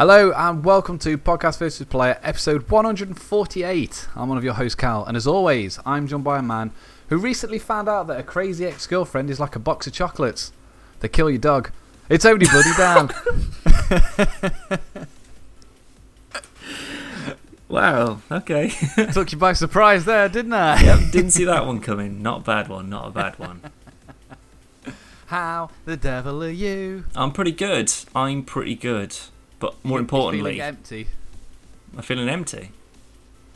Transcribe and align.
Hello 0.00 0.32
and 0.32 0.64
welcome 0.64 0.98
to 1.00 1.18
Podcast 1.18 1.58
vs. 1.58 1.86
Player, 1.86 2.18
episode 2.22 2.70
148. 2.70 4.08
I'm 4.16 4.30
one 4.30 4.38
of 4.38 4.44
your 4.44 4.54
hosts, 4.54 4.74
Cal, 4.74 5.04
and 5.04 5.14
as 5.14 5.26
always, 5.26 5.78
I'm 5.84 6.06
joined 6.06 6.24
by 6.24 6.38
a 6.38 6.42
man 6.42 6.70
who 7.10 7.18
recently 7.18 7.58
found 7.58 7.86
out 7.86 8.06
that 8.06 8.18
a 8.18 8.22
crazy 8.22 8.64
ex 8.64 8.86
girlfriend 8.86 9.28
is 9.28 9.38
like 9.38 9.56
a 9.56 9.58
box 9.58 9.86
of 9.86 9.92
chocolates. 9.92 10.52
They 11.00 11.08
kill 11.08 11.28
your 11.28 11.38
dog. 11.38 11.70
It's 12.08 12.24
only 12.24 12.46
bloody 12.46 12.70
Dan. 12.78 13.10
Wow, 17.68 18.22
okay. 18.30 18.70
Took 19.12 19.32
you 19.32 19.38
by 19.38 19.52
surprise 19.52 20.06
there, 20.06 20.30
didn't 20.30 20.54
I? 20.54 20.80
yep, 20.82 21.12
didn't 21.12 21.32
see 21.32 21.44
that 21.44 21.66
one 21.66 21.78
coming. 21.78 22.22
Not 22.22 22.40
a 22.40 22.42
bad 22.44 22.68
one, 22.68 22.88
not 22.88 23.08
a 23.08 23.10
bad 23.10 23.38
one. 23.38 23.60
How 25.26 25.68
the 25.84 25.98
devil 25.98 26.42
are 26.42 26.48
you? 26.48 27.04
I'm 27.14 27.32
pretty 27.32 27.52
good. 27.52 27.92
I'm 28.14 28.44
pretty 28.44 28.76
good. 28.76 29.14
But 29.60 29.76
more 29.84 29.98
You- 29.98 30.02
importantly, 30.02 30.56
you're 30.56 30.64
feeling 30.64 30.68
empty. 30.76 31.06
I'm 31.96 32.02
feeling 32.02 32.28
empty. 32.28 32.70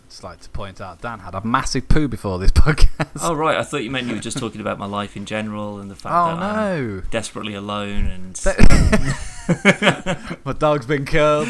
Just 0.09 0.23
like 0.23 0.41
to 0.43 0.49
point 0.51 0.81
out, 0.81 1.01
Dan 1.01 1.19
had 1.21 1.35
a 1.35 1.45
massive 1.45 1.89
poo 1.89 2.07
before 2.07 2.39
this 2.39 2.51
podcast. 2.53 3.09
Oh, 3.23 3.35
right, 3.35 3.57
I 3.57 3.65
thought 3.65 3.83
you 3.83 3.91
meant 3.91 4.07
you 4.07 4.15
were 4.15 4.21
just 4.21 4.39
talking 4.39 4.61
about 4.61 4.79
my 4.79 4.87
life 4.87 5.17
in 5.17 5.25
general 5.25 5.81
and 5.81 5.91
the 5.91 5.97
fact 5.97 6.15
Oh, 6.15 6.37
that 6.37 6.43
I'm 6.43 7.01
desperately 7.11 7.55
alone 7.55 8.07
and. 8.07 8.41
My 10.45 10.53
dog's 10.53 10.87
been 10.87 11.05
killed. 11.05 11.49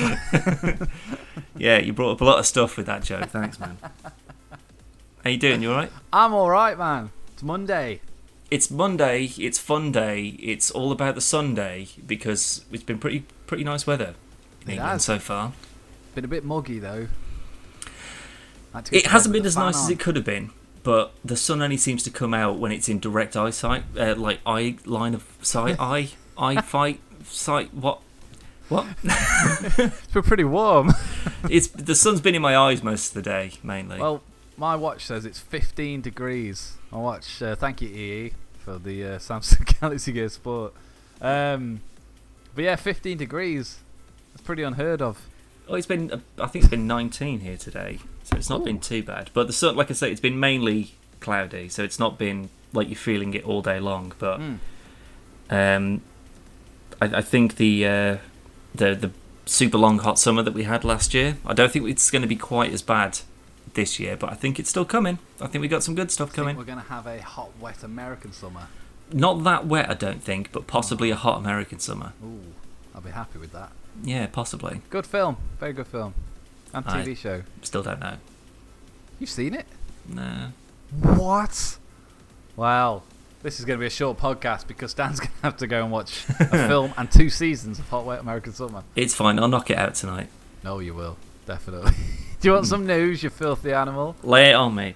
yeah, 1.56 1.78
you 1.78 1.92
brought 1.92 2.12
up 2.12 2.20
a 2.20 2.24
lot 2.24 2.38
of 2.38 2.46
stuff 2.46 2.76
with 2.76 2.86
that 2.86 3.02
joke. 3.04 3.28
Thanks, 3.30 3.58
man. 3.60 3.76
How 5.22 5.30
you 5.30 5.36
doing? 5.36 5.62
You 5.62 5.70
alright? 5.70 5.92
I'm 6.12 6.32
alright, 6.34 6.76
man. 6.78 7.10
It's 7.32 7.42
Monday. 7.42 8.00
It's 8.50 8.70
Monday, 8.70 9.32
it's 9.38 9.58
fun 9.58 9.90
day, 9.90 10.36
it's 10.38 10.70
all 10.70 10.92
about 10.92 11.14
the 11.16 11.20
Sunday 11.20 11.88
because 12.06 12.64
it's 12.70 12.82
been 12.84 12.98
pretty 12.98 13.24
pretty 13.46 13.64
nice 13.64 13.86
weather 13.86 14.14
England 14.68 15.02
so 15.02 15.18
far. 15.18 15.52
Been 16.14 16.24
a 16.24 16.28
bit 16.28 16.44
muggy 16.44 16.78
though. 16.78 17.08
Had 18.72 18.86
to 18.86 18.92
get 18.92 19.04
It 19.04 19.10
hasn't 19.10 19.32
been 19.32 19.46
as 19.46 19.56
nice 19.56 19.76
as 19.76 19.90
it 19.90 19.98
could 20.00 20.16
have 20.16 20.24
been, 20.24 20.50
but 20.82 21.12
the 21.24 21.36
sun 21.36 21.62
only 21.62 21.76
seems 21.76 22.02
to 22.04 22.10
come 22.10 22.34
out 22.34 22.58
when 22.58 22.72
it's 22.72 22.88
in 22.88 22.98
direct 22.98 23.36
eyesight, 23.36 23.84
uh, 23.98 24.14
like 24.16 24.40
eye 24.46 24.76
line 24.84 25.14
of 25.14 25.24
sight, 25.42 25.76
eye, 25.80 26.10
eye 26.38 26.60
fight, 26.60 27.00
sight. 27.24 27.72
What? 27.74 28.00
What? 28.68 28.86
It's 29.04 30.06
been 30.12 30.22
pretty 30.22 30.44
warm. 30.44 30.92
It's 31.50 31.68
the 31.68 31.94
sun's 31.94 32.20
been 32.22 32.34
in 32.34 32.40
my 32.42 32.56
eyes 32.56 32.82
most 32.82 33.08
of 33.08 33.14
the 33.14 33.22
day, 33.22 33.52
mainly. 33.62 34.00
well, 34.00 34.22
my 34.56 34.74
watch 34.76 35.04
says 35.04 35.26
it's 35.26 35.38
15 35.38 36.00
degrees. 36.00 36.78
My 36.90 36.98
watch. 36.98 37.42
Uh, 37.42 37.54
thank 37.54 37.82
you, 37.82 37.88
EE, 37.88 38.32
for 38.58 38.78
the 38.78 39.04
uh, 39.04 39.18
Samsung 39.18 39.78
Galaxy 39.80 40.12
Gear 40.12 40.28
Sport. 40.30 40.72
Um, 41.20 41.82
but 42.54 42.64
yeah, 42.64 42.76
15 42.76 43.18
degrees. 43.18 43.80
Pretty 44.44 44.62
unheard 44.62 45.00
of. 45.02 45.26
oh, 45.68 45.74
it's 45.74 45.86
been. 45.86 46.22
I 46.38 46.46
think 46.46 46.64
it's 46.64 46.70
been 46.70 46.86
19 46.86 47.40
here 47.40 47.56
today, 47.56 47.98
so 48.22 48.36
it's 48.36 48.50
not 48.50 48.60
Ooh. 48.60 48.64
been 48.64 48.78
too 48.80 49.02
bad. 49.02 49.30
But 49.34 49.46
the 49.46 49.52
sun, 49.52 49.76
like 49.76 49.90
I 49.90 49.94
say, 49.94 50.10
it's 50.10 50.20
been 50.20 50.38
mainly 50.38 50.94
cloudy, 51.20 51.68
so 51.68 51.82
it's 51.82 51.98
not 51.98 52.18
been 52.18 52.50
like 52.72 52.88
you're 52.88 52.96
feeling 52.96 53.32
it 53.34 53.44
all 53.44 53.62
day 53.62 53.80
long. 53.80 54.12
But 54.18 54.40
Mm. 54.40 54.58
Um, 55.50 56.00
I, 57.00 57.18
I 57.18 57.20
think 57.22 57.56
the 57.56 57.86
uh, 57.86 58.16
the 58.74 58.94
the 58.94 59.10
super 59.46 59.76
long 59.78 59.98
hot 59.98 60.18
summer 60.18 60.42
that 60.42 60.54
we 60.54 60.64
had 60.64 60.84
last 60.84 61.14
year. 61.14 61.36
I 61.44 61.52
don't 61.54 61.70
think 61.70 61.88
it's 61.88 62.10
going 62.10 62.22
to 62.22 62.28
be 62.28 62.36
quite 62.36 62.72
as 62.72 62.82
bad 62.82 63.20
this 63.74 63.98
year, 64.00 64.16
but 64.16 64.30
I 64.30 64.34
think 64.34 64.58
it's 64.58 64.70
still 64.70 64.84
coming. 64.84 65.18
I 65.40 65.46
think 65.48 65.62
we 65.62 65.68
got 65.68 65.82
some 65.82 65.94
good 65.94 66.10
stuff 66.10 66.32
coming. 66.32 66.56
we're 66.56 66.64
gonna 66.64 66.82
have 66.82 67.06
a 67.06 67.20
hot, 67.20 67.50
wet 67.60 67.82
American 67.82 68.32
summer. 68.32 68.68
Not 69.12 69.44
that 69.44 69.66
wet, 69.66 69.90
I 69.90 69.94
don't 69.94 70.22
think, 70.22 70.50
but 70.52 70.66
possibly 70.66 71.10
a 71.10 71.16
hot 71.16 71.38
American 71.38 71.78
summer. 71.78 72.12
Ooh, 72.24 72.40
I'll 72.94 73.00
be 73.02 73.10
happy 73.10 73.38
with 73.38 73.52
that. 73.52 73.72
Yeah, 74.02 74.26
possibly. 74.26 74.80
Good 74.90 75.06
film. 75.06 75.36
Very 75.60 75.72
good 75.72 75.86
film. 75.86 76.14
And 76.72 76.84
I- 76.86 77.02
TV 77.02 77.16
show. 77.16 77.42
Still 77.62 77.82
don't 77.82 78.00
know. 78.00 78.16
You've 79.18 79.30
seen 79.30 79.54
it? 79.54 79.66
Nah. 80.08 80.48
What? 81.00 81.78
Well, 82.56 83.04
this 83.42 83.58
is 83.58 83.64
going 83.64 83.78
to 83.78 83.80
be 83.80 83.86
a 83.86 83.90
short 83.90 84.18
podcast 84.18 84.66
because 84.66 84.94
Dan's 84.94 85.20
going 85.20 85.30
to 85.30 85.42
have 85.42 85.56
to 85.58 85.66
go 85.66 85.82
and 85.82 85.92
watch 85.92 86.24
a 86.40 86.46
film 86.68 86.92
and 86.96 87.10
two 87.10 87.30
seasons 87.30 87.78
of 87.78 87.88
Hot 87.88 88.04
Wet 88.04 88.20
American 88.20 88.52
Summer. 88.52 88.82
It's 88.96 89.14
fine. 89.14 89.38
I'll 89.38 89.48
knock 89.48 89.70
it 89.70 89.78
out 89.78 89.94
tonight. 89.94 90.28
No, 90.62 90.78
you 90.78 90.94
will. 90.94 91.16
Definitely. 91.46 91.92
Do 92.40 92.48
you 92.48 92.52
want 92.52 92.66
hmm. 92.66 92.70
some 92.70 92.86
news, 92.86 93.22
you 93.22 93.30
filthy 93.30 93.72
animal? 93.72 94.16
Lay 94.22 94.50
it 94.50 94.54
on 94.54 94.74
me. 94.74 94.94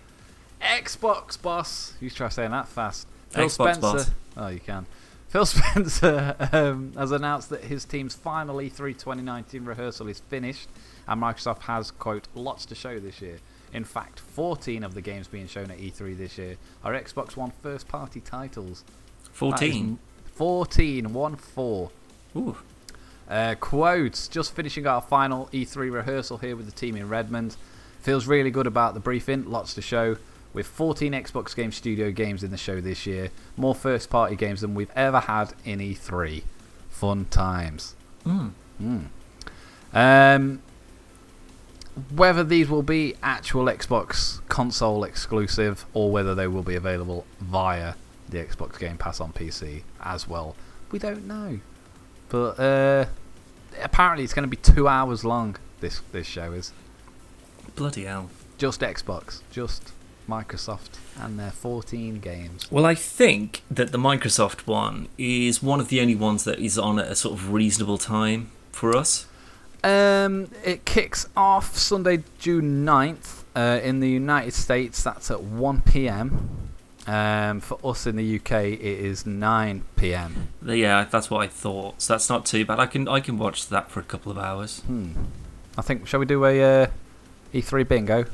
Xbox 0.60 1.41
boss. 1.41 1.94
You 2.00 2.10
try 2.10 2.28
saying 2.28 2.50
that 2.50 2.69
fast. 2.69 3.06
Phil 3.30 3.47
Xbox 3.47 3.50
Spencer. 3.50 3.80
boss. 3.80 4.10
Oh, 4.36 4.48
you 4.48 4.60
can. 4.60 4.86
Phil 5.28 5.44
Spencer 5.44 6.34
um, 6.53 6.93
has 6.97 7.12
announced 7.12 7.50
that 7.50 7.65
his 7.65 7.84
team's 7.84 8.15
final 8.15 8.56
E3 8.56 8.93
2019 8.93 9.65
rehearsal 9.65 10.09
is 10.09 10.21
finished, 10.21 10.69
and 11.06 11.22
Microsoft 11.22 11.61
has, 11.62 11.91
quote, 11.91 12.28
lots 12.34 12.65
to 12.66 12.75
show 12.75 12.99
this 12.99 13.21
year. 13.21 13.39
In 13.72 13.84
fact, 13.84 14.21
14 14.21 14.83
of 14.83 14.94
the 14.94 15.03
games 15.03 15.28
being 15.28 15.47
shown 15.47 15.71
at 15.71 15.78
E3 15.78 16.16
this 16.16 16.39
year 16.39 16.56
are 16.83 16.94
Xbox 16.94 17.37
One 17.37 17.53
first 17.62 17.87
party 17.89 18.21
titles. 18.21 18.84
That 19.25 19.31
is 19.31 19.37
14. 19.37 19.99
14, 20.34 21.12
1 21.12 21.37
4. 21.37 21.91
Ooh. 22.37 22.56
Uh, 23.28 23.55
quotes 23.60 24.27
just 24.28 24.55
finishing 24.55 24.87
our 24.87 25.03
final 25.03 25.50
E3 25.53 25.93
rehearsal 25.93 26.39
here 26.39 26.56
with 26.56 26.65
the 26.65 26.72
team 26.72 26.97
in 26.97 27.10
Redmond. 27.10 27.56
Feels 28.00 28.27
really 28.27 28.50
good 28.50 28.66
about 28.66 28.95
the 28.95 29.00
briefing, 29.00 29.45
lots 29.50 29.75
to 29.75 29.83
show. 29.83 30.16
With 30.53 30.66
14 30.66 31.12
Xbox 31.12 31.54
Game 31.54 31.72
Studio 31.72 32.10
games 32.10 32.42
in 32.42 32.50
the 32.50 32.56
show 32.56 32.81
this 32.81 33.06
year, 33.06 33.31
more 33.56 33.75
first 33.75 34.09
party 34.10 34.34
games 34.34 34.60
than 34.62 34.75
we've 34.75 34.91
ever 34.97 35.20
had 35.20 35.53
in 35.64 35.78
E3. 35.78 36.42
Fun 36.88 37.26
times. 37.26 37.94
Mm. 38.26 38.53
Mm. 38.82 39.04
Um, 39.92 40.62
whether 42.14 42.42
these 42.44 42.69
will 42.69 42.82
be 42.82 43.14
actual 43.22 43.66
Xbox 43.66 44.41
console 44.48 45.04
exclusive 45.04 45.84
or 45.92 46.10
whether 46.10 46.34
they 46.34 46.47
will 46.47 46.62
be 46.62 46.75
available 46.76 47.26
via 47.41 47.94
the 48.28 48.38
Xbox 48.38 48.78
Game 48.78 48.97
Pass 48.98 49.20
on 49.20 49.32
PC 49.32 49.82
as 50.03 50.28
well, 50.28 50.54
we 50.91 50.98
don't 50.98 51.26
know. 51.26 51.60
But 52.28 52.59
uh, 52.59 53.06
apparently, 53.82 54.25
it's 54.25 54.34
going 54.34 54.44
to 54.44 54.48
be 54.48 54.56
two 54.56 54.86
hours 54.88 55.25
long. 55.25 55.56
This 55.80 56.00
this 56.12 56.26
show 56.26 56.53
is 56.53 56.72
Bloody 57.76 58.04
hell. 58.04 58.30
just 58.59 58.80
Xbox, 58.80 59.41
just 59.50 59.92
Microsoft, 60.28 60.99
and 61.19 61.39
their 61.39 61.50
14 61.50 62.21
games. 62.21 62.71
Well, 62.71 62.84
I 62.84 62.94
think 62.94 63.62
that 63.71 63.93
the 63.93 63.99
Microsoft 63.99 64.66
one 64.66 65.09
is 65.16 65.62
one 65.62 65.81
of 65.81 65.89
the 65.89 66.00
only 66.00 66.15
ones 66.15 66.44
that 66.44 66.59
is 66.59 66.78
on 66.78 66.99
at 66.99 67.11
a 67.11 67.16
sort 67.16 67.34
of 67.34 67.53
reasonable 67.53 67.99
time 67.99 68.50
for 68.71 68.97
us. 68.97 69.27
Um, 69.83 70.50
it 70.65 70.84
kicks 70.84 71.28
off 71.37 71.77
Sunday, 71.77 72.25
June 72.39 72.84
9th. 72.84 73.44
Uh, 73.56 73.81
in 73.83 73.99
the 73.99 74.09
United 74.09 74.53
States, 74.55 75.03
that's 75.03 75.33
at 75.33 75.43
1 75.43 75.83
p.m. 75.83 76.69
Um, 77.09 77.60
for 77.60 77.78
us 77.83 78.06
in 78.06 78.16
the 78.16 78.37
UK, 78.37 78.53
it 78.65 78.81
is 78.83 79.25
9 79.25 79.83
p.m. 79.97 80.49
Yeah, 80.65 81.06
that's 81.10 81.31
what 81.31 81.43
I 81.43 81.49
thought. 81.49 82.00
So 82.03 82.12
that's 82.12 82.28
not 82.28 82.45
too 82.45 82.65
bad. 82.65 82.78
I 82.78 82.87
can 82.87 83.09
I 83.09 83.21
can 83.21 83.39
watch 83.39 83.69
that 83.69 83.91
for 83.91 83.99
a 83.99 84.05
couple 84.05 84.31
of 84.31 84.39
hours. 84.39 84.81
Hmm. 84.81 85.12
I 85.77 85.83
think, 85.83 86.06
shall 86.06 86.21
we 86.21 86.27
do 86.27 86.45
a 86.45 86.83
uh, 86.83 86.87
E3 87.53 87.88
bingo? 87.88 88.25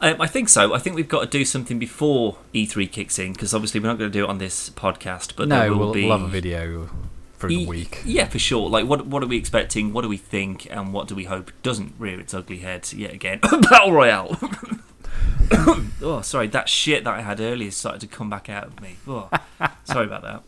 Um, 0.00 0.20
I 0.20 0.26
think 0.26 0.48
so. 0.48 0.74
I 0.74 0.78
think 0.78 0.96
we've 0.96 1.08
got 1.08 1.20
to 1.20 1.26
do 1.26 1.44
something 1.44 1.78
before 1.78 2.36
E3 2.54 2.90
kicks 2.90 3.18
in 3.18 3.32
because 3.32 3.54
obviously 3.54 3.80
we're 3.80 3.88
not 3.88 3.98
going 3.98 4.10
to 4.10 4.18
do 4.18 4.24
it 4.24 4.28
on 4.28 4.38
this 4.38 4.70
podcast. 4.70 5.36
But 5.36 5.48
no, 5.48 5.70
will 5.70 5.78
we'll, 5.78 5.92
be 5.92 6.06
we'll 6.06 6.24
a 6.24 6.28
video 6.28 6.90
through 7.38 7.50
the 7.50 7.66
week. 7.66 8.02
Yeah, 8.04 8.26
for 8.26 8.38
sure. 8.38 8.68
Like, 8.68 8.86
what 8.86 9.06
what 9.06 9.22
are 9.22 9.26
we 9.26 9.36
expecting? 9.36 9.92
What 9.92 10.02
do 10.02 10.08
we 10.08 10.16
think? 10.16 10.66
And 10.70 10.92
what 10.92 11.08
do 11.08 11.14
we 11.14 11.24
hope 11.24 11.52
doesn't 11.62 11.94
rear 11.98 12.20
its 12.20 12.34
ugly 12.34 12.58
head 12.58 12.92
yet 12.92 13.12
again? 13.12 13.40
Battle 13.42 13.92
Royale. 13.92 14.38
oh, 16.02 16.20
sorry. 16.22 16.48
That 16.48 16.68
shit 16.68 17.04
that 17.04 17.14
I 17.14 17.20
had 17.22 17.40
earlier 17.40 17.70
started 17.70 18.00
to 18.00 18.06
come 18.06 18.30
back 18.30 18.48
out 18.48 18.64
of 18.64 18.80
me. 18.80 18.96
Oh, 19.06 19.30
sorry 19.84 20.06
about 20.06 20.22
that. 20.22 20.42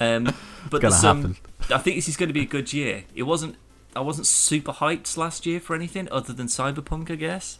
Um, 0.00 0.34
but 0.70 0.92
some. 0.92 1.22
happen. 1.22 1.36
I 1.74 1.78
think 1.78 1.96
this 1.96 2.08
is 2.08 2.16
going 2.16 2.28
to 2.28 2.34
be 2.34 2.42
a 2.42 2.46
good 2.46 2.72
year. 2.72 3.04
It 3.14 3.24
wasn't. 3.24 3.56
I 3.98 4.02
wasn't 4.02 4.26
super 4.26 4.72
hyped 4.72 5.16
last 5.16 5.44
year 5.46 5.60
for 5.60 5.74
anything 5.76 6.08
other 6.10 6.32
than 6.32 6.46
Cyberpunk, 6.46 7.10
I 7.10 7.16
guess. 7.16 7.58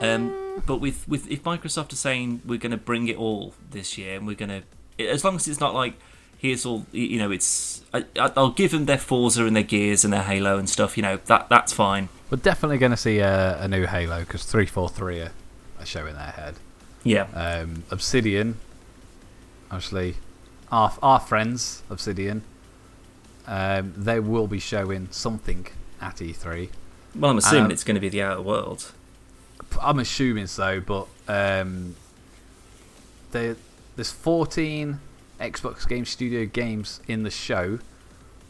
Um, 0.00 0.62
but 0.66 0.76
with 0.76 1.06
with 1.08 1.30
if 1.30 1.42
Microsoft 1.42 1.92
are 1.92 1.96
saying 1.96 2.42
we're 2.46 2.58
going 2.58 2.70
to 2.72 2.76
bring 2.76 3.08
it 3.08 3.16
all 3.16 3.54
this 3.70 3.98
year, 3.98 4.16
and 4.16 4.26
we're 4.26 4.36
going 4.36 4.62
to, 4.98 5.04
as 5.04 5.24
long 5.24 5.36
as 5.36 5.48
it's 5.48 5.60
not 5.60 5.74
like 5.74 5.94
here's 6.38 6.64
all 6.64 6.86
you 6.92 7.18
know, 7.18 7.30
it's 7.32 7.82
I, 7.92 8.04
I- 8.18 8.32
I'll 8.36 8.50
give 8.50 8.70
them 8.70 8.84
their 8.86 8.98
Forza 8.98 9.44
and 9.44 9.56
their 9.56 9.64
Gears 9.64 10.04
and 10.04 10.12
their 10.12 10.22
Halo 10.22 10.56
and 10.58 10.68
stuff. 10.68 10.96
You 10.96 11.02
know 11.02 11.16
that 11.26 11.48
that's 11.48 11.72
fine. 11.72 12.08
We're 12.30 12.38
definitely 12.38 12.78
going 12.78 12.90
to 12.92 12.96
see 12.96 13.18
a, 13.18 13.60
a 13.62 13.66
new 13.68 13.86
Halo 13.86 14.20
because 14.20 14.44
343 14.44 15.20
are, 15.20 15.32
are 15.80 15.86
showing 15.86 16.14
their 16.14 16.24
head. 16.32 16.54
Yeah, 17.02 17.26
Um, 17.34 17.84
Obsidian, 17.90 18.56
obviously, 19.70 20.16
our, 20.70 20.92
our 21.02 21.20
friends, 21.20 21.82
Obsidian, 21.88 22.42
um, 23.48 23.92
they 23.96 24.20
will 24.20 24.46
be 24.46 24.58
showing 24.60 25.08
something 25.10 25.66
at 26.00 26.16
E3. 26.16 26.68
well, 27.16 27.30
I'm 27.32 27.38
assuming 27.38 27.64
Um, 27.66 27.70
it's 27.72 27.82
going 27.84 27.94
to 27.96 28.00
be 28.00 28.08
the 28.08 28.22
Outer 28.22 28.42
World. 28.42 28.92
I'm 29.82 29.98
assuming 29.98 30.46
so, 30.46 30.80
but 30.80 31.06
um, 31.26 31.96
there, 33.32 33.56
there's 33.96 34.10
14 34.12 35.00
Xbox 35.40 35.88
Game 35.88 36.04
Studio 36.04 36.44
games 36.46 37.00
in 37.08 37.22
the 37.22 37.30
show, 37.30 37.78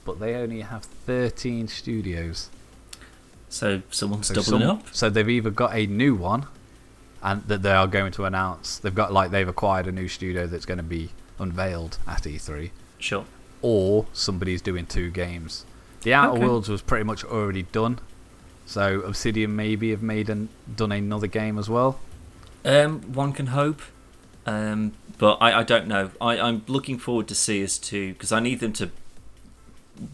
but 0.04 0.20
they 0.20 0.34
only 0.34 0.60
have 0.60 0.82
13 0.84 1.68
studios. 1.68 2.50
So 3.48 3.82
someone's 3.90 4.26
So 4.28 4.34
doubling 4.34 4.60
some- 4.62 4.70
up. 4.70 4.86
So 4.92 5.08
they've 5.10 5.28
either 5.28 5.50
got 5.50 5.74
a 5.74 5.86
new 5.86 6.14
one, 6.14 6.46
and 7.22 7.42
that 7.48 7.62
they 7.62 7.72
are 7.72 7.86
going 7.86 8.12
to 8.12 8.24
announce. 8.26 8.78
They've 8.78 8.94
got 8.94 9.12
like 9.12 9.30
they've 9.30 9.48
acquired 9.48 9.86
a 9.86 9.92
new 9.92 10.06
studio 10.08 10.46
that's 10.46 10.66
going 10.66 10.78
to 10.78 10.84
be 10.84 11.10
unveiled 11.38 11.98
at 12.06 12.22
E3, 12.22 12.70
Sure. 12.98 13.24
Or 13.62 14.06
somebody's 14.12 14.62
doing 14.62 14.86
two 14.86 15.10
games. 15.10 15.64
The 16.02 16.14
Outer 16.14 16.38
Okay. 16.38 16.46
Worlds 16.46 16.68
was 16.68 16.80
pretty 16.82 17.04
much 17.04 17.24
already 17.24 17.64
done, 17.64 17.98
so 18.66 19.00
Obsidian 19.00 19.56
maybe 19.56 19.90
have 19.90 20.02
made 20.02 20.30
and 20.30 20.48
done 20.76 20.92
another 20.92 21.26
game 21.26 21.58
as 21.58 21.68
well. 21.68 21.98
Um, 22.64 23.00
one 23.12 23.32
can 23.32 23.46
hope, 23.48 23.82
um, 24.46 24.92
but 25.18 25.38
I, 25.40 25.60
I 25.60 25.62
don't 25.64 25.88
know. 25.88 26.10
I, 26.20 26.38
I'm 26.38 26.62
looking 26.68 26.98
forward 26.98 27.26
to 27.28 27.34
see 27.34 27.62
as 27.62 27.78
to 27.78 28.12
because 28.12 28.30
I 28.30 28.38
need 28.40 28.60
them 28.60 28.72
to 28.74 28.90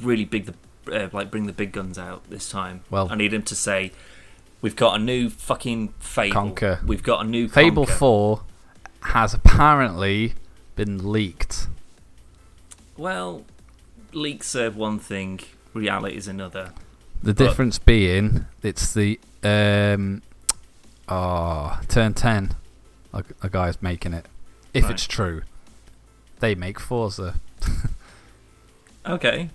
really 0.01 0.25
big 0.25 0.47
the 0.47 0.55
uh, 1.05 1.09
like 1.13 1.31
bring 1.31 1.47
the 1.47 1.53
big 1.53 1.73
guns 1.73 1.99
out 1.99 2.23
this 2.31 2.49
time. 2.49 2.83
Well- 2.91 3.09
I 3.11 3.15
need 3.17 3.33
them 3.33 3.43
to 3.43 3.55
say 3.55 3.93
we've 4.63 4.77
got 4.77 4.99
a 4.99 5.03
new 5.03 5.29
fucking 5.29 5.89
Fable. 6.01 6.35
Conker. 6.35 6.83
We've 6.85 7.03
got 7.03 7.25
a 7.25 7.29
new 7.29 7.49
Fable 7.49 7.85
Conker. 7.87 7.99
Four 7.99 8.43
has 9.03 9.35
apparently 9.35 10.33
been 10.77 11.13
leaked. 11.13 11.69
Well, 12.97 13.45
leaks 14.13 14.49
serve 14.49 14.77
one 14.77 14.99
thing, 14.99 15.41
reality 15.73 16.17
is 16.17 16.29
another. 16.29 16.73
The 17.23 17.35
But- 17.35 17.45
difference 17.45 17.79
being, 17.79 18.47
it's 18.63 18.93
the 18.95 19.19
um, 19.43 20.23
oh, 21.09 21.81
Turn 21.89 22.15
Ten. 22.15 22.55
A, 23.13 23.23
a 23.43 23.49
guy's 23.49 23.81
making 23.81 24.13
it. 24.13 24.27
If 24.73 24.85
Right. 24.85 24.93
it's 24.95 25.07
true, 25.07 25.43
they 26.41 26.55
make 26.55 26.79
Forza. 26.81 27.37
Okay. 29.07 29.51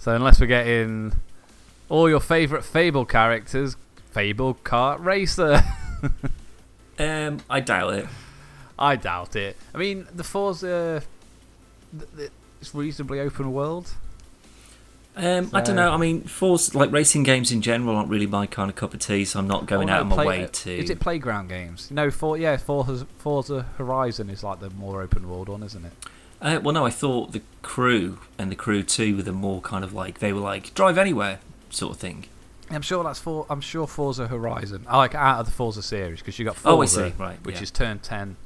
So 0.00 0.16
unless 0.16 0.40
we're 0.40 0.46
getting 0.48 1.12
all 1.88 2.10
your 2.10 2.18
favourite 2.18 2.64
Fable 2.64 3.04
characters, 3.04 3.76
Fable 4.10 4.54
Kart 4.64 4.98
Racer. 5.04 5.62
Um, 6.98 7.38
I 7.48 7.60
doubt 7.60 7.94
it. 7.94 8.06
I 8.78 8.96
doubt 8.96 9.34
it. 9.36 9.56
I 9.74 9.78
mean, 9.78 10.06
the 10.14 10.22
Forza, 10.24 11.02
it's 12.60 12.74
reasonably 12.74 13.20
open 13.20 13.52
world. 13.52 13.90
Um, 15.14 15.50
I 15.52 15.60
don't 15.60 15.76
know. 15.76 15.92
I 15.92 15.98
mean, 15.98 16.22
Force 16.22 16.74
like 16.74 16.90
racing 16.90 17.22
games 17.22 17.52
in 17.52 17.60
general 17.60 17.96
aren't 17.96 18.08
really 18.08 18.26
my 18.26 18.46
kind 18.46 18.70
of 18.70 18.76
cup 18.76 18.94
of 18.94 19.00
tea, 19.00 19.26
so 19.26 19.38
I'm 19.38 19.46
not 19.46 19.66
going 19.66 19.90
Oh, 19.90 19.92
out 19.92 20.00
of 20.02 20.06
my 20.06 20.14
play- 20.14 20.26
way 20.26 20.48
to. 20.50 20.74
Is 20.78 20.88
it 20.88 21.00
playground 21.00 21.48
games? 21.48 21.90
No, 21.90 22.10
for 22.10 22.38
yeah, 22.38 22.56
Forza, 22.56 23.06
Forza 23.18 23.66
Horizon 23.76 24.30
is 24.30 24.42
like 24.42 24.60
the 24.60 24.70
more 24.70 25.02
open 25.02 25.28
world 25.28 25.50
one, 25.50 25.62
isn't 25.62 25.84
it? 25.84 25.92
Uh, 26.40 26.60
well, 26.62 26.72
no, 26.72 26.86
I 26.86 26.90
thought 26.90 27.32
the 27.32 27.42
crew 27.60 28.20
and 28.38 28.50
the 28.50 28.56
crew 28.56 28.82
two 28.82 29.16
were 29.16 29.22
the 29.22 29.32
more 29.32 29.60
kind 29.60 29.84
of 29.84 29.92
like 29.92 30.20
they 30.20 30.32
were 30.32 30.40
like 30.40 30.72
drive 30.72 30.96
anywhere 30.96 31.40
sort 31.68 31.92
of 31.94 32.00
thing. 32.00 32.24
I'm 32.70 32.80
sure 32.82 33.04
that's 33.04 33.18
for. 33.20 33.44
I'm 33.50 33.60
sure 33.60 33.86
Forza 33.86 34.28
Horizon. 34.28 34.86
I 34.88 34.96
like 34.96 35.14
out 35.14 35.40
of 35.40 35.46
the 35.46 35.52
Forza 35.52 35.82
series 35.82 36.20
because 36.20 36.38
you 36.38 36.46
got 36.46 36.56
Forza, 36.56 36.74
Oh, 37.02 37.04
I 37.04 37.08
see. 37.10 37.14
Right, 37.18 37.44
which 37.44 37.56
yeah. 37.56 37.62
is 37.62 37.70
Turn 37.70 37.98
Ten 37.98 38.36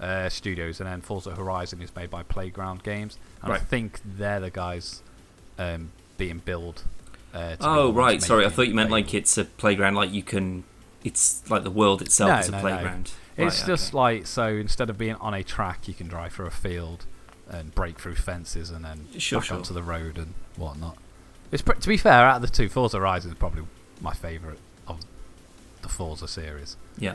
uh, 0.00 0.28
Studios, 0.28 0.80
and 0.80 0.88
then 0.88 1.00
Forza 1.00 1.30
Horizon 1.34 1.82
is 1.82 1.94
made 1.94 2.10
by 2.10 2.22
Playground 2.22 2.82
Games. 2.82 3.18
And 3.42 3.52
I 3.52 3.58
think 3.58 4.00
they're 4.04 4.40
the 4.40 4.50
guys 4.50 5.02
um, 5.58 5.92
being 6.18 6.38
billed. 6.38 6.82
Uh, 7.34 7.56
to 7.56 7.68
Oh, 7.68 7.92
right. 7.92 8.20
Sorry, 8.22 8.44
I 8.44 8.48
thought 8.48 8.66
you 8.68 8.74
meant 8.74 8.90
like 8.90 9.12
it's 9.14 9.36
a 9.38 9.44
playground. 9.44 9.94
Like 9.94 10.12
you 10.12 10.22
can, 10.22 10.64
it's 11.04 11.48
like 11.50 11.62
the 11.64 11.70
world 11.70 12.02
itself 12.02 12.30
No, 12.30 12.38
is 12.38 12.48
a 12.48 12.52
no, 12.52 12.58
no. 12.58 12.62
playground. 12.62 13.12
It's 13.36 13.60
Right, 13.60 13.66
just 13.66 13.90
okay. 13.90 13.96
like 13.96 14.26
so. 14.26 14.48
Instead 14.48 14.90
of 14.90 14.98
being 14.98 15.14
on 15.16 15.34
a 15.34 15.42
track, 15.44 15.86
you 15.86 15.94
can 15.94 16.08
drive 16.08 16.32
through 16.32 16.46
a 16.46 16.50
field 16.50 17.06
and 17.48 17.74
break 17.74 17.98
through 18.00 18.14
fences 18.16 18.70
and 18.70 18.84
then 18.84 19.06
Sure, 19.18 19.40
back 19.40 19.48
sure. 19.48 19.56
onto 19.58 19.72
the 19.74 19.82
road 19.82 20.18
and 20.18 20.34
whatnot. 20.56 20.96
It's 21.52 21.62
to 21.62 21.88
be 21.88 21.96
fair, 21.96 22.26
out 22.26 22.36
of 22.36 22.42
the 22.42 22.48
two, 22.48 22.68
Forza 22.68 22.98
Horizon 22.98 23.30
is 23.32 23.36
probably 23.36 23.62
my 24.00 24.12
favourite 24.14 24.58
of 24.86 25.00
the 25.82 25.88
Forza 25.88 26.26
series. 26.28 26.76
yeah. 26.98 27.14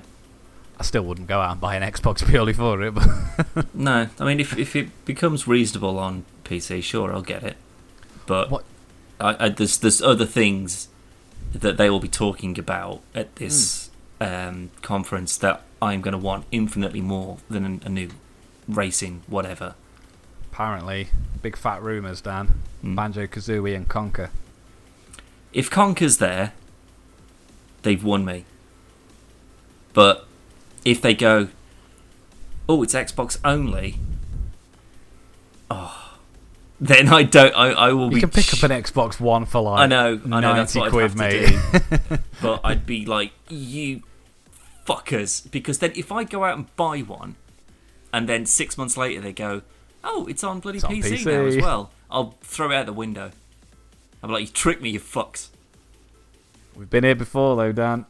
I 0.79 0.83
still 0.83 1.03
wouldn't 1.03 1.27
go 1.27 1.39
out 1.39 1.51
and 1.53 1.61
buy 1.61 1.75
an 1.75 1.83
Xbox 1.83 2.25
purely 2.29 2.53
for 2.53 2.81
it, 2.81 2.93
but 2.93 3.73
No, 3.75 4.07
I 4.19 4.25
mean 4.25 4.39
if 4.39 4.57
if 4.57 4.75
it 4.75 5.05
becomes 5.05 5.47
reasonable 5.47 5.97
on 5.99 6.25
PC, 6.43 6.83
sure, 6.83 7.13
I'll 7.13 7.21
get 7.21 7.43
it. 7.43 7.57
But 8.25 8.49
What- 8.51 8.65
I, 9.19 9.45
I, 9.45 9.49
there's 9.49 9.77
there's 9.77 10.01
other 10.01 10.25
things 10.25 10.89
that 11.53 11.77
they 11.77 11.89
will 11.89 12.01
be 12.01 12.09
talking 12.09 12.59
about 12.59 13.01
at 13.13 13.35
this 13.37 13.89
Hmm. 14.21 14.25
um, 14.25 14.69
conference 14.81 15.37
that 15.37 15.61
I'm 15.81 16.01
going 16.01 16.13
to 16.13 16.17
want 16.17 16.45
infinitely 16.51 17.01
more 17.01 17.37
than 17.49 17.65
a, 17.83 17.85
a 17.85 17.89
new 17.89 18.09
racing 18.67 19.21
whatever. 19.27 19.75
apparently, 20.51 21.09
big 21.41 21.55
fat 21.57 21.81
rumours, 21.83 22.21
Dan. 22.21 22.61
Mm. 22.83 22.95
Banjo 22.95 23.27
Kazooie 23.27 23.75
and 23.75 23.87
Conker. 23.89 24.29
If 25.53 25.69
Conker's 25.69 26.17
there, 26.17 26.53
they've 27.83 28.03
won 28.03 28.23
me. 28.25 28.45
But 29.93 30.25
if 30.85 31.01
they 31.01 31.13
go, 31.13 31.49
oh, 32.69 32.83
it's 32.83 32.93
Xbox 32.93 33.37
only. 33.43 33.97
Oh, 35.69 36.17
then 36.79 37.09
I 37.09 37.23
don't. 37.23 37.53
I, 37.55 37.71
I 37.71 37.93
will 37.93 38.05
You 38.09 38.15
be. 38.15 38.19
can 38.21 38.29
pick 38.29 38.53
up 38.53 38.63
an 38.63 38.71
Xbox 38.71 39.19
One 39.19 39.45
for 39.45 39.61
like 39.61 39.79
I 39.81 39.85
know, 39.87 40.21
I 40.31 40.39
know. 40.41 40.53
That's 40.53 40.75
90 40.75 40.79
what 40.79 40.85
I'd 40.85 40.91
quid, 40.91 41.03
have 41.09 41.17
mate. 41.17 41.47
to 41.91 42.07
do. 42.09 42.17
but 42.41 42.61
I'd 42.63 42.85
be 42.85 43.05
like, 43.05 43.31
you 43.49 44.03
fuckers, 44.85 45.49
because 45.51 45.79
then 45.79 45.91
if 45.95 46.11
I 46.11 46.23
go 46.23 46.43
out 46.43 46.55
and 46.57 46.73
buy 46.75 46.99
one, 46.99 47.35
and 48.13 48.29
then 48.29 48.45
six 48.45 48.77
months 48.77 48.95
later 48.97 49.21
they 49.21 49.33
go, 49.33 49.63
oh, 50.03 50.27
it's 50.27 50.43
on 50.43 50.59
bloody 50.59 50.77
It's 50.77 50.85
on 50.85 50.91
PC, 50.93 51.25
now 51.25 51.45
as 51.45 51.55
PC. 51.55 51.61
well. 51.61 51.91
I'll 52.11 52.35
throw 52.41 52.69
it 52.71 52.75
out 52.75 52.85
the 52.85 52.93
window. 52.93 53.31
I'm 54.21 54.31
like, 54.31 54.41
you 54.41 54.47
tricked 54.47 54.81
me, 54.81 54.89
you 54.91 54.99
fucks. 54.99 55.49
We've 56.75 56.89
been 56.89 57.03
here 57.03 57.15
before, 57.15 57.55
though, 57.55 57.71
Dan. 57.71 58.05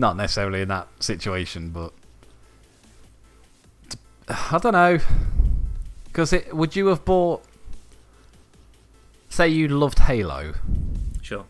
Not 0.00 0.16
necessarily 0.16 0.62
in 0.62 0.68
that 0.68 0.88
situation, 0.98 1.68
but 1.68 1.92
I 4.28 4.56
don't 4.58 4.72
know. 4.72 4.98
Because 6.06 6.32
it 6.32 6.56
would 6.56 6.74
you 6.74 6.86
have 6.86 7.04
bought? 7.04 7.42
Say 9.28 9.48
you 9.48 9.68
loved 9.68 9.98
Halo 10.00 10.54
Sure. 11.20 11.44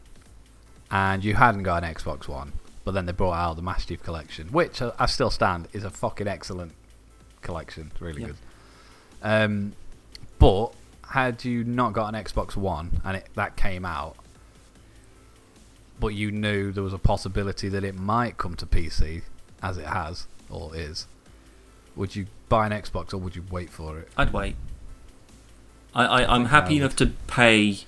and 0.90 1.24
you 1.24 1.34
hadn't 1.36 1.62
got 1.62 1.84
an 1.84 1.94
Xbox 1.94 2.26
One, 2.26 2.52
but 2.84 2.90
then 2.92 3.06
they 3.06 3.12
brought 3.12 3.34
out 3.38 3.54
the 3.54 3.62
Master 3.62 3.88
Chief 3.94 4.02
Collection, 4.02 4.48
which 4.48 4.82
uh, 4.82 4.92
I 4.98 5.06
still 5.06 5.30
stand 5.30 5.68
is 5.72 5.84
a 5.84 5.90
fucking 5.90 6.26
excellent 6.26 6.72
collection. 7.40 7.90
It's 7.92 8.00
really 8.02 8.22
Yeah. 8.22 8.26
good. 8.26 8.36
Um, 9.22 9.72
but 10.40 10.74
had 11.08 11.44
you 11.44 11.62
not 11.64 11.92
got 11.92 12.12
an 12.12 12.22
Xbox 12.22 12.56
One 12.56 13.00
and 13.04 13.16
it, 13.18 13.28
that 13.36 13.56
came 13.56 13.84
out, 13.86 14.16
but 16.00 16.08
you 16.08 16.30
knew 16.30 16.72
there 16.72 16.82
was 16.82 16.92
a 16.92 16.98
possibility 16.98 17.68
that 17.68 17.84
it 17.84 17.94
might 17.94 18.38
come 18.38 18.56
to 18.56 18.66
PC, 18.66 19.22
as 19.62 19.76
it 19.78 19.86
has 19.86 20.26
or 20.48 20.74
is, 20.74 21.06
would 21.94 22.16
you 22.16 22.26
buy 22.48 22.66
an 22.66 22.72
Xbox 22.72 23.12
or 23.12 23.18
would 23.18 23.36
you 23.36 23.44
wait 23.50 23.70
for 23.70 23.98
it? 23.98 24.08
I'd 24.16 24.32
wait. 24.32 24.56
I, 25.94 26.04
I, 26.04 26.34
I'm 26.34 26.46
happy 26.46 26.76
enough 26.76 26.96
to 26.96 27.06
pay 27.26 27.80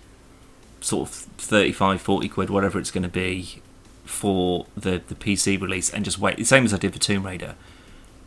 sort 0.81 1.09
of 1.09 1.15
35, 1.15 2.01
40 2.01 2.29
quid, 2.29 2.51
whatever 2.51 2.79
it's 2.79 2.91
going 2.91 3.03
to 3.03 3.09
be, 3.09 3.61
for 4.05 4.67
the, 4.77 5.03
the 5.09 5.15
PC 5.15 5.61
release 5.61 5.91
and 5.91 6.05
just 6.05 6.19
wait. 6.19 6.37
The 6.37 6.45
same 6.45 6.65
as 6.65 6.75
I 6.75 6.79
did 6.79 6.93
for 6.93 6.99
Tomb 6.99 7.25
Raider. 7.25 7.55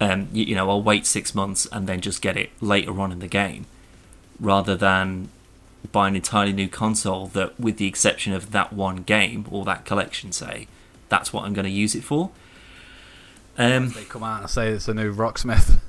Um, 0.02 0.28
you, 0.34 0.46
you 0.46 0.56
know, 0.56 0.70
I'll 0.70 0.82
wait 0.82 1.06
six 1.06 1.34
months 1.34 1.68
and 1.72 1.88
then 1.88 2.02
just 2.02 2.22
get 2.22 2.36
it 2.36 2.50
later 2.62 3.00
on 3.00 3.12
in 3.12 3.20
the 3.20 3.28
game, 3.28 3.66
rather 4.40 4.76
than 4.76 5.30
buy 5.92 6.08
an 6.08 6.16
entirely 6.16 6.54
new 6.54 6.68
console 6.70 7.28
that, 7.28 7.60
with 7.60 7.78
the 7.78 7.88
exception 7.88 8.34
of 8.34 8.52
that 8.52 8.74
one 8.74 8.98
game 8.98 9.46
or 9.52 9.66
that 9.66 9.86
collection, 9.86 10.32
say, 10.32 10.68
that's 11.10 11.32
what 11.34 11.46
I'm 11.46 11.54
going 11.54 11.66
to 11.66 11.72
use 11.72 11.96
it 11.96 12.04
for. 12.04 12.32
Um, 13.58 13.90
They 13.92 14.04
come 14.04 14.24
out 14.24 14.42
and 14.42 14.50
say 14.50 14.70
it's 14.70 14.88
a 14.88 14.94
new 14.94 15.14
Rocksmith. 15.14 15.80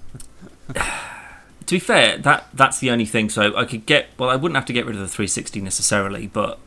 to 0.75 1.75
be 1.75 1.79
fair, 1.81 2.19
that 2.19 2.49
that's 2.55 2.79
the 2.79 2.91
only 2.91 3.07
thing. 3.07 3.29
So 3.29 3.57
I 3.57 3.65
could 3.65 3.87
get 3.87 4.09
well, 4.19 4.31
I 4.31 4.37
wouldn't 4.37 4.57
have 4.57 4.67
to 4.67 4.73
get 4.73 4.87
rid 4.87 4.95
of 4.95 5.01
the 5.01 5.09
360 5.09 5.61
necessarily, 5.61 6.27
but 6.27 6.59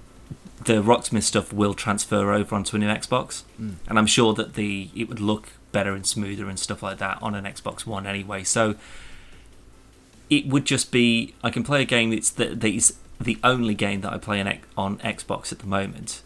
the 0.65 0.81
Rocksmith 0.83 1.24
stuff 1.24 1.53
will 1.53 1.74
transfer 1.74 2.33
over 2.33 2.53
onto 2.53 2.75
a 2.75 2.79
new 2.79 2.88
Xbox, 2.88 3.43
Mm. 3.59 3.75
and 3.88 3.98
I'm 3.98 4.07
sure 4.07 4.33
that 4.33 4.55
the 4.55 4.89
it 4.95 5.07
would 5.07 5.21
look 5.21 5.50
better 5.71 5.93
and 5.93 6.05
smoother 6.05 6.50
and 6.50 6.59
stuff 6.59 6.83
like 6.83 6.98
that 6.98 7.17
on 7.21 7.33
an 7.36 7.45
Xbox 7.45 7.86
One 7.86 8.05
anyway. 8.05 8.43
So 8.43 8.75
it 10.29 10.48
would 10.48 10.65
just 10.65 10.91
be 10.91 11.33
I 11.43 11.50
can 11.50 11.63
play 11.63 11.81
a 11.81 11.86
game 11.86 12.09
that's 12.09 12.29
that 12.31 12.63
is 12.63 12.95
the 13.20 13.38
only 13.44 13.74
game 13.74 14.02
that 14.02 14.14
I 14.14 14.18
play 14.18 14.40
on, 14.42 14.60
on 14.78 14.98
Xbox 15.00 15.52
at 15.52 15.60
the 15.60 15.68
moment, 15.68 16.22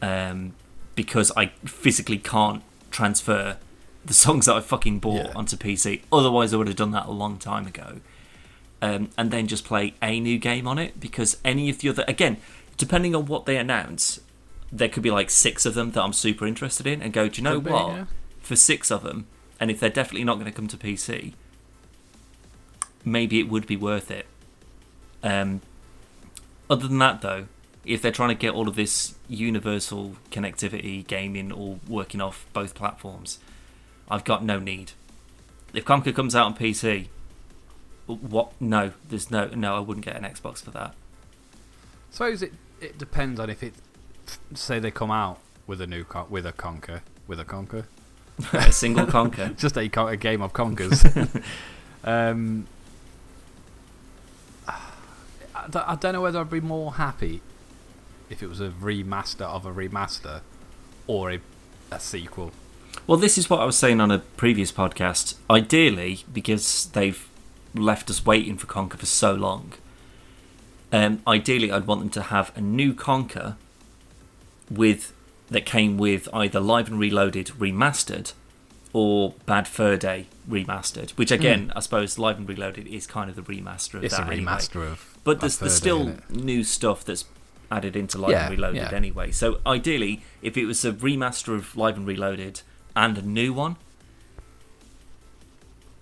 um, 0.00 0.52
because 0.94 1.32
I 1.36 1.46
physically 1.64 2.18
can't 2.18 2.62
transfer 2.90 3.56
the 4.04 4.14
songs 4.24 4.46
that 4.46 4.54
I 4.56 4.60
fucking 4.60 4.98
bought 5.00 5.26
Yeah. 5.26 5.32
onto 5.34 5.56
PC. 5.56 6.02
Otherwise, 6.12 6.54
I 6.54 6.56
would 6.58 6.68
have 6.68 6.76
done 6.76 6.92
that 6.92 7.06
a 7.06 7.10
long 7.12 7.38
time 7.38 7.66
ago. 7.66 8.00
Um, 8.82 9.08
and 9.16 9.30
then 9.30 9.46
just 9.46 9.64
play 9.64 9.94
a 10.02 10.20
new 10.20 10.36
game 10.38 10.68
on 10.68 10.78
it 10.78 11.00
because 11.00 11.38
any 11.42 11.70
of 11.70 11.78
the 11.78 11.88
other, 11.88 12.04
again, 12.06 12.36
depending 12.76 13.14
on 13.14 13.24
what 13.24 13.46
they 13.46 13.56
announce, 13.56 14.20
there 14.70 14.90
could 14.90 15.02
be 15.02 15.10
like 15.10 15.30
six 15.30 15.64
of 15.64 15.72
them 15.74 15.92
that 15.92 16.02
I'm 16.02 16.12
super 16.12 16.46
interested 16.46 16.86
in, 16.86 17.00
and 17.00 17.12
go, 17.12 17.28
do 17.28 17.38
you 17.40 17.44
know 17.44 17.54
Could 17.54 17.64
be, 17.64 17.70
what? 17.70 17.88
yeah. 17.96 18.04
For 18.42 18.56
six 18.56 18.90
of 18.90 19.02
them, 19.02 19.26
and 19.58 19.70
if 19.70 19.80
they're 19.80 19.88
definitely 19.88 20.24
not 20.24 20.34
going 20.34 20.44
to 20.46 20.52
come 20.52 20.68
to 20.68 20.76
PC, 20.76 21.32
maybe 23.04 23.38
it 23.40 23.48
would 23.48 23.66
be 23.66 23.76
worth 23.76 24.10
it. 24.10 24.26
Um, 25.22 25.62
other 26.68 26.88
than 26.88 26.98
that, 26.98 27.20
though, 27.20 27.46
if 27.84 28.00
they're 28.00 28.12
trying 28.12 28.30
to 28.30 28.34
get 28.34 28.52
all 28.52 28.68
of 28.68 28.76
this 28.76 29.14
universal 29.28 30.16
connectivity 30.30 31.06
gaming 31.06 31.52
all 31.52 31.80
working 31.88 32.20
off 32.20 32.46
both 32.52 32.74
platforms, 32.74 33.38
I've 34.10 34.24
got 34.24 34.44
no 34.44 34.58
need. 34.58 34.92
If 35.72 35.84
Conker 35.84 36.14
comes 36.14 36.34
out 36.34 36.46
on 36.46 36.54
PC, 36.54 37.08
what? 38.06 38.52
No, 38.60 38.92
there's 39.08 39.30
no 39.30 39.48
no. 39.48 39.76
I 39.76 39.80
wouldn't 39.80 40.04
get 40.04 40.16
an 40.16 40.24
Xbox 40.24 40.62
for 40.62 40.70
that. 40.72 40.94
suppose 42.10 42.42
it, 42.42 42.52
it 42.80 42.98
depends 42.98 43.40
on 43.40 43.50
if 43.50 43.62
it. 43.62 43.74
Say 44.54 44.78
they 44.78 44.90
come 44.90 45.10
out 45.10 45.40
with 45.66 45.80
a 45.80 45.86
new 45.86 46.04
con- 46.04 46.26
with 46.30 46.46
a 46.46 46.52
Conker 46.52 47.00
with 47.26 47.40
a 47.40 47.44
Conker, 47.44 47.84
a 48.52 48.72
single 48.72 49.06
Conker. 49.06 49.56
just 49.58 49.76
a, 49.76 49.88
con- 49.88 50.12
a 50.12 50.16
game 50.16 50.42
of 50.42 50.52
conkers. 50.52 51.04
um, 52.04 52.66
I, 55.64 55.68
don't, 55.68 55.88
I 55.88 55.94
don't 55.96 56.12
know 56.12 56.22
whether 56.22 56.40
I'd 56.40 56.50
be 56.50 56.60
more 56.60 56.94
happy 56.94 57.40
if 58.30 58.42
it 58.42 58.48
was 58.48 58.60
a 58.60 58.68
remaster 58.70 59.42
of 59.42 59.66
a 59.66 59.72
remaster 59.72 60.40
or 61.06 61.32
a, 61.32 61.40
a 61.90 62.00
sequel. 62.00 62.52
Well, 63.06 63.18
this 63.18 63.36
is 63.36 63.50
what 63.50 63.60
I 63.60 63.64
was 63.64 63.76
saying 63.76 64.00
on 64.00 64.10
a 64.10 64.18
previous 64.20 64.72
podcast. 64.72 65.34
Ideally, 65.50 66.24
because 66.32 66.86
they've 66.92 67.28
left 67.74 68.08
us 68.08 68.24
waiting 68.24 68.56
for 68.56 68.66
Conker 68.66 68.96
for 68.98 69.06
so 69.06 69.34
long, 69.34 69.72
um, 70.92 71.20
ideally 71.26 71.70
I'd 71.72 71.86
want 71.86 72.00
them 72.00 72.10
to 72.10 72.22
have 72.22 72.56
a 72.56 72.60
new 72.60 72.94
Conker 72.94 73.56
with 74.70 75.12
that 75.50 75.66
came 75.66 75.98
with 75.98 76.28
either 76.32 76.60
Live 76.60 76.88
and 76.88 76.98
Reloaded 76.98 77.48
remastered 77.58 78.32
or 78.92 79.34
Bad 79.44 79.68
Fur 79.68 79.96
Day 79.96 80.26
remastered. 80.48 81.10
Which 81.12 81.30
again, 81.30 81.72
I 81.76 81.80
suppose 81.80 82.18
Live 82.18 82.38
and 82.38 82.48
Reloaded 82.48 82.86
is 82.86 83.06
kind 83.06 83.28
of 83.28 83.36
the 83.36 83.42
remaster 83.42 83.94
of 83.94 84.00
Hmm. 84.00 84.04
It's 84.06 84.14
a 84.14 84.18
that. 84.22 84.32
anyway. 84.32 84.50
remaster 84.52 84.90
of. 84.90 85.13
But 85.24 85.40
there's, 85.40 85.58
there's 85.58 85.80
Fur 85.80 85.88
Day, 86.04 86.16
still 86.16 86.16
new 86.30 86.62
stuff 86.62 87.04
that's 87.04 87.24
added 87.70 87.96
into 87.96 88.18
Live 88.18 88.30
Yeah, 88.30 88.46
and 88.46 88.50
Reloaded 88.56 88.82
yeah. 88.82 88.94
anyway. 88.94 89.30
So 89.32 89.60
ideally, 89.66 90.22
if 90.42 90.56
it 90.56 90.66
was 90.66 90.84
a 90.84 90.92
remaster 90.92 91.54
of 91.56 91.76
Live 91.76 91.96
and 91.96 92.06
Reloaded 92.06 92.60
and 92.94 93.18
a 93.18 93.22
new 93.22 93.52
one, 93.52 93.76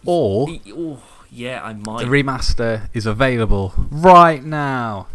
Or 0.05 0.49
oh, 0.69 1.03
yeah, 1.31 1.63
I 1.63 1.73
might. 1.75 2.01
the 2.05 2.11
remaster 2.11 2.89
is 2.93 3.07
available 3.07 3.73
right 3.91 4.43
now, 4.45 5.07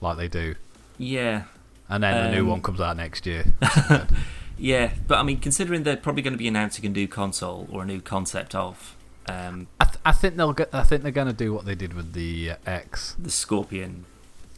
like 0.00 0.16
they 0.18 0.28
do, 0.28 0.56
yeah, 0.98 1.44
and 1.88 2.02
then 2.02 2.24
the 2.24 2.36
new 2.36 2.42
Um, 2.42 2.48
one 2.48 2.62
comes 2.62 2.80
out 2.80 2.96
next 2.96 3.24
year. 3.26 3.44
yeah. 4.58 4.92
But 5.06 5.18
I 5.18 5.22
mean, 5.22 5.38
considering 5.38 5.84
they're 5.84 5.96
probably 5.96 6.22
going 6.22 6.32
to 6.34 6.38
be 6.38 6.48
announcing 6.48 6.84
a 6.84 6.88
new 6.88 7.06
console 7.06 7.68
or 7.70 7.82
a 7.82 7.86
new 7.86 8.00
concept 8.00 8.54
of 8.56 8.96
um, 9.28 9.66
I, 9.80 9.84
th- 9.84 9.98
I 10.04 10.12
think 10.12 10.36
they'll 10.36 10.52
get. 10.52 10.70
I 10.72 10.82
think 10.82 11.02
they're 11.02 11.12
going 11.12 11.26
to 11.26 11.32
do 11.32 11.52
what 11.52 11.64
they 11.64 11.74
did 11.74 11.94
with 11.94 12.12
the 12.12 12.52
uh, 12.52 12.56
X. 12.66 13.14
the 13.18 13.30
Scorpio 13.30 13.90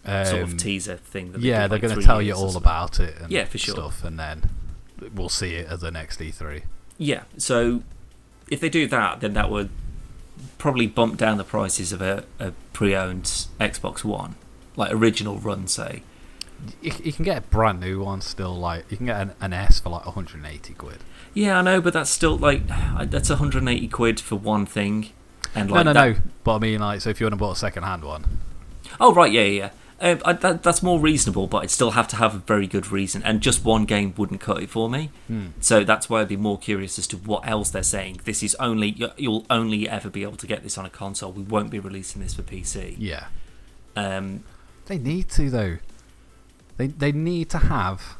Um, 0.05 0.25
sort 0.25 0.43
of 0.43 0.57
teaser 0.57 0.97
thing. 0.97 1.33
That 1.33 1.39
they 1.41 1.49
yeah, 1.49 1.67
they're 1.69 1.79
like, 1.79 1.83
going 1.83 1.99
to 1.99 2.03
tell 2.05 2.21
you 2.23 2.35
all 2.35 2.57
about 2.57 3.01
it. 3.01 3.15
And 3.21 3.31
Yeah, 3.31 3.45
for 3.45 3.59
sure. 3.59 3.75
Stuff, 3.75 4.05
and 4.05 4.19
then 4.19 4.51
we'll 5.15 5.29
see 5.29 5.55
it 5.55 5.69
at 5.69 5.81
the 5.81 5.91
next 5.91 6.21
E 6.21 6.31
E3. 6.31 6.63
Yeah, 6.99 7.23
so 7.37 7.83
if 8.51 8.61
they 8.61 8.69
do 8.69 8.87
that, 8.89 9.21
then 9.21 9.35
that 9.35 9.51
would 9.51 9.71
probably 10.59 10.87
bump 10.87 11.17
down 11.17 11.39
the 11.39 11.45
prices 11.45 11.93
of 11.93 12.01
a, 12.03 12.25
a 12.41 12.53
pre-owned 12.73 13.25
Xbox 13.61 14.03
One, 14.05 14.35
like 14.77 14.93
original 14.93 15.39
run, 15.39 15.67
say. 15.69 16.03
You, 16.83 16.93
you 17.05 17.13
can 17.13 17.25
get 17.25 17.39
a 17.39 17.41
brand 17.43 17.81
new 17.81 18.03
one 18.03 18.21
still. 18.21 18.55
Like 18.57 18.91
you 18.91 18.97
can 18.97 19.07
get 19.07 19.21
an, 19.21 19.33
an 19.41 19.53
S 19.53 19.81
for 19.81 19.91
like 19.91 20.05
180 20.07 20.75
quid. 20.75 20.99
Yeah, 21.35 21.59
I 21.59 21.63
know, 21.63 21.81
but 21.81 21.93
that's 21.93 22.11
still 22.11 22.37
like 22.37 22.67
that's 23.11 23.29
180 23.31 23.89
quid 23.89 24.19
for 24.21 24.37
one 24.37 24.67
thing, 24.67 25.11
and 25.55 25.69
No, 25.69 25.75
like 25.77 25.85
no, 25.87 25.93
that- 25.93 26.17
no. 26.17 26.21
But 26.45 26.57
I 26.57 26.59
mean, 26.59 26.81
like, 26.81 27.01
so 27.01 27.11
if 27.11 27.21
you 27.21 27.27
want 27.27 27.33
to 27.35 27.37
buy 27.37 27.53
a 27.53 27.57
second 27.57 27.83
hand 27.85 28.03
one, 28.05 28.25
Oh 29.01 29.15
right, 29.15 29.31
yeah, 29.31 29.43
yeah. 29.43 29.51
yeah. 29.51 29.71
Uh, 30.01 30.17
I, 30.25 30.33
that, 30.35 30.63
that's 30.63 30.81
more 30.81 31.01
reasonable, 31.01 31.49
but 31.49 31.65
I'd 31.65 31.71
still 31.71 31.91
have 31.91 32.07
to 32.09 32.17
have 32.17 32.33
a 32.33 32.39
very 32.39 32.69
good 32.69 32.91
reason, 32.93 33.21
and 33.25 33.41
just 33.41 33.65
one 33.65 33.85
game 33.85 34.15
wouldn't 34.17 34.41
cut 34.41 34.63
it 34.63 34.71
for 34.71 34.89
me. 34.89 35.11
Hmm. 35.27 35.47
So 35.61 35.83
that's 35.83 36.09
why 36.09 36.21
I'd 36.21 36.29
be 36.29 36.37
more 36.37 36.57
curious 36.57 37.01
as 37.01 37.09
to 37.09 37.17
what 37.17 37.47
else 37.49 37.71
they're 37.71 37.83
saying. 37.83 38.21
This 38.25 38.43
is 38.45 38.55
only 38.61 38.91
you- 38.91 39.11
you'll 39.17 39.45
only 39.51 39.89
ever 39.89 40.09
be 40.09 40.23
able 40.23 40.37
to 40.37 40.47
get 40.47 40.63
this 40.63 40.79
on 40.79 40.87
a 40.87 40.91
console. 40.91 41.33
We 41.33 41.43
won't 41.43 41.71
be 41.71 41.81
releasing 41.81 42.23
this 42.23 42.35
for 42.35 42.43
PC. 42.43 42.95
yeah, 42.99 43.27
Um, 43.97 44.45
they 44.87 44.99
need 44.99 45.29
to 45.31 45.51
though. 45.51 45.79
They 46.79 46.87
they 46.87 47.13
need 47.13 47.51
to 47.51 47.59
have. 47.59 48.17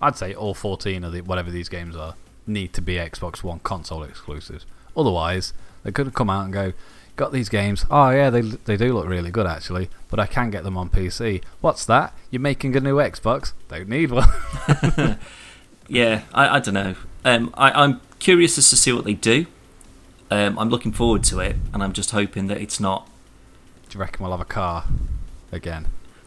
I'd 0.00 0.16
say 0.16 0.34
all 0.34 0.54
14 0.54 1.04
of 1.04 1.12
the 1.12 1.20
whatever 1.22 1.50
these 1.50 1.68
games 1.68 1.96
are 1.96 2.14
need 2.46 2.72
to 2.74 2.80
be 2.80 2.94
Xbox 2.94 3.42
One 3.42 3.58
console 3.60 4.02
exclusives. 4.04 4.66
Otherwise, 4.96 5.52
they 5.82 5.90
could 5.92 6.06
have 6.06 6.14
come 6.14 6.30
out 6.30 6.44
and 6.44 6.52
go, 6.52 6.72
"Got 7.16 7.32
these 7.32 7.48
games? 7.48 7.84
Oh 7.90 8.10
yeah, 8.10 8.30
they 8.30 8.42
they 8.42 8.76
do 8.76 8.92
look 8.92 9.06
really 9.08 9.30
good 9.30 9.46
actually, 9.46 9.88
but 10.08 10.20
I 10.20 10.26
can 10.26 10.50
get 10.50 10.62
them 10.62 10.76
on 10.76 10.90
PC. 10.90 11.42
What's 11.60 11.84
that? 11.86 12.14
You're 12.30 12.40
making 12.40 12.76
a 12.76 12.80
new 12.80 12.96
Xbox? 12.96 13.52
Don't 13.68 13.88
need 13.88 14.10
one." 14.10 14.28
yeah, 15.88 16.22
I, 16.34 16.56
I 16.56 16.60
don't 16.60 16.74
know. 16.74 16.94
Um, 17.24 17.52
I, 17.54 17.70
I'm 17.70 18.00
curious 18.18 18.58
as 18.58 18.68
to 18.70 18.76
see 18.76 18.92
what 18.92 19.04
they 19.04 19.14
do. 19.14 19.46
Um, 20.30 20.58
I'm 20.58 20.68
looking 20.68 20.92
forward 20.92 21.24
to 21.24 21.40
it, 21.40 21.56
and 21.72 21.82
I'm 21.82 21.92
just 21.92 22.10
hoping 22.10 22.46
that 22.48 22.58
it's 22.58 22.78
not. 22.78 23.08
Do 23.88 23.98
you 23.98 24.00
reckon 24.00 24.22
we'll 24.22 24.32
have 24.32 24.40
a 24.40 24.44
car 24.44 24.84
again? 25.50 25.86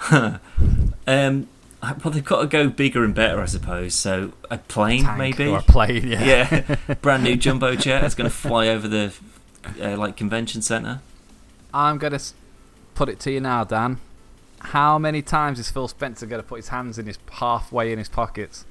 Um, 1.07 1.47
well, 2.03 2.13
they've 2.13 2.23
got 2.23 2.41
to 2.41 2.47
go 2.47 2.69
bigger 2.69 3.03
and 3.03 3.13
better, 3.13 3.41
I 3.41 3.45
suppose. 3.45 3.95
So 3.95 4.33
a 4.49 4.57
plane, 4.57 5.05
maybe. 5.17 5.47
or 5.47 5.59
a 5.59 5.61
plane? 5.61 6.07
Yeah. 6.07 6.23
yeah, 6.79 6.95
brand 7.01 7.23
new 7.23 7.35
jumbo 7.35 7.75
jet. 7.75 8.03
It's 8.03 8.15
going 8.15 8.29
to 8.29 8.35
fly 8.35 8.67
over 8.69 8.87
the 8.87 9.13
uh, 9.81 9.97
like 9.97 10.15
convention 10.15 10.61
center. 10.61 11.01
I'm 11.73 11.97
gonna 11.97 12.19
put 12.93 13.09
it 13.09 13.19
to 13.21 13.31
you 13.31 13.41
now, 13.41 13.63
Dan. 13.63 13.99
How 14.59 14.97
many 14.97 15.21
times 15.21 15.59
is 15.59 15.69
Phil 15.69 15.87
Spencer 15.87 16.25
gonna 16.25 16.43
put 16.43 16.57
his 16.57 16.69
hands 16.69 16.97
in 16.97 17.05
his 17.05 17.19
halfway 17.31 17.91
in 17.91 17.99
his 17.99 18.09
pockets? 18.09 18.65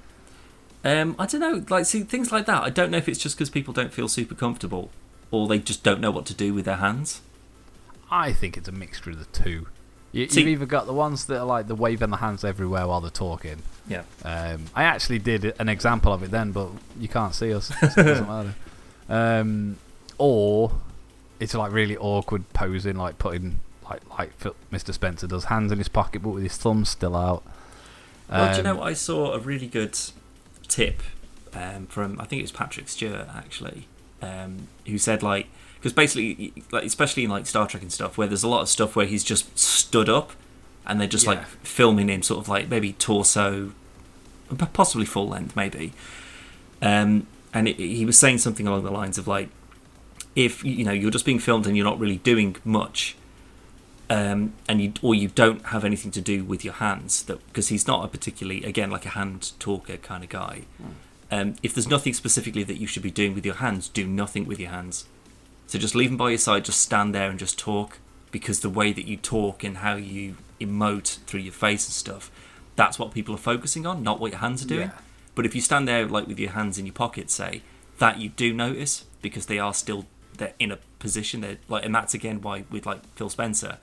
Um, 0.83 1.15
I 1.19 1.27
don't 1.27 1.41
know, 1.41 1.65
like 1.69 1.87
see 1.87 2.03
things 2.03 2.33
like 2.33 2.47
that. 2.47 2.63
I 2.63 2.71
don't 2.71 2.91
know 2.91 2.99
if 2.99 3.09
it's 3.09 3.19
just 3.19 3.37
because 3.37 3.51
people 3.51 3.75
don't 3.75 3.93
feel 3.93 4.09
super 4.09 4.35
comfortable, 4.35 4.91
or 5.31 5.47
they 5.47 5.59
just 5.59 5.83
don't 5.83 6.01
know 6.01 6.11
what 6.11 6.27
to 6.27 6.35
do 6.35 6.55
with 6.55 6.65
their 6.65 6.77
hands. 6.77 7.21
I 8.11 8.33
think 8.33 8.57
it's 8.57 8.69
a 8.69 8.73
mixture 8.73 9.11
of 9.11 9.19
the 9.19 9.39
two. 9.39 9.67
You, 10.15 10.29
See- 10.29 10.41
you've 10.43 10.49
either 10.51 10.67
got 10.67 10.87
the 10.87 10.93
ones 10.93 11.25
that 11.27 11.41
are 11.41 11.45
like 11.47 11.67
the 11.67 11.75
waving 11.75 12.11
the 12.11 12.19
hands 12.19 12.45
everywhere 12.45 12.87
while 12.87 13.01
they're 13.01 13.11
talking. 13.11 13.63
Yeah. 13.89 14.03
Um, 14.25 14.67
I 14.75 14.85
actually 14.85 15.19
did 15.19 15.55
an 15.59 15.69
example 15.69 16.13
of 16.13 16.23
it 16.23 16.31
then, 16.31 16.53
but 16.53 16.69
you 16.99 17.09
can't 17.09 17.35
see 17.35 17.53
us, 17.53 17.67
so 17.67 18.01
it 18.01 18.05
doesn't 18.05 18.29
matter. 18.29 18.55
Um, 19.09 19.77
or 20.19 20.73
it's 21.41 21.53
like 21.55 21.73
really 21.73 21.97
awkward 21.97 22.51
posing, 22.53 22.97
like 22.97 23.19
putting 23.19 23.61
like 23.91 24.01
like 24.19 24.39
Mr. 24.73 24.95
Spencer 24.95 25.27
does, 25.27 25.45
hands 25.47 25.71
in 25.73 25.79
his 25.79 25.89
pocket 25.89 26.23
but 26.23 26.31
with 26.31 26.43
his 26.43 26.57
thumbs 26.57 26.89
still 26.89 27.17
out. 27.17 27.43
Well, 28.31 28.55
do 28.55 28.63
you 28.63 28.69
Um, 28.69 28.77
know? 28.79 28.83
I 28.83 28.95
saw 28.95 29.33
a 29.35 29.39
really 29.39 29.67
good 29.67 29.99
tip 30.69 31.03
um, 31.53 31.87
from 31.87 32.19
I 32.21 32.25
think 32.25 32.41
it 32.41 32.45
was 32.45 32.53
Patrick 32.53 32.89
Stewart 32.89 33.29
actually, 33.35 33.87
um, 34.23 34.69
who 34.87 34.97
said 34.97 35.23
like 35.23 35.49
because 35.85 35.93
basically, 35.93 36.55
like 36.73 36.85
especially 36.85 37.25
in 37.25 37.31
like 37.31 37.45
Star 37.45 37.67
Trek 37.67 37.83
and 37.83 37.93
stuff, 37.93 38.17
where 38.17 38.27
there's 38.27 38.43
a 38.43 38.49
lot 38.49 38.63
of 38.63 38.71
stuff 38.71 38.97
where 38.97 39.05
he's 39.05 39.23
just 39.23 39.59
stood 39.59 40.09
up, 40.09 40.33
and 40.87 40.99
they're 40.99 41.07
just 41.07 41.27
like 41.27 41.45
filming 41.63 42.09
him 42.09 42.23
sort 42.23 42.41
of 42.41 42.49
like 42.49 42.71
maybe 42.71 42.95
torso, 42.95 43.73
possibly 44.73 45.05
full 45.05 45.29
length 45.29 45.55
maybe, 45.55 45.93
um, 46.81 47.27
and 47.53 47.69
it, 47.69 47.77
he 47.77 48.07
was 48.07 48.19
saying 48.19 48.39
something 48.39 48.67
along 48.67 48.83
the 48.83 48.91
lines 48.91 49.19
of 49.19 49.29
like, 49.29 49.51
if 50.35 50.65
you 50.65 50.87
know 50.87 50.93
you're 50.93 51.11
just 51.11 51.27
being 51.27 51.39
filmed 51.39 51.67
and 51.67 51.77
you're 51.77 51.85
not 51.85 52.01
really 52.01 52.17
doing 52.17 52.57
much, 52.65 53.15
um, 54.09 54.55
and 54.67 54.81
you 54.81 54.95
or 55.03 55.15
you 55.15 55.29
don't 55.29 55.67
have 55.67 55.85
anything 55.85 56.11
to 56.13 56.23
do 56.23 56.45
with 56.45 56.65
your 56.65 56.75
hands 56.75 57.25
that 57.25 57.47
because 57.49 57.69
he's 57.69 57.87
not 57.87 58.03
a 58.03 58.09
particularly 58.09 58.65
again 58.65 58.91
like 58.91 59.05
a 59.05 59.11
hand 59.11 59.53
talker 59.59 59.99
kind 59.99 60.25
of 60.25 60.31
guy. 60.31 60.63
Um, 61.31 61.57
if 61.63 61.75
there's 61.75 61.89
nothing 61.89 62.15
specifically 62.15 62.65
that 62.65 62.79
you 62.79 62.87
should 62.87 63.03
be 63.03 63.11
doing 63.11 63.35
with 63.35 63.45
your 63.45 63.57
hands, 63.57 63.89
do 63.89 64.07
nothing 64.07 64.47
with 64.47 64.59
your 64.59 64.71
hands. 64.71 65.05
So 65.67 65.79
just 65.79 65.95
leave 65.95 66.11
them 66.11 66.17
by 66.17 66.31
your 66.31 66.39
side. 66.39 66.65
Just 66.65 66.81
stand 66.81 67.15
there 67.15 67.31
and 67.31 67.39
just 67.39 67.59
talk 67.59 67.99
because 68.31 68.61
the 68.61 68.71
way 68.71 68.93
that 68.93 69.07
you 69.07 69.17
talk 69.17 69.65
and 69.65 69.79
how 69.79 69.97
you 69.97 70.37
emote 70.61 71.19
through 71.27 71.41
your 71.41 71.53
face 71.53 71.87
and 71.87 71.95
stuff, 71.95 72.31
that's 72.77 72.99
what 72.99 73.13
people 73.13 73.35
are 73.35 73.39
focusing 73.39 73.87
on, 73.87 74.03
not 74.03 74.21
what 74.21 74.33
your 74.33 74.41
hands 74.41 74.63
are 74.65 74.69
doing. 74.69 74.89
Yeah. 74.89 74.99
But 75.35 75.47
if 75.47 75.55
you 75.55 75.61
stand 75.61 75.89
there 75.89 76.07
like 76.07 76.27
with 76.27 76.39
your 76.39 76.51
hands 76.51 76.79
in 76.79 76.87
your 76.87 76.93
pockets, 76.93 77.35
say 77.35 77.63
that 77.99 78.19
you 78.19 78.29
do 78.29 78.53
notice 78.53 79.05
because 79.23 79.47
they 79.47 79.59
are 79.59 79.75
still 79.75 80.07
they're 80.37 80.55
in 80.59 80.73
a 80.73 80.79
position. 80.99 81.41
They're 81.41 81.59
like, 81.69 81.85
and 81.85 81.95
that's 81.95 82.15
again 82.15 82.41
why 82.41 82.65
with 82.71 82.87
like 82.87 83.05
Phil 83.15 83.29
Spencer, 83.29 83.79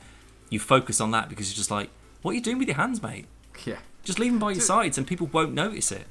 you 0.50 0.60
focus 0.60 1.00
on 1.02 1.12
that 1.12 1.30
because 1.30 1.50
you're 1.50 1.58
just 1.58 1.72
like, 1.72 1.90
what 2.22 2.32
are 2.32 2.36
you 2.36 2.42
doing 2.42 2.58
with 2.58 2.68
your 2.68 2.78
hands, 2.78 3.02
mate? 3.02 3.26
yeah. 3.66 3.78
Just 4.04 4.18
leave 4.18 4.32
them 4.32 4.40
by 4.40 4.52
your 4.52 4.62
sides, 4.62 4.98
and 4.98 5.06
people 5.06 5.28
won't 5.28 5.54
notice 5.54 5.92
it. 5.92 6.08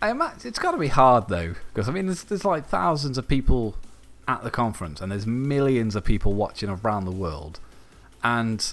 I 0.00 0.10
imagine 0.10 0.48
it's 0.48 0.58
got 0.58 0.72
to 0.72 0.78
be 0.78 0.88
hard 0.88 1.28
though, 1.28 1.54
because 1.72 1.88
I 1.88 1.92
mean, 1.92 2.06
there's 2.06 2.24
there's 2.24 2.44
like 2.44 2.66
thousands 2.66 3.18
of 3.18 3.28
people 3.28 3.76
at 4.28 4.42
the 4.42 4.50
conference, 4.50 5.00
and 5.00 5.12
there's 5.12 5.26
millions 5.26 5.94
of 5.96 6.04
people 6.04 6.32
watching 6.32 6.68
around 6.68 7.04
the 7.04 7.12
world, 7.12 7.60
and 8.22 8.72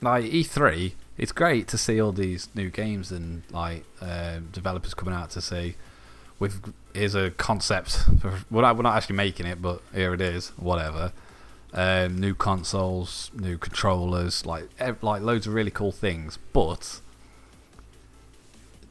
like 0.00 0.24
E3, 0.24 0.92
it's 1.16 1.32
great 1.32 1.68
to 1.68 1.78
see 1.78 2.00
all 2.00 2.12
these 2.12 2.48
new 2.54 2.70
games 2.70 3.10
and 3.10 3.42
like 3.50 3.84
um 4.00 4.48
developers 4.52 4.94
coming 4.94 5.14
out 5.14 5.30
to 5.30 5.40
say, 5.40 5.76
"With 6.38 6.72
here's 6.92 7.14
a 7.14 7.30
concept. 7.30 8.04
We're 8.50 8.62
not 8.62 8.76
we're 8.76 8.82
not 8.82 8.96
actually 8.96 9.16
making 9.16 9.46
it, 9.46 9.62
but 9.62 9.80
here 9.94 10.14
it 10.14 10.20
is. 10.20 10.48
Whatever." 10.56 11.12
Um, 11.72 12.18
new 12.20 12.34
consoles, 12.34 13.32
new 13.34 13.58
controllers, 13.58 14.46
like 14.46 14.68
like 15.02 15.22
loads 15.22 15.46
of 15.48 15.54
really 15.54 15.72
cool 15.72 15.90
things, 15.90 16.38
but 16.52 17.00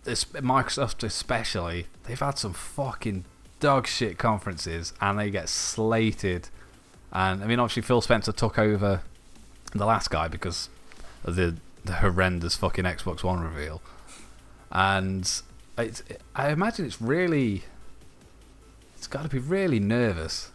this, 0.03 0.25
Microsoft 0.25 1.03
especially, 1.03 1.87
they've 2.03 2.19
had 2.19 2.37
some 2.37 2.53
fucking 2.53 3.25
dog 3.63 3.87
shit 3.87 4.17
conferences 4.17 4.93
and 4.99 5.17
they 5.17 5.29
get 5.29 5.47
slated. 5.49 6.49
And 7.11 7.43
I 7.43 7.47
mean, 7.47 7.59
obviously, 7.59 7.81
Phil 7.83 8.01
Spencer 8.01 8.31
took 8.31 8.59
over 8.59 9.01
the 9.71 9.85
last 9.85 10.09
guy 10.09 10.27
because 10.27 10.69
of 11.23 11.35
the, 11.35 11.55
the 11.85 11.93
horrendous 11.93 12.55
fucking 12.55 12.85
Xbox 12.85 13.23
One 13.23 13.39
reveal. 13.39 13.81
And 14.71 15.21
it's, 15.77 16.03
I 16.35 16.49
imagine 16.49 16.85
it's 16.85 17.01
really. 17.01 17.63
It's 18.97 19.07
got 19.07 19.23
to 19.23 19.29
be 19.29 19.39
really 19.39 19.79
nervous. 19.79 20.49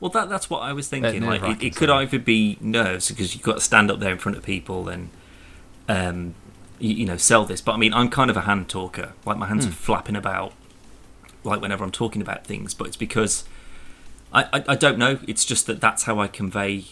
Well, 0.00 0.10
that 0.12 0.28
that's 0.28 0.48
what 0.48 0.60
I 0.62 0.72
was 0.72 0.88
thinking. 0.88 1.22
Uh, 1.22 1.26
like, 1.26 1.42
it, 1.42 1.66
it 1.66 1.76
could 1.76 1.90
either 1.90 2.18
be 2.18 2.56
nerves 2.60 3.10
because 3.10 3.34
you've 3.34 3.42
got 3.44 3.54
to 3.54 3.60
stand 3.60 3.90
up 3.90 4.00
there 4.00 4.12
in 4.12 4.18
front 4.18 4.38
of 4.38 4.44
people 4.44 4.88
and, 4.88 5.10
um, 5.88 6.34
you, 6.78 6.94
you 6.94 7.06
know, 7.06 7.16
sell 7.18 7.44
this. 7.44 7.60
But 7.60 7.72
I 7.72 7.76
mean, 7.76 7.92
I'm 7.92 8.08
kind 8.08 8.30
of 8.30 8.36
a 8.36 8.42
hand 8.42 8.68
talker. 8.68 9.12
Like 9.26 9.36
my 9.36 9.46
hands 9.46 9.64
Hmm. 9.66 9.70
are 9.72 9.74
flapping 9.74 10.16
about, 10.16 10.52
like 11.44 11.60
whenever 11.60 11.84
I'm 11.84 11.90
talking 11.92 12.22
about 12.22 12.44
things. 12.44 12.74
But 12.74 12.88
it's 12.88 12.96
because 12.96 13.44
I, 14.32 14.44
I 14.52 14.64
I 14.68 14.74
don't 14.76 14.98
know. 14.98 15.18
It's 15.26 15.44
just 15.44 15.66
that 15.66 15.80
that's 15.80 16.04
how 16.04 16.18
I 16.20 16.26
convey 16.28 16.84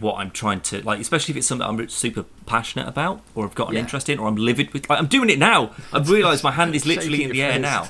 what 0.00 0.16
I'm 0.16 0.30
trying 0.30 0.60
to 0.60 0.82
like, 0.82 1.00
especially 1.00 1.32
if 1.32 1.38
it's 1.38 1.46
something 1.46 1.66
I'm 1.66 1.88
super 1.88 2.24
passionate 2.44 2.86
about 2.86 3.22
or 3.34 3.46
I've 3.46 3.54
got 3.54 3.68
an 3.68 3.74
Yeah. 3.74 3.80
interest 3.80 4.10
in 4.10 4.18
or 4.18 4.28
I'm 4.28 4.36
livid 4.36 4.74
with. 4.74 4.88
Like, 4.90 4.98
I'm 4.98 5.06
doing 5.06 5.30
it 5.30 5.38
now. 5.38 5.70
I've 5.94 6.10
realised 6.10 6.44
my 6.44 6.50
hand 6.50 6.74
is 6.74 6.84
literally 6.84 7.22
in 7.24 7.30
the 7.30 7.36
your 7.38 7.50
air 7.50 7.58
now 7.58 7.88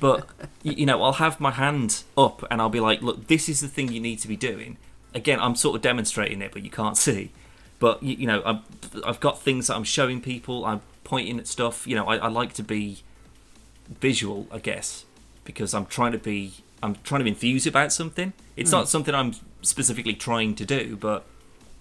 but 0.00 0.28
you 0.62 0.84
know 0.84 1.02
i'll 1.02 1.14
have 1.14 1.38
my 1.40 1.50
hand 1.52 2.02
up 2.18 2.44
and 2.50 2.60
i'll 2.60 2.68
be 2.68 2.80
like 2.80 3.02
look 3.02 3.28
this 3.28 3.48
is 3.48 3.60
the 3.60 3.68
thing 3.68 3.92
you 3.92 4.00
need 4.00 4.16
to 4.18 4.28
be 4.28 4.36
doing 4.36 4.76
again 5.14 5.38
i'm 5.40 5.54
sort 5.54 5.76
of 5.76 5.82
demonstrating 5.82 6.42
it 6.42 6.50
but 6.52 6.62
you 6.62 6.70
can't 6.70 6.96
see 6.96 7.30
but 7.78 8.02
you, 8.02 8.14
you 8.16 8.26
know 8.26 8.42
I'm, 8.44 8.62
i've 9.04 9.20
got 9.20 9.40
things 9.40 9.68
that 9.68 9.76
i'm 9.76 9.84
showing 9.84 10.20
people 10.20 10.64
i'm 10.64 10.80
pointing 11.04 11.38
at 11.38 11.46
stuff 11.46 11.86
you 11.86 11.94
know 11.94 12.06
I, 12.06 12.16
I 12.16 12.28
like 12.28 12.52
to 12.54 12.62
be 12.62 13.02
visual 13.88 14.46
i 14.50 14.58
guess 14.58 15.04
because 15.44 15.74
i'm 15.74 15.86
trying 15.86 16.12
to 16.12 16.18
be 16.18 16.54
i'm 16.82 16.96
trying 17.04 17.22
to 17.22 17.28
enthuse 17.28 17.66
about 17.66 17.92
something. 17.92 18.32
It's 18.56 18.70
not 18.70 18.84
hmm. 18.84 18.88
something 18.88 19.14
i'm 19.14 19.32
specifically 19.62 20.14
trying 20.14 20.54
to 20.56 20.64
do 20.64 20.96
but 20.96 21.24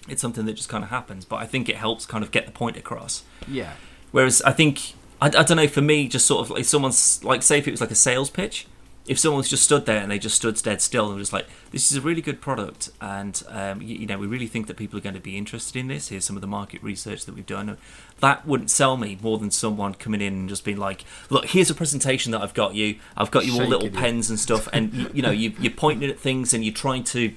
it's 0.07 0.21
something 0.21 0.45
that 0.45 0.53
just 0.53 0.69
kind 0.69 0.83
of 0.83 0.89
happens. 0.89 1.25
But 1.25 1.37
i 1.37 1.45
think 1.45 1.69
it 1.69 1.77
helps 1.77 2.05
kind 2.05 2.23
of 2.23 2.31
get 2.31 2.45
the 2.45 2.51
point 2.51 2.77
across. 2.77 3.23
Yeah. 3.47 3.73
Whereas 4.11 4.41
I 4.43 4.51
think 4.51 4.93
I, 5.21 5.27
I 5.27 5.43
don't 5.43 5.57
know 5.57 5.67
for 5.67 5.81
me, 5.81 6.07
just 6.07 6.25
sort 6.25 6.41
of 6.41 6.51
like 6.51 6.65
someone's 6.65 7.23
like 7.23 7.43
say 7.43 7.57
if 7.57 7.67
it 7.67 7.71
was 7.71 7.81
like 7.81 7.91
a 7.91 7.95
sales 7.95 8.29
pitch, 8.29 8.67
if 9.07 9.19
someone's 9.19 9.49
just 9.49 9.63
stood 9.63 9.85
there 9.85 9.99
and 9.99 10.09
they 10.09 10.17
just 10.17 10.35
stood 10.35 10.55
dead 10.63 10.81
still 10.81 11.09
and 11.09 11.19
was 11.19 11.31
like, 11.31 11.45
"This 11.71 11.91
is 11.91 11.97
a 11.97 12.01
really 12.01 12.21
good 12.21 12.41
product, 12.41 12.89
and 12.99 13.41
um, 13.49 13.81
you, 13.81 13.95
you 13.97 14.05
know 14.07 14.17
we 14.17 14.25
really 14.25 14.47
think 14.47 14.67
that 14.67 14.77
people 14.77 14.97
are 14.97 15.01
going 15.01 15.15
to 15.15 15.21
be 15.21 15.37
interested 15.37 15.77
in 15.79 15.87
this. 15.87 16.07
Here's 16.09 16.25
some 16.25 16.35
of 16.35 16.41
the 16.41 16.47
market 16.47 16.81
research 16.81 17.25
that 17.25 17.35
we've 17.35 17.45
done." 17.45 17.77
That 18.21 18.47
wouldn't 18.47 18.71
sell 18.71 18.97
me 18.97 19.17
more 19.21 19.37
than 19.37 19.51
someone 19.51 19.93
coming 19.93 20.21
in 20.21 20.33
and 20.33 20.49
just 20.49 20.63
being 20.65 20.77
like, 20.77 21.05
"Look, 21.29 21.47
here's 21.47 21.69
a 21.69 21.75
presentation 21.75 22.31
that 22.31 22.41
I've 22.41 22.53
got 22.53 22.73
you. 22.73 22.95
I've 23.15 23.31
got 23.31 23.45
you 23.45 23.53
all 23.53 23.67
little 23.67 23.89
you. 23.89 23.91
pens 23.91 24.29
and 24.29 24.39
stuff, 24.39 24.67
and 24.73 24.93
you, 24.93 25.09
you 25.13 25.21
know 25.21 25.31
you, 25.31 25.53
you're 25.59 25.73
pointing 25.73 26.09
at 26.09 26.19
things 26.19 26.53
and 26.53 26.63
you're 26.63 26.73
trying 26.73 27.03
to, 27.05 27.33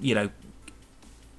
you 0.00 0.14
know, 0.14 0.30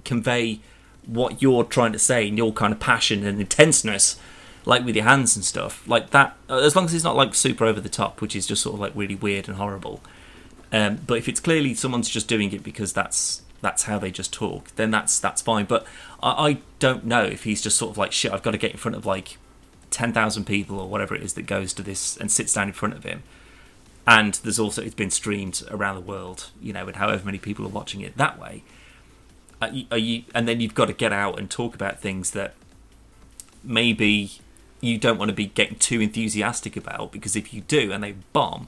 convey 0.05 0.61
what 1.05 1.41
you're 1.41 1.65
trying 1.65 1.91
to 1.91 1.99
say 1.99 2.27
and 2.27 2.37
your 2.37 2.53
kind 2.53 2.71
of 2.71 2.79
passion 2.79 3.25
and 3.25 3.41
intenseness 3.41 4.17
like 4.65 4.85
with 4.85 4.95
your 4.95 5.05
hands 5.05 5.35
and 5.35 5.43
stuff 5.43 5.87
like 5.87 6.11
that 6.11 6.35
uh, 6.49 6.57
as 6.57 6.75
long 6.75 6.85
as 6.85 6.93
it's 6.93 7.03
not 7.03 7.15
like 7.15 7.35
super 7.35 7.65
over 7.65 7.79
the 7.79 7.89
top 7.89 8.21
which 8.21 8.35
is 8.35 8.45
just 8.45 8.61
sort 8.61 8.73
of 8.73 8.79
like 8.79 8.91
really 8.95 9.15
weird 9.15 9.47
and 9.47 9.57
horrible 9.57 10.01
um, 10.71 10.99
but 11.05 11.17
if 11.17 11.27
it's 11.27 11.39
clearly 11.39 11.73
someone's 11.73 12.09
just 12.09 12.27
doing 12.27 12.51
it 12.53 12.63
because 12.63 12.93
that's 12.93 13.41
that's 13.61 13.83
how 13.83 13.97
they 13.97 14.11
just 14.11 14.33
talk 14.33 14.73
then 14.75 14.91
that's 14.91 15.19
that's 15.19 15.41
fine 15.41 15.65
but 15.65 15.85
I, 16.21 16.49
I 16.49 16.57
don't 16.79 17.05
know 17.05 17.23
if 17.23 17.43
he's 17.43 17.61
just 17.61 17.77
sort 17.77 17.91
of 17.91 17.97
like 17.97 18.11
shit 18.11 18.31
I've 18.31 18.43
got 18.43 18.51
to 18.51 18.57
get 18.57 18.71
in 18.71 18.77
front 18.77 18.95
of 18.95 19.05
like 19.05 19.37
10,000 19.91 20.45
people 20.45 20.79
or 20.79 20.87
whatever 20.87 21.15
it 21.15 21.21
is 21.21 21.33
that 21.35 21.43
goes 21.43 21.71
to 21.73 21.83
this 21.83 22.17
and 22.17 22.31
sits 22.31 22.53
down 22.53 22.67
in 22.67 22.73
front 22.73 22.95
of 22.95 23.03
him 23.03 23.23
and 24.07 24.35
there's 24.43 24.59
also 24.59 24.81
it's 24.81 24.95
been 24.95 25.11
streamed 25.11 25.63
around 25.69 25.95
the 25.95 26.01
world 26.01 26.49
you 26.61 26.73
know 26.73 26.87
and 26.87 26.97
however 26.97 27.23
many 27.25 27.37
people 27.37 27.65
are 27.65 27.69
watching 27.69 28.01
it 28.01 28.17
that 28.17 28.39
way 28.39 28.63
are 29.61 29.69
you, 29.69 29.85
are 29.91 29.97
you 29.97 30.23
and 30.33 30.47
then 30.47 30.59
you've 30.59 30.75
got 30.75 30.85
to 30.85 30.93
get 30.93 31.13
out 31.13 31.39
and 31.39 31.49
talk 31.49 31.75
about 31.75 31.99
things 31.99 32.31
that 32.31 32.53
maybe 33.63 34.39
you 34.83 34.97
don't 34.97 35.17
want 35.17 35.29
to 35.29 35.35
be 35.35 35.45
getting 35.47 35.77
too 35.77 36.01
enthusiastic 36.01 36.75
about 36.77 37.11
because 37.11 37.35
if 37.35 37.53
you 37.53 37.61
do 37.61 37.91
and 37.91 38.03
they 38.03 38.11
bomb 38.33 38.67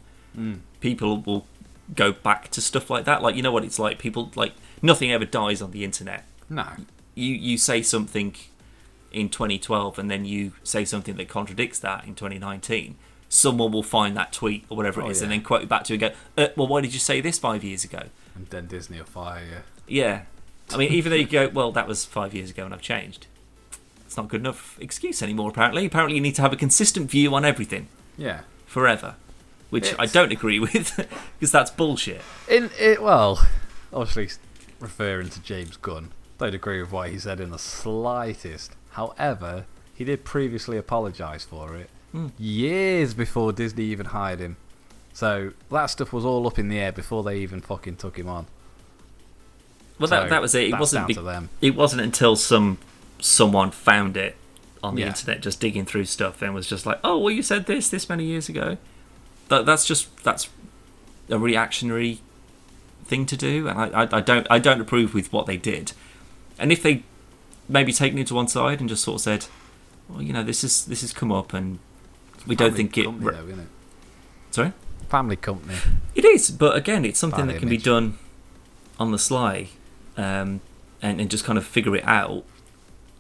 people 0.80 1.18
will 1.22 1.46
go 1.94 2.12
back 2.12 2.50
to 2.50 2.62
stuff 2.62 2.90
like 2.90 3.06
that 3.06 3.22
like 3.22 3.36
you 3.36 3.42
know 3.42 3.52
what 3.52 3.64
it's 3.64 3.80
like 3.80 4.00
people 4.00 4.32
like 4.36 4.54
nothing 4.82 5.12
ever 5.12 5.26
dies 5.26 5.62
on 5.62 5.72
the 5.72 5.84
internet 5.84 6.26
No. 6.50 6.66
you 7.14 7.34
you 7.34 7.58
say 7.58 7.82
something 7.82 8.36
in 9.12 9.30
2012 9.30 9.98
and 10.00 10.12
then 10.12 10.26
you 10.26 10.52
say 10.64 10.84
something 10.84 11.16
that 11.16 11.28
contradicts 11.30 11.80
that 11.80 12.04
in 12.06 12.16
2019 12.16 12.96
someone 13.30 13.72
will 13.72 13.84
find 13.84 14.16
that 14.18 14.34
tweet 14.34 14.66
or 14.70 14.76
whatever 14.78 15.02
it 15.02 15.06
Oh, 15.06 15.10
is 15.10 15.22
and 15.22 15.32
then 15.32 15.42
quote 15.42 15.62
it 15.64 15.70
back 15.70 15.84
to 15.86 15.94
you 15.96 16.00
and 16.06 16.16
go 16.38 16.44
uh, 16.44 16.48
well 16.58 16.68
why 16.68 16.82
did 16.82 16.94
you 16.94 17.00
say 17.00 17.22
this 17.22 17.40
five 17.40 17.64
years 17.64 17.84
ago 17.84 18.04
And 18.36 18.48
then 18.48 18.68
Disney 18.68 18.98
will 18.98 19.06
fire 19.06 19.44
you. 19.44 19.58
yeah. 20.02 20.22
I 20.74 20.78
mean, 20.78 20.92
even 20.92 21.12
though 21.12 21.16
you 21.18 21.28
go, 21.28 21.48
well, 21.50 21.72
that 21.74 21.88
was 21.88 22.06
five 22.06 22.34
years 22.34 22.50
ago 22.50 22.66
and 22.66 22.74
I've 22.74 22.82
changed. 22.82 23.28
It's 24.16 24.18
not 24.18 24.30
good 24.30 24.40
enough 24.40 24.78
excuse 24.80 25.22
anymore, 25.22 25.50
apparently. 25.50 25.86
Apparently, 25.86 26.16
you 26.16 26.22
need 26.22 26.36
to 26.36 26.42
have 26.42 26.54
a 26.54 26.56
consistent 26.56 27.12
view 27.12 27.36
on 27.36 27.44
everything 27.44 27.90
Yeah. 28.18 28.44
forever, 28.66 29.16
which 29.72 29.94
I 30.00 30.06
don't 30.06 30.32
agree 30.32 30.58
with 30.58 30.96
because 31.38 31.52
that's 31.52 31.70
bullshit. 31.70 32.22
In 32.50 32.70
it, 32.80 33.02
well, 33.04 33.46
obviously 33.92 34.30
referring 34.80 35.28
to 35.32 35.42
James 35.42 35.76
Gunn, 35.76 36.14
don't 36.38 36.56
agree 36.56 36.80
with 36.80 36.94
what 36.94 37.10
he 37.10 37.20
said 37.20 37.42
in 37.42 37.50
the 37.50 37.60
slightest. 37.60 38.72
However, 38.92 39.66
he 39.94 40.06
did 40.06 40.24
previously 40.24 40.78
apologise 40.78 41.44
for 41.44 41.76
it 41.76 41.90
Hmm. 42.14 42.28
years 42.40 43.14
before 43.14 43.52
Disney 43.52 43.84
even 43.84 44.06
hired 44.06 44.40
him. 44.40 44.56
So 45.12 45.52
that 45.70 45.88
stuff 45.88 46.14
was 46.14 46.24
all 46.24 46.48
up 46.48 46.58
in 46.58 46.70
the 46.70 46.80
air 46.80 46.94
before 46.94 47.22
they 47.22 47.40
even 47.40 47.60
fucking 47.60 47.98
took 47.98 48.18
him 48.18 48.30
on. 48.30 48.46
Well, 50.00 50.08
So 50.08 50.22
that, 50.22 50.30
that 50.30 50.42
was 50.42 50.56
it. 50.56 50.70
It 50.70 50.80
wasn't. 50.80 51.08
Be- 51.08 51.16
to 51.16 51.22
them. 51.22 51.50
it 51.60 51.76
wasn't 51.76 52.02
until 52.02 52.38
some 52.38 52.78
someone 53.20 53.72
found 53.72 54.18
it 54.18 54.36
on 54.84 54.96
the 54.96 55.02
Yeah. 55.02 55.08
internet, 55.08 55.42
just 55.42 55.60
digging 55.60 55.86
through 55.86 56.06
stuff, 56.06 56.42
and 56.42 56.54
was 56.54 56.68
just 56.68 56.86
like, 56.86 57.00
"Oh, 57.04 57.18
well, 57.18 57.32
you 57.34 57.42
said 57.44 57.66
this 57.66 57.90
this 57.90 58.08
many 58.10 58.24
years 58.26 58.50
ago." 58.50 58.78
That, 59.50 59.66
that's 59.66 59.86
just 59.86 60.16
that's 60.24 60.50
a 61.30 61.40
reactionary 61.40 62.20
thing 63.06 63.26
to 63.28 63.38
do, 63.38 63.68
and 63.68 63.80
I, 63.80 64.04
I, 64.04 64.18
I 64.18 64.22
don't 64.22 64.48
I 64.50 64.60
don't 64.60 64.82
approve 64.82 65.14
with 65.14 65.32
what 65.34 65.46
they 65.46 65.58
did. 65.58 65.92
And 66.58 66.72
if 66.72 66.82
they 66.84 67.04
maybe 67.68 67.92
taken 67.92 68.18
it 68.20 68.28
to 68.28 68.36
one 68.36 68.48
side 68.48 68.80
and 68.80 68.88
just 68.90 69.04
sort 69.04 69.16
of 69.16 69.22
said, 69.22 69.46
"Well, 70.10 70.22
you 70.22 70.34
know, 70.34 70.44
this 70.44 70.64
is 70.64 70.86
this 70.86 71.02
has 71.02 71.14
come 71.14 71.32
up, 71.32 71.54
and 71.54 71.80
we 72.48 72.56
don't 72.56 72.76
think 72.76 72.98
it." 72.98 73.06
company, 73.06 73.32
though, 73.32 73.46
isn't 73.48 73.60
it? 73.60 73.68
Sorry. 74.52 74.74
Family 75.10 75.36
company. 75.36 75.76
It 76.16 76.26
is, 76.26 76.50
but 76.52 76.76
again, 76.76 77.06
it's 77.06 77.20
something 77.20 77.46
Bad 77.46 77.56
that 77.56 77.60
can 77.60 77.70
be 77.70 77.78
done 77.78 78.18
on 79.00 79.12
the 79.12 79.20
sly, 79.20 79.68
um, 80.18 80.62
and, 81.02 81.20
and 81.22 81.30
just 81.30 81.44
kind 81.44 81.58
of 81.58 81.66
figure 81.66 81.96
it 81.96 82.04
out. 82.06 82.44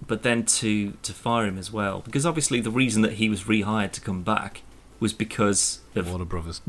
But 0.08 0.22
then 0.24 0.46
to 0.46 0.92
to 1.02 1.14
fire 1.14 1.46
him 1.46 1.58
as 1.58 1.72
well, 1.72 2.02
because 2.02 2.26
obviously 2.26 2.62
the 2.62 2.70
reason 2.72 3.02
that 3.02 3.14
he 3.14 3.28
was 3.30 3.44
rehired 3.46 3.92
to 3.94 4.02
come 4.02 4.22
back 4.24 4.62
was 5.00 5.14
because 5.14 5.80
of 5.96 6.08
Warner 6.10 6.26
Brothers. 6.26 6.62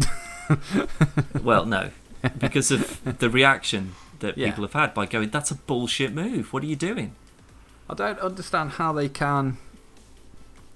well, 1.42 1.66
no, 1.66 1.90
because 2.38 2.70
of 2.70 3.18
the 3.18 3.28
reaction 3.28 3.92
that 4.20 4.38
Yeah. 4.38 4.46
people 4.48 4.64
have 4.64 4.72
had 4.72 4.94
by 4.94 5.04
going, 5.06 5.30
"That's 5.30 5.50
a 5.50 5.54
bullshit 5.54 6.14
move. 6.14 6.52
What 6.52 6.62
are 6.62 6.66
you 6.66 6.76
doing?" 6.76 7.14
I 7.90 7.94
don't 7.94 8.18
understand 8.20 8.72
how 8.72 8.92
they 8.94 9.08
can 9.08 9.58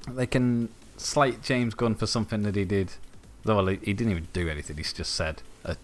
they 0.08 0.26
can 0.26 0.68
slate 0.96 1.42
James 1.42 1.74
Gunn 1.74 1.94
for 1.94 2.06
something 2.06 2.42
that 2.42 2.56
he 2.56 2.64
did. 2.64 2.92
Well, 3.44 3.66
he, 3.68 3.76
he 3.82 3.92
didn't 3.94 4.10
even 4.10 4.28
do 4.34 4.48
anything. 4.50 4.76
He's 4.76 4.92
just 4.92 5.14
said 5.14 5.42
a, 5.64 5.76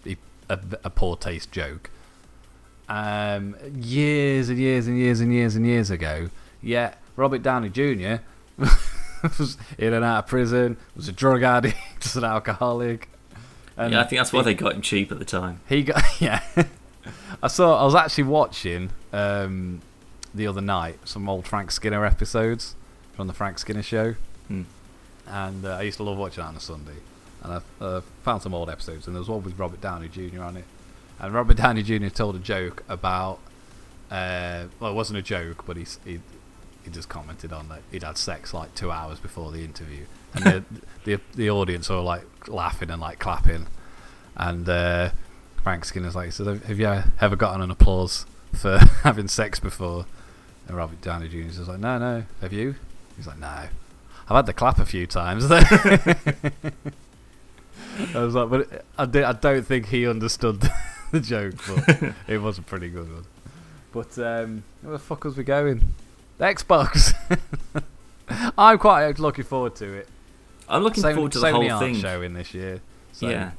a, 0.47 0.59
a 0.83 0.89
poor 0.91 1.15
taste 1.15 1.51
joke. 1.51 1.89
Um, 2.87 3.55
years 3.75 4.47
and 4.49 4.57
years 4.59 4.87
and 4.87 4.97
years 4.97 5.19
and 5.19 5.33
years 5.33 5.55
and 5.55 5.65
years 5.65 5.89
ago. 5.89 6.29
Yet 6.61 6.99
Robert 7.15 7.41
Downey 7.43 7.69
Jr. 7.69 8.17
was 9.39 9.57
in 9.77 9.93
and 9.93 10.03
out 10.03 10.19
of 10.25 10.27
prison. 10.27 10.77
Was 10.95 11.07
a 11.07 11.11
drug 11.11 11.43
addict. 11.43 11.77
Was 12.03 12.15
an 12.15 12.23
alcoholic. 12.23 13.09
And 13.75 13.93
yeah, 13.93 14.01
I 14.01 14.03
think 14.05 14.19
that's 14.19 14.33
why 14.33 14.39
he- 14.39 14.45
they 14.45 14.53
got 14.55 14.73
him 14.73 14.81
cheap 14.81 15.11
at 15.11 15.19
the 15.19 15.25
time. 15.25 15.59
he 15.69 15.83
got 15.83 16.03
yeah. 16.21 16.41
I 17.43 17.47
saw. 17.47 17.79
I 17.81 17.83
was 17.85 17.93
actually 17.95 18.23
watching 18.25 18.89
um, 19.13 19.81
the 20.33 20.47
other 20.47 20.61
night 20.61 20.99
some 21.07 21.29
old 21.29 21.45
Frank 21.47 21.71
Skinner 21.71 22.03
episodes 22.05 22.75
from 23.13 23.27
the 23.27 23.33
Frank 23.33 23.59
Skinner 23.59 23.83
show, 23.83 24.15
Hmm. 24.47 24.63
and 25.27 25.63
uh, 25.65 25.75
I 25.75 25.83
used 25.83 25.97
to 25.97 26.03
love 26.03 26.17
watching 26.17 26.43
that 26.43 26.49
on 26.49 26.55
a 26.55 26.59
Sunday. 26.59 26.95
And 27.43 27.53
I 27.53 27.83
uh, 27.83 28.01
found 28.23 28.41
some 28.41 28.53
old 28.55 28.69
episodes, 28.69 29.05
and 29.07 29.15
there 29.15 29.19
was 29.21 29.29
one 29.29 29.43
with 29.43 29.57
Robert 29.59 29.79
Downey 29.79 30.07
Jr. 30.09 30.41
on 30.41 30.57
it. 30.57 30.65
And 31.19 31.33
Robert 31.33 31.57
Downey 31.57 31.83
Jr. 31.83 32.07
told 32.09 32.35
a 32.35 32.39
joke 32.39 32.83
about. 32.89 33.39
Uh, 34.09 34.65
well, 34.79 34.91
it 34.91 34.95
wasn't 34.95 35.19
a 35.19 35.21
joke, 35.21 35.65
but 35.67 35.77
he's, 35.77 35.99
he 36.05 36.19
he 36.87 36.93
just 36.93 37.09
commented 37.09 37.51
on 37.51 37.67
that 37.69 37.81
he'd 37.91 38.03
had 38.03 38.17
sex 38.17 38.53
like 38.53 38.73
two 38.73 38.91
hours 38.91 39.19
before 39.19 39.51
the 39.51 39.63
interview, 39.63 40.05
and 40.33 40.43
the, 40.43 40.63
the 41.03 41.19
the 41.35 41.49
audience 41.49 41.89
were 41.89 41.99
like 41.99 42.23
laughing 42.47 42.89
and 42.89 43.01
like 43.01 43.19
clapping, 43.19 43.67
and 44.35 44.67
uh, 44.67 45.09
Frank 45.61 45.85
Skinner's 45.85 46.15
like, 46.15 46.31
"So 46.31 46.55
have 46.55 46.79
you 46.79 47.03
ever 47.19 47.35
gotten 47.35 47.61
an 47.61 47.71
applause 47.71 48.25
for 48.53 48.77
having 49.03 49.27
sex 49.27 49.59
before?" 49.59 50.05
And 50.67 50.77
Robert 50.77 51.01
Downey 51.01 51.27
Jr. 51.27 51.37
is 51.37 51.67
like, 51.67 51.79
"No, 51.79 51.97
no. 51.97 52.23
Have 52.41 52.53
you?" 52.53 52.75
He's 53.15 53.27
like, 53.27 53.39
"No." 53.39 53.67
I've 54.29 54.35
had 54.35 54.45
the 54.45 54.53
clap 54.53 54.77
a 54.79 54.85
few 54.85 55.07
times. 55.07 55.45
I 55.51 55.61
was 58.13 58.35
like, 58.35 58.49
but 58.49 58.85
I, 58.97 59.05
did, 59.05 59.23
I 59.23 59.31
don't 59.31 59.65
think 59.65 59.87
he 59.87 60.05
understood 60.05 60.69
the 61.11 61.21
joke, 61.21 61.55
but 61.65 62.13
it 62.27 62.39
was 62.39 62.57
a 62.57 62.61
pretty 62.61 62.89
good 62.89 63.09
one. 63.09 63.23
But 63.93 64.19
um, 64.19 64.63
where 64.81 64.91
the 64.91 64.99
fuck 64.99 65.23
was 65.23 65.37
we 65.37 65.45
going? 65.45 65.93
The 66.37 66.45
Xbox. 66.45 67.13
I'm 68.57 68.77
quite 68.77 69.19
looking 69.19 69.43
forward 69.43 69.75
to 69.77 69.93
it. 69.93 70.07
I'm 70.69 70.83
looking 70.83 71.03
Sony, 71.03 71.13
forward 71.15 71.31
to 71.31 71.39
the 71.39 71.47
Sony 71.47 71.69
whole 71.69 71.79
thing. 71.79 71.95
showing 71.95 72.33
this 72.33 72.53
year. 72.53 72.81
So 73.13 73.29
yeah. 73.29 73.51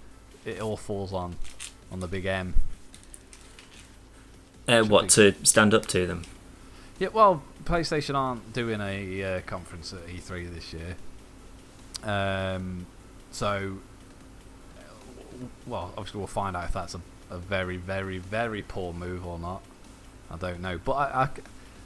it 0.44 0.60
all 0.60 0.76
falls 0.76 1.12
on 1.12 1.36
on 1.90 2.00
the 2.00 2.06
big 2.06 2.26
M. 2.26 2.54
Uh, 4.68 4.82
what 4.82 5.04
be- 5.04 5.08
to 5.08 5.34
stand 5.44 5.72
up 5.72 5.86
to 5.86 6.06
them? 6.06 6.24
Yeah, 6.98 7.08
well, 7.08 7.42
PlayStation 7.64 8.14
aren't 8.14 8.52
doing 8.52 8.80
a 8.80 9.22
uh, 9.22 9.40
conference 9.42 9.92
at 9.92 10.06
E3 10.06 10.52
this 10.52 10.72
year. 10.72 10.96
Um, 12.02 12.86
so, 13.30 13.78
uh, 14.76 14.82
well, 15.66 15.92
obviously 15.96 16.18
we'll 16.18 16.26
find 16.26 16.56
out 16.56 16.64
if 16.64 16.72
that's 16.72 16.94
a, 16.94 17.00
a 17.30 17.38
very, 17.38 17.76
very, 17.76 18.18
very 18.18 18.62
poor 18.62 18.92
move 18.92 19.26
or 19.26 19.38
not. 19.38 19.62
I 20.30 20.36
don't 20.36 20.60
know, 20.60 20.78
but 20.84 20.92
I, 20.92 21.22
I, 21.22 21.28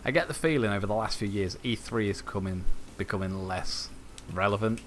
I 0.04 0.10
get 0.10 0.28
the 0.28 0.34
feeling 0.34 0.70
over 0.70 0.86
the 0.86 0.94
last 0.94 1.18
few 1.18 1.28
years 1.28 1.56
E3 1.64 2.08
is 2.08 2.22
coming, 2.22 2.64
becoming 2.96 3.46
less 3.46 3.88
relevant. 4.32 4.80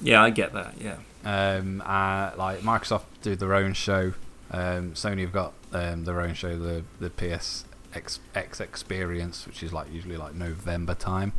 Yeah, 0.00 0.22
I 0.22 0.30
get 0.30 0.52
that. 0.54 0.74
Yeah. 0.80 0.96
Um, 1.24 1.82
uh, 1.82 2.32
like 2.36 2.60
Microsoft 2.60 3.04
do 3.22 3.36
their 3.36 3.54
own 3.54 3.74
show. 3.74 4.14
Um, 4.50 4.92
Sony 4.92 5.20
have 5.20 5.32
got 5.32 5.52
um, 5.72 6.04
their 6.04 6.20
own 6.20 6.34
show, 6.34 6.58
the 6.58 6.84
the 6.98 7.10
PS 7.10 7.64
X, 7.94 8.20
X 8.34 8.60
Experience, 8.60 9.46
which 9.46 9.62
is 9.62 9.72
like 9.72 9.92
usually 9.92 10.16
like 10.16 10.34
November 10.34 10.94
time. 10.94 11.32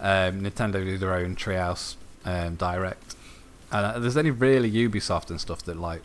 Um, 0.00 0.42
Nintendo 0.42 0.84
do 0.84 0.98
their 0.98 1.14
own 1.14 1.36
Treehouse 1.36 1.96
um, 2.24 2.56
Direct. 2.56 3.14
And 3.72 3.86
uh, 3.86 3.98
there's 3.98 4.16
only 4.16 4.30
really 4.30 4.70
Ubisoft 4.70 5.30
and 5.30 5.40
stuff 5.40 5.62
that 5.64 5.76
like 5.76 6.02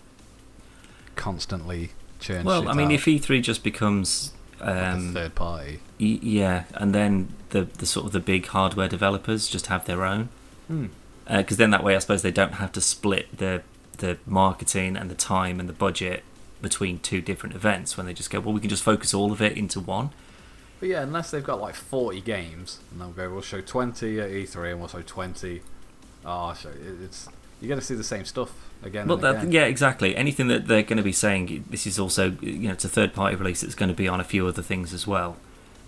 constantly 1.15 1.91
churn. 2.19 2.45
Well, 2.45 2.67
I 2.67 2.73
mean, 2.73 2.88
out, 2.88 2.93
if 2.93 3.06
E3 3.06 3.41
just 3.43 3.63
becomes 3.63 4.34
like 4.62 4.69
a 4.76 4.89
um, 4.91 5.13
third 5.13 5.36
party. 5.36 5.80
y- 6.00 6.19
yeah, 6.22 6.63
and 6.76 6.93
then 6.93 7.30
the 7.50 7.63
the 7.78 7.86
sort 7.86 8.06
of 8.06 8.12
the 8.12 8.19
big 8.19 8.45
hardware 8.48 8.88
developers 8.88 9.48
just 9.48 9.67
have 9.67 9.86
their 9.86 10.04
own, 10.06 10.30
Hmm. 10.67 10.88
because 11.28 11.58
then 11.58 11.69
that 11.72 11.84
way 11.84 11.95
I 11.95 12.00
suppose 12.00 12.22
they 12.22 12.32
don't 12.32 12.54
have 12.56 12.72
to 12.74 12.82
split 12.82 13.38
the 13.38 13.63
the 13.98 14.17
marketing 14.26 14.95
and 14.98 15.10
the 15.12 15.15
time 15.15 15.60
and 15.60 15.67
the 15.67 15.74
budget 15.74 16.24
between 16.62 17.00
two 17.00 17.22
different 17.22 17.56
events 17.56 17.95
when 17.98 18.06
they 18.06 18.13
just 18.13 18.30
go 18.30 18.39
well 18.39 18.54
we 18.54 18.60
can 18.62 18.69
just 18.69 18.84
focus 18.84 19.13
all 19.13 19.32
of 19.32 19.41
it 19.41 19.58
into 19.58 19.80
one 19.80 20.10
But 20.80 20.89
yeah, 20.89 21.02
unless 21.04 21.32
they've 21.32 21.43
got 21.43 21.60
like 21.60 21.76
40 21.76 22.22
games, 22.22 22.80
and 22.91 23.02
they'll 23.02 23.12
go, 23.12 23.30
we'll 23.30 23.41
show 23.41 23.60
20 23.62 24.19
at 24.22 24.30
E3 24.30 24.72
and 24.72 24.80
we'll 24.80 24.88
show 24.88 25.02
20. 25.02 25.62
Oh, 26.26 26.54
show, 26.54 26.69
it's 27.04 27.28
you're 27.62 27.67
going 27.69 27.80
to 27.80 27.86
see 27.86 27.95
the 27.95 28.04
same 28.04 28.26
stuff 28.26 28.52
again. 28.84 29.08
well 29.08 29.15
and 29.17 29.24
that, 29.24 29.36
again. 29.43 29.52
yeah 29.52 29.65
exactly 29.65 30.15
anything 30.15 30.48
that 30.48 30.67
they're 30.67 30.84
going 30.84 30.98
to 30.98 31.04
be 31.04 31.12
saying 31.12 31.63
this 31.69 31.86
is 31.86 32.00
also 32.00 32.32
you 32.41 32.67
know 32.67 32.72
it's 32.74 32.86
a 32.86 32.89
third 32.89 33.13
party 33.13 33.36
release 33.36 33.63
it's 33.63 33.76
going 33.76 33.89
to 33.89 33.95
be 33.95 34.08
on 34.08 34.19
a 34.19 34.24
few 34.24 34.48
other 34.48 34.62
things 34.62 34.93
as 34.93 35.06
well 35.06 35.36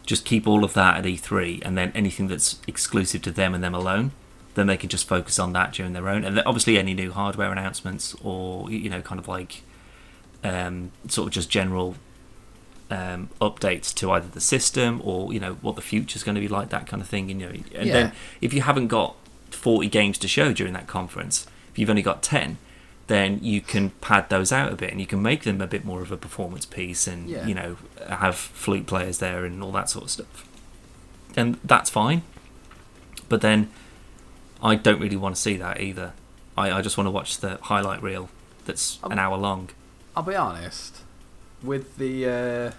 just 0.06 0.26
keep 0.26 0.48
all 0.48 0.64
of 0.64 0.74
that 0.74 0.98
at 0.98 1.04
E3 1.06 1.62
and 1.64 1.78
then 1.78 1.92
anything 1.96 2.28
that's 2.28 2.60
exclusive 2.68 3.22
to 3.22 3.32
them 3.32 3.54
and 3.54 3.64
them 3.64 3.74
alone 3.76 4.12
then 4.56 4.68
they 4.68 4.76
can 4.76 4.90
just 4.90 5.08
focus 5.08 5.40
on 5.40 5.54
that 5.54 5.72
during 5.72 5.94
their 5.94 6.10
own 6.10 6.26
and 6.26 6.36
then 6.36 6.44
obviously 6.46 6.78
any 6.78 6.94
new 6.94 7.12
hardware 7.12 7.52
announcements 7.52 8.16
or 8.24 8.70
you 8.70 8.90
know 8.90 9.02
kind 9.02 9.20
of 9.20 9.28
like 9.28 9.62
um, 10.44 10.92
sort 11.08 11.28
of 11.28 11.34
just 11.34 11.50
general 11.50 11.96
um, 12.90 13.30
updates 13.40 13.94
to 13.94 14.12
either 14.12 14.28
the 14.28 14.42
system 14.42 15.00
or 15.06 15.32
you 15.32 15.40
know 15.40 15.54
what 15.62 15.76
the 15.78 15.82
future 15.82 16.18
is 16.18 16.24
going 16.24 16.36
to 16.36 16.42
be 16.42 16.48
like 16.50 16.70
that 16.70 16.88
kind 16.88 17.02
of 17.02 17.08
thing 17.08 17.30
you 17.30 17.36
know 17.36 17.48
and 17.50 17.66
Yeah. 17.88 17.94
then 17.94 18.12
if 18.42 18.54
you 18.54 18.62
haven't 18.64 18.88
got 18.88 19.16
40 19.52 19.88
games 19.88 20.18
to 20.18 20.28
show 20.28 20.52
during 20.52 20.74
that 20.74 20.88
conference 20.88 21.46
if 21.72 21.80
you've 21.80 21.90
only 21.90 22.02
got 22.02 22.22
10 22.24 22.58
then 23.08 23.40
you 23.44 23.60
can 23.60 23.90
pad 24.02 24.30
those 24.30 24.52
out 24.54 24.72
a 24.72 24.76
bit 24.76 24.92
and 24.92 25.02
you 25.02 25.08
can 25.08 25.22
make 25.22 25.44
them 25.44 25.60
a 25.60 25.68
bit 25.68 25.84
more 25.84 26.02
of 26.02 26.12
a 26.12 26.18
performance 26.18 26.66
piece 26.66 27.08
and 27.08 27.30
Yeah. 27.30 27.46
you 27.46 27.54
know 27.54 27.78
have 28.08 28.36
flute 28.36 28.86
players 28.88 29.18
there 29.20 29.44
and 29.46 29.62
all 29.64 29.72
that 29.74 29.90
sort 29.90 30.06
of 30.06 30.12
stuff 30.12 30.48
and 31.36 31.58
that's 31.64 31.90
fine 31.90 32.22
but 33.30 33.42
then 33.42 33.70
i 34.64 34.76
don't 34.76 35.00
really 35.02 35.16
want 35.18 35.36
to 35.36 35.42
see 35.42 35.58
that 35.58 35.82
either 35.82 36.14
i, 36.58 36.72
I 36.72 36.82
just 36.82 36.98
want 36.98 37.08
to 37.08 37.12
watch 37.12 37.38
the 37.40 37.58
highlight 37.64 38.02
reel 38.04 38.30
that's 38.66 39.00
Um, 39.04 39.12
an 39.14 39.20
hour 39.20 39.38
long 39.38 39.70
I'll 40.16 40.24
be 40.24 40.36
honest. 40.36 40.98
With 41.64 41.96
the, 41.96 42.28
uh, 42.28 42.72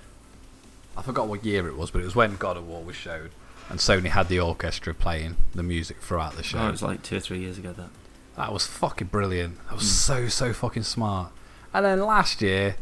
I 0.98 1.02
forgot 1.02 1.28
what 1.28 1.46
year 1.46 1.66
it 1.66 1.76
was, 1.78 1.90
but 1.90 2.02
it 2.02 2.04
was 2.04 2.14
when 2.14 2.36
God 2.36 2.58
of 2.58 2.68
War 2.68 2.82
was 2.84 2.94
showed, 2.94 3.30
and 3.70 3.78
Sony 3.78 4.08
had 4.08 4.28
the 4.28 4.38
orchestra 4.38 4.92
playing 4.92 5.36
the 5.54 5.62
music 5.62 6.02
throughout 6.02 6.36
the 6.36 6.42
show. 6.42 6.58
oh, 6.58 6.68
it 6.68 6.72
was 6.72 6.82
like 6.82 7.02
two 7.02 7.16
or 7.16 7.20
three 7.20 7.38
years 7.38 7.56
ago 7.56 7.72
that 7.72 7.88
That 8.36 8.52
was 8.52 8.66
fucking 8.66 9.08
brilliant. 9.08 9.56
That 9.68 9.74
was 9.76 9.84
Mm. 9.84 9.86
so 9.86 10.28
so 10.28 10.52
fucking 10.52 10.84
smart. 10.84 11.30
And 11.74 11.84
then 11.84 12.00
last 12.00 12.40
year, 12.42 12.76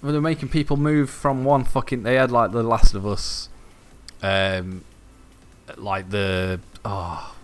when 0.00 0.12
they 0.12 0.18
were 0.18 0.22
making 0.22 0.48
people 0.48 0.76
move 0.76 1.10
from 1.10 1.44
one 1.44 1.64
fucking, 1.64 2.02
they 2.02 2.14
had 2.16 2.30
like 2.30 2.52
the 2.52 2.62
Last 2.62 2.94
of 2.94 3.06
Us, 3.06 3.48
um, 4.22 4.84
like 5.76 6.10
the 6.10 6.60
oh, 6.84 7.34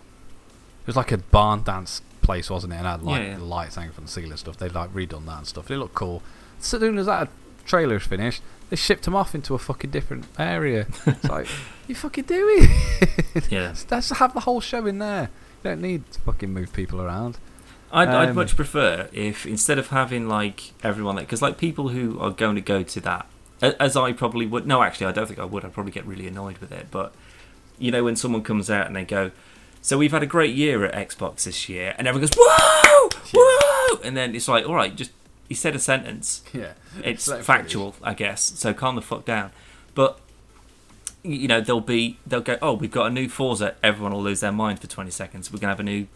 it 0.83 0.87
was 0.87 0.97
like 0.97 1.13
a 1.13 1.19
barn 1.19 1.63
dance 1.63 2.03
place, 2.23 2.51
wasn't 2.51 2.73
it? 2.73 2.77
And 2.77 2.87
had 2.87 3.03
like 3.03 3.23
Yeah, 3.23 3.29
yeah. 3.31 3.37
the 3.39 3.45
lights 3.45 3.77
hanging 3.77 3.93
from 3.93 4.05
the 4.05 4.11
ceiling 4.11 4.31
and 4.31 4.39
stuff. 4.39 4.57
They'd 4.57 4.73
like 4.75 4.93
redone 4.95 5.27
that 5.27 5.39
and 5.39 5.47
stuff. 5.47 5.71
It 5.71 5.79
looked 5.79 5.95
cool. 5.95 6.23
As 6.61 6.67
soon 6.67 6.99
as 6.99 7.07
that 7.07 7.29
trailer 7.65 7.95
was 7.95 8.05
finished, 8.05 8.43
they 8.71 8.77
shipped 8.77 9.05
them 9.05 9.15
off 9.15 9.35
into 9.35 9.55
a 9.55 9.59
fucking 9.59 9.91
different 9.91 10.27
area. 10.39 10.87
it's 11.07 11.25
like, 11.25 11.47
you 11.87 11.95
fucking 11.95 12.25
doing? 12.25 12.69
yeah 13.49 13.75
Let's 13.91 14.11
have 14.11 14.35
the 14.35 14.41
whole 14.41 14.61
show 14.61 14.87
in 14.87 14.99
there. 14.99 15.31
You 15.63 15.71
don't 15.71 15.81
need 15.81 16.11
to 16.13 16.21
fucking 16.21 16.53
move 16.53 16.73
people 16.73 17.01
around. 17.01 17.39
I'd, 17.91 18.09
I'd 18.09 18.29
Um, 18.31 18.35
much 18.37 18.55
prefer 18.55 19.09
if 19.13 19.47
instead 19.47 19.79
of 19.79 19.89
having 19.89 20.29
like 20.29 20.73
everyone 20.83 21.17
that 21.17 21.23
because 21.23 21.41
like 21.41 21.57
people 21.57 21.89
who 21.89 22.19
are 22.21 22.31
going 22.31 22.55
to 22.55 22.61
go 22.61 22.83
to 22.83 23.01
that 23.01 23.27
as 23.61 23.97
I 23.97 24.13
probably 24.13 24.47
would 24.47 24.67
no 24.67 24.83
actually 24.83 25.07
I 25.07 25.13
don't 25.13 25.27
think 25.27 25.39
I 25.39 25.47
would 25.47 25.65
I'd 25.65 25.73
probably 25.73 25.93
get 25.93 26.05
really 26.05 26.27
annoyed 26.27 26.59
with 26.59 26.71
it 26.71 26.89
but 26.91 27.15
you 27.79 27.91
know 27.91 28.05
when 28.05 28.15
someone 28.15 28.43
comes 28.43 28.69
out 28.71 28.87
and 28.87 28.95
they 28.95 29.05
go 29.07 29.31
so 29.81 29.97
we've 29.97 30.13
had 30.13 30.23
a 30.23 30.27
great 30.27 30.55
year 30.55 30.85
at 30.85 31.09
Xbox 31.09 31.45
this 31.45 31.67
year 31.69 31.95
and 31.97 32.07
everyone 32.07 32.29
goes 32.29 32.37
whoa! 32.39 33.09
Whoa! 33.35 34.01
And 34.05 34.15
then 34.17 34.35
it's 34.35 34.49
like 34.49 34.69
all 34.69 34.75
right 34.75 34.95
just 34.95 35.13
he 35.49 35.55
said 35.55 35.75
a 35.75 35.79
sentence. 35.79 36.43
Yeah. 36.53 36.73
it's 37.03 37.33
factual 37.43 37.95
I 38.03 38.13
guess 38.13 38.43
so 38.43 38.75
calm 38.75 38.97
the 38.97 39.03
fuck 39.03 39.25
down. 39.25 39.51
But 39.95 40.21
you 41.23 41.49
know 41.49 41.61
they'll 41.61 41.81
be 41.81 42.19
they'll 42.27 42.41
go 42.41 42.57
oh 42.63 42.73
we've 42.75 42.91
got 42.91 43.07
a 43.07 43.11
new 43.11 43.29
Forza. 43.29 43.75
Everyone 43.83 44.13
will 44.13 44.23
lose 44.23 44.41
their 44.41 44.53
mind 44.53 44.81
for 44.81 44.87
20 44.87 45.11
seconds. 45.11 45.53
We're 45.53 45.59
gonna 45.59 45.73
have 45.73 45.81
a 45.81 45.85
new 45.85 46.07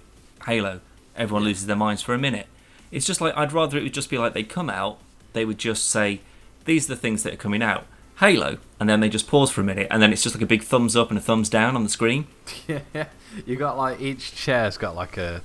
Halo. 0.47 0.81
Everyone 1.17 1.43
Yeah. 1.43 1.49
loses 1.49 1.67
their 1.67 1.77
minds 1.77 2.03
for 2.03 2.15
a 2.15 2.19
minute. 2.19 2.47
It's 2.91 3.07
just 3.07 3.21
like 3.21 3.37
I'd 3.37 3.53
rather 3.53 3.79
it 3.79 3.83
would 3.83 3.95
just 3.95 4.11
be 4.11 4.19
like 4.19 4.33
they 4.35 4.43
come 4.45 4.71
out 4.71 4.99
they 5.33 5.45
would 5.45 5.59
just 5.59 5.89
say 5.89 6.21
these 6.65 6.87
are 6.91 6.95
the 6.95 7.01
things 7.01 7.23
that 7.23 7.33
are 7.35 7.37
coming 7.39 7.63
out. 7.63 7.87
Halo 8.21 8.59
and 8.79 8.89
then 8.89 9.01
they 9.01 9.09
just 9.09 9.27
pause 9.27 9.51
for 9.51 9.61
a 9.63 9.65
minute 9.65 9.89
and 9.91 10.01
then 10.03 10.13
it's 10.13 10.23
just 10.23 10.35
like 10.37 10.43
a 10.43 10.47
big 10.47 10.63
thumbs 10.63 10.95
up 10.95 11.09
and 11.11 11.19
a 11.19 11.21
thumbs 11.23 11.49
down 11.49 11.75
on 11.77 11.83
the 11.83 11.89
screen. 11.91 12.27
Yeah, 12.69 13.07
you 13.47 13.57
got 13.57 13.77
like 13.79 14.01
each 14.01 14.35
chair's 14.35 14.77
got 14.77 14.95
like 14.95 15.17
a 15.17 15.43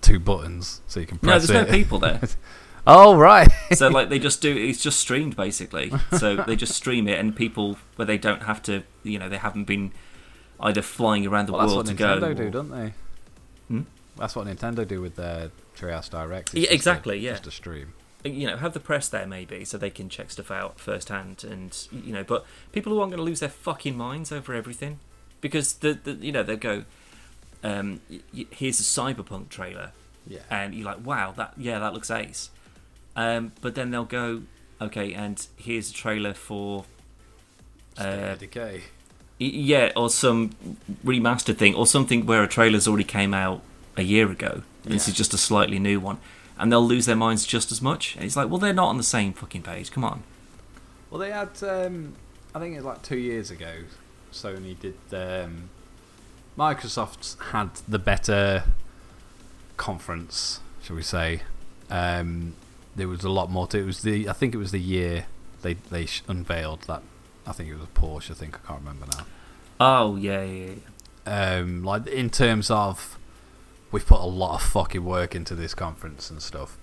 two 0.00 0.18
buttons, 0.20 0.80
so 0.86 1.00
you 1.00 1.06
can 1.06 1.18
press 1.18 1.44
it. 1.44 1.48
no 1.52 1.54
there's 1.54 1.68
it. 1.68 1.70
no 1.72 1.76
people 1.78 1.98
there 1.98 2.20
oh 2.86 3.16
right. 3.16 3.48
so 3.72 3.88
like 3.98 4.08
they 4.08 4.18
just 4.18 4.40
do 4.40 4.56
it's 4.56 4.82
just 4.82 4.98
streamed 5.00 5.36
basically 5.36 5.92
so 6.18 6.36
they 6.36 6.56
just 6.56 6.74
stream 6.74 7.08
it 7.08 7.18
and 7.18 7.34
people 7.36 7.76
where 7.96 8.06
they 8.06 8.18
don't 8.18 8.42
have 8.44 8.62
to 8.62 8.82
you 9.02 9.18
know 9.18 9.28
they 9.28 9.38
haven't 9.38 9.64
been 9.64 9.92
either 10.60 10.82
flying 10.82 11.26
around 11.26 11.46
the 11.46 11.52
well, 11.52 11.60
that's 11.62 11.72
world 11.74 11.86
what 11.86 11.90
to 11.90 11.94
go 11.94 12.18
Nintendo 12.20 12.36
do, 12.36 12.50
don't 12.50 12.70
they? 12.70 12.94
Hmm? 13.68 13.80
That's 14.16 14.34
what 14.34 14.46
Nintendo 14.46 14.88
do 14.88 15.02
with 15.02 15.16
their 15.16 15.50
Treehouse 15.76 16.08
Direct. 16.08 16.54
Yeah, 16.54 16.60
just 16.62 16.70
a- 16.70 16.74
exactly, 16.74 17.18
yeah. 17.18 17.32
Just 17.32 17.46
a 17.48 17.50
stream. 17.50 17.92
you 18.24 18.46
know 18.46 18.56
have 18.56 18.72
the 18.72 18.80
press 18.80 19.08
there 19.08 19.26
maybe 19.26 19.64
so 19.64 19.76
they 19.76 19.90
can 19.90 20.08
check 20.08 20.30
stuff 20.30 20.50
out 20.50 20.80
firsthand 20.80 21.44
and 21.44 21.86
you 21.92 22.12
know 22.12 22.24
but 22.24 22.46
people 22.72 22.92
who 22.92 22.98
aren't 23.00 23.10
going 23.10 23.18
to 23.18 23.22
lose 23.24 23.40
their 23.40 23.48
fucking 23.50 23.96
minds 23.96 24.32
over 24.32 24.54
everything 24.54 24.98
because 25.42 25.74
the, 25.74 25.92
the 26.04 26.12
you 26.12 26.32
know 26.32 26.42
they 26.42 26.56
go 26.56 26.84
um 27.62 28.00
here's 28.50 28.80
a 28.80 28.82
cyberpunk 28.82 29.48
trailer 29.50 29.92
Yeah. 30.26 30.40
and 30.50 30.74
you're 30.74 30.86
like 30.86 31.04
wow 31.04 31.32
that 31.36 31.52
yeah 31.58 31.78
that 31.78 31.92
looks 31.92 32.10
ace 32.10 32.50
um 33.16 33.52
but 33.60 33.74
then 33.74 33.90
they'll 33.90 34.04
go 34.04 34.42
okay 34.80 35.12
and 35.12 35.46
here's 35.56 35.90
a 35.90 35.94
trailer 35.94 36.34
for 36.34 36.84
uh, 37.98 38.34
Decay. 38.34 38.82
Yeah, 39.38 39.92
or 39.96 40.08
some 40.08 40.50
remastered 41.04 41.56
thing, 41.56 41.74
or 41.74 41.86
something 41.86 42.24
where 42.26 42.42
a 42.42 42.48
trailer's 42.48 42.88
already 42.88 43.04
came 43.04 43.34
out 43.34 43.62
a 43.96 44.02
year 44.02 44.30
ago. 44.30 44.62
And 44.84 44.94
This 44.94 45.08
is 45.08 45.14
just 45.14 45.34
a 45.34 45.38
slightly 45.38 45.78
new 45.78 46.00
one, 46.00 46.18
and 46.58 46.72
they'll 46.72 46.86
lose 46.86 47.06
their 47.06 47.16
minds 47.16 47.44
just 47.44 47.70
as 47.70 47.82
much. 47.82 48.16
And 48.16 48.24
it's 48.24 48.36
like, 48.36 48.48
well, 48.48 48.58
they're 48.58 48.72
not 48.72 48.88
on 48.88 48.96
the 48.96 49.02
same 49.02 49.32
fucking 49.32 49.62
page. 49.62 49.90
Come 49.90 50.04
on. 50.04 50.22
Well, 51.10 51.20
they 51.20 51.30
had. 51.30 51.50
Um, 51.62 52.14
I 52.54 52.58
think 52.58 52.74
it 52.74 52.78
was 52.78 52.86
like 52.86 53.02
two 53.02 53.18
years 53.18 53.50
ago. 53.50 53.84
Sony 54.32 54.78
did. 54.78 54.96
Um, 55.12 55.70
Microsoft 56.56 57.38
had 57.50 57.70
the 57.86 57.98
better 57.98 58.64
conference, 59.76 60.60
shall 60.82 60.96
we 60.96 61.02
say? 61.02 61.42
Um, 61.90 62.54
there 62.96 63.08
was 63.08 63.22
a 63.24 63.30
lot 63.30 63.50
more 63.50 63.66
to 63.68 63.78
it. 63.78 63.84
Was 63.84 64.02
the 64.02 64.28
I 64.28 64.32
think 64.32 64.54
it 64.54 64.58
was 64.58 64.72
the 64.72 64.80
year 64.80 65.26
they 65.62 65.74
they 65.74 66.06
unveiled 66.28 66.82
that. 66.82 67.02
I 67.46 67.52
think 67.52 67.70
it 67.70 67.74
was 67.74 67.84
a 67.84 67.98
Porsche. 68.00 68.32
I 68.32 68.34
think 68.34 68.56
I 68.56 68.66
can't 68.66 68.80
remember 68.80 69.06
now. 69.06 69.26
Oh 69.78 70.16
yeah, 70.16 70.42
yeah, 70.42 70.70
yeah. 71.26 71.56
Um, 71.58 71.84
like 71.84 72.06
in 72.06 72.30
terms 72.30 72.70
of, 72.70 73.18
we've 73.90 74.06
put 74.06 74.20
a 74.20 74.26
lot 74.26 74.54
of 74.54 74.62
fucking 74.62 75.04
work 75.04 75.34
into 75.34 75.54
this 75.54 75.74
conference 75.74 76.30
and 76.30 76.40
stuff. 76.40 76.76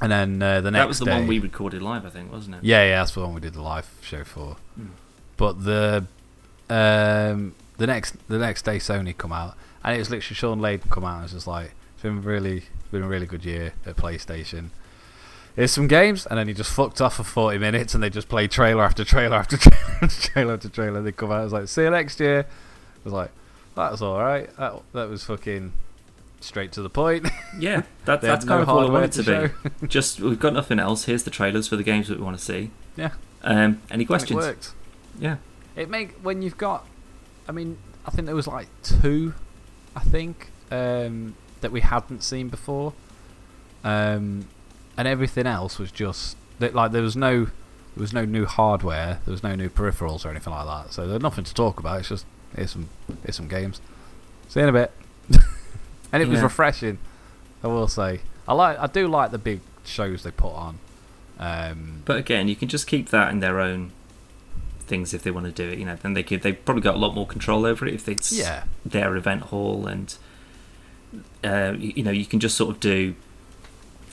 And 0.00 0.10
then 0.10 0.42
uh, 0.42 0.60
the 0.60 0.70
next 0.70 0.82
that 0.82 0.88
was 0.88 0.98
the 0.98 1.04
day, 1.06 1.18
one 1.18 1.26
we 1.26 1.38
recorded 1.38 1.80
live, 1.80 2.04
I 2.04 2.10
think, 2.10 2.32
wasn't 2.32 2.56
it? 2.56 2.64
Yeah, 2.64 2.84
yeah, 2.84 2.98
that's 2.98 3.12
the 3.12 3.20
one 3.20 3.34
we 3.34 3.40
did 3.40 3.54
the 3.54 3.62
live 3.62 3.88
show 4.02 4.24
for. 4.24 4.56
Mm. 4.78 4.88
But 5.36 5.64
the 5.64 6.06
um, 6.68 7.54
the 7.78 7.86
next 7.86 8.16
the 8.28 8.38
next 8.38 8.62
day, 8.62 8.78
Sony 8.78 9.16
come 9.16 9.32
out, 9.32 9.56
and 9.84 9.94
it 9.94 9.98
was 9.98 10.10
literally 10.10 10.34
Shawn 10.34 10.60
Layden 10.60 10.90
come 10.90 11.04
out 11.04 11.14
and 11.14 11.22
was 11.22 11.32
just 11.32 11.46
like, 11.46 11.72
"It's 11.94 12.02
been 12.02 12.22
really 12.22 12.64
been 12.90 13.02
a 13.02 13.08
really 13.08 13.26
good 13.26 13.44
year 13.44 13.74
at 13.86 13.96
PlayStation." 13.96 14.70
Here's 15.54 15.70
some 15.70 15.86
games, 15.86 16.26
and 16.26 16.38
then 16.38 16.48
he 16.48 16.54
just 16.54 16.72
fucked 16.72 17.00
off 17.00 17.16
for 17.16 17.24
40 17.24 17.58
minutes, 17.58 17.94
and 17.94 18.02
they 18.02 18.08
just 18.08 18.28
played 18.28 18.50
trailer 18.50 18.82
after 18.84 19.04
trailer 19.04 19.36
after 19.36 19.56
trailer 19.58 19.78
after 20.02 20.28
trailer 20.30 20.54
after 20.54 20.68
trailer. 20.68 21.02
They 21.02 21.12
come 21.12 21.30
out, 21.30 21.40
I 21.40 21.44
was 21.44 21.52
like, 21.52 21.68
"See 21.68 21.82
you 21.82 21.90
next 21.90 22.20
year." 22.20 22.40
I 22.40 23.00
was 23.04 23.12
like, 23.12 23.30
"That 23.76 23.90
was 23.90 24.00
all 24.00 24.18
right. 24.18 24.54
That 24.56 24.80
that 24.92 25.08
was 25.10 25.24
fucking 25.24 25.72
straight 26.40 26.72
to 26.72 26.82
the 26.82 26.88
point." 26.88 27.28
Yeah, 27.58 27.82
that, 28.06 28.22
that's 28.22 28.46
no 28.46 28.52
kind 28.52 28.62
of 28.62 28.68
all 28.68 28.78
I 28.78 28.82
hardware 28.82 29.00
want 29.02 29.18
it 29.18 29.22
to, 29.24 29.50
to 29.50 29.70
be. 29.80 29.86
Just 29.88 30.20
we've 30.20 30.40
got 30.40 30.54
nothing 30.54 30.78
else. 30.78 31.04
Here's 31.04 31.24
the 31.24 31.30
trailers 31.30 31.68
for 31.68 31.76
the 31.76 31.82
games 31.82 32.08
that 32.08 32.18
we 32.18 32.24
want 32.24 32.38
to 32.38 32.44
see. 32.44 32.70
Yeah. 32.96 33.10
Um, 33.42 33.82
any 33.90 34.04
questions? 34.04 34.46
It. 34.46 34.72
Yeah. 35.18 35.36
It 35.76 35.90
make 35.90 36.12
when 36.22 36.42
you've 36.42 36.58
got, 36.58 36.86
I 37.48 37.52
mean, 37.52 37.78
I 38.06 38.10
think 38.10 38.26
there 38.26 38.34
was 38.34 38.46
like 38.46 38.68
two, 38.82 39.34
I 39.96 40.00
think, 40.00 40.50
um, 40.70 41.34
that 41.60 41.72
we 41.72 41.80
hadn't 41.80 42.22
seen 42.22 42.48
before, 42.48 42.92
um, 43.84 44.46
and 44.96 45.08
everything 45.08 45.46
else 45.46 45.78
was 45.78 45.90
just 45.90 46.36
that 46.58 46.74
like 46.74 46.92
there 46.92 47.02
was 47.02 47.16
no, 47.16 47.44
there 47.44 47.50
was 48.00 48.12
no 48.12 48.24
new 48.24 48.46
hardware, 48.46 49.20
there 49.24 49.32
was 49.32 49.42
no 49.42 49.54
new 49.54 49.68
peripherals 49.68 50.24
or 50.24 50.30
anything 50.30 50.52
like 50.52 50.66
that. 50.66 50.92
So 50.92 51.06
there's 51.06 51.22
nothing 51.22 51.44
to 51.44 51.54
talk 51.54 51.78
about. 51.80 52.00
It's 52.00 52.08
just 52.08 52.26
here's 52.54 52.70
some 52.70 52.88
here's 53.24 53.36
some 53.36 53.48
games. 53.48 53.80
See 54.48 54.60
you 54.60 54.68
in 54.68 54.74
a 54.74 54.78
bit. 54.78 54.92
and 56.12 56.22
it 56.22 56.28
was 56.28 56.40
refreshing. 56.40 56.98
I 57.62 57.68
will 57.68 57.88
say, 57.88 58.20
I 58.46 58.54
like 58.54 58.78
I 58.78 58.86
do 58.86 59.08
like 59.08 59.30
the 59.30 59.38
big 59.38 59.60
shows 59.84 60.22
they 60.22 60.30
put 60.30 60.52
on. 60.52 60.78
Um, 61.38 62.02
But 62.04 62.18
again, 62.18 62.48
you 62.48 62.56
can 62.56 62.68
just 62.68 62.86
keep 62.86 63.08
that 63.08 63.32
in 63.32 63.40
their 63.40 63.60
own 63.60 63.92
things 64.80 65.14
if 65.14 65.22
they 65.22 65.30
want 65.30 65.46
to 65.46 65.52
do 65.52 65.68
it. 65.72 65.78
You 65.78 65.86
know, 65.86 65.96
then 65.96 66.12
they 66.14 66.22
could. 66.22 66.42
They've 66.42 66.64
probably 66.64 66.82
got 66.82 66.94
a 66.94 66.98
lot 66.98 67.14
more 67.14 67.26
control 67.26 67.64
over 67.64 67.86
it 67.86 67.94
if 67.94 68.08
it's 68.08 68.32
yeah, 68.32 68.64
their 68.84 69.16
event 69.16 69.44
hall, 69.44 69.86
and 69.86 70.14
uh, 71.42 71.74
you, 71.78 71.92
you 71.96 72.02
know, 72.02 72.10
you 72.10 72.26
can 72.26 72.40
just 72.40 72.56
sort 72.56 72.70
of 72.74 72.80
do 72.80 73.14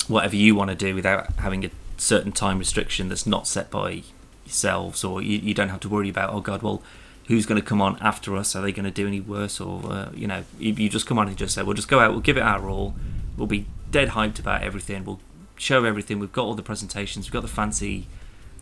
whatever 0.10 0.36
you 0.36 0.56
want 0.56 0.69
to 0.69 0.76
do 0.76 0.93
without 0.93 1.32
having 1.36 1.63
a 1.63 1.69
certain 1.98 2.32
time 2.34 2.60
restriction 2.60 3.08
that's 3.08 3.26
not 3.26 3.48
set 3.48 3.72
by 3.72 4.04
yourselves, 4.45 5.04
or 5.04 5.22
you, 5.22 5.38
you 5.38 5.54
don't 5.54 5.69
have 5.69 5.80
to 5.82 5.89
worry 5.89 6.10
about. 6.10 6.34
Oh 6.34 6.41
God, 6.41 6.62
well. 6.62 6.82
Who's 7.28 7.45
going 7.45 7.62
to 7.62 7.67
come 7.67 7.80
on 7.80 7.95
after 8.02 8.36
us? 8.36 8.56
Are 8.56 8.62
they 8.63 8.72
going 8.72 8.86
to 8.86 8.89
do 8.91 9.06
any 9.06 9.19
worse, 9.22 9.62
or 9.62 9.84
uh, 9.86 10.10
you 10.15 10.26
know, 10.26 10.45
you, 10.58 10.74
you 10.74 10.89
just 10.89 11.06
come 11.06 11.19
on 11.19 11.28
and 11.28 11.38
just 11.38 11.54
say, 11.54 11.62
"We'll 11.62 11.76
just 11.76 11.88
go 11.88 12.00
out. 12.00 12.10
We'll 12.10 12.22
give 12.22 12.38
it 12.38 12.41
our 12.41 12.67
all. 12.67 12.95
We'll 13.38 13.45
be 13.45 13.67
dead 13.91 14.10
hyped 14.10 14.39
about 14.39 14.63
everything. 14.63 15.06
We'll 15.06 15.19
show 15.56 15.84
everything. 15.86 16.17
We've 16.17 16.32
got 16.32 16.45
all 16.45 16.56
the 16.56 16.63
presentations. 16.63 17.28
We've 17.28 17.34
got 17.34 17.43
the 17.43 17.48
fancy 17.48 18.08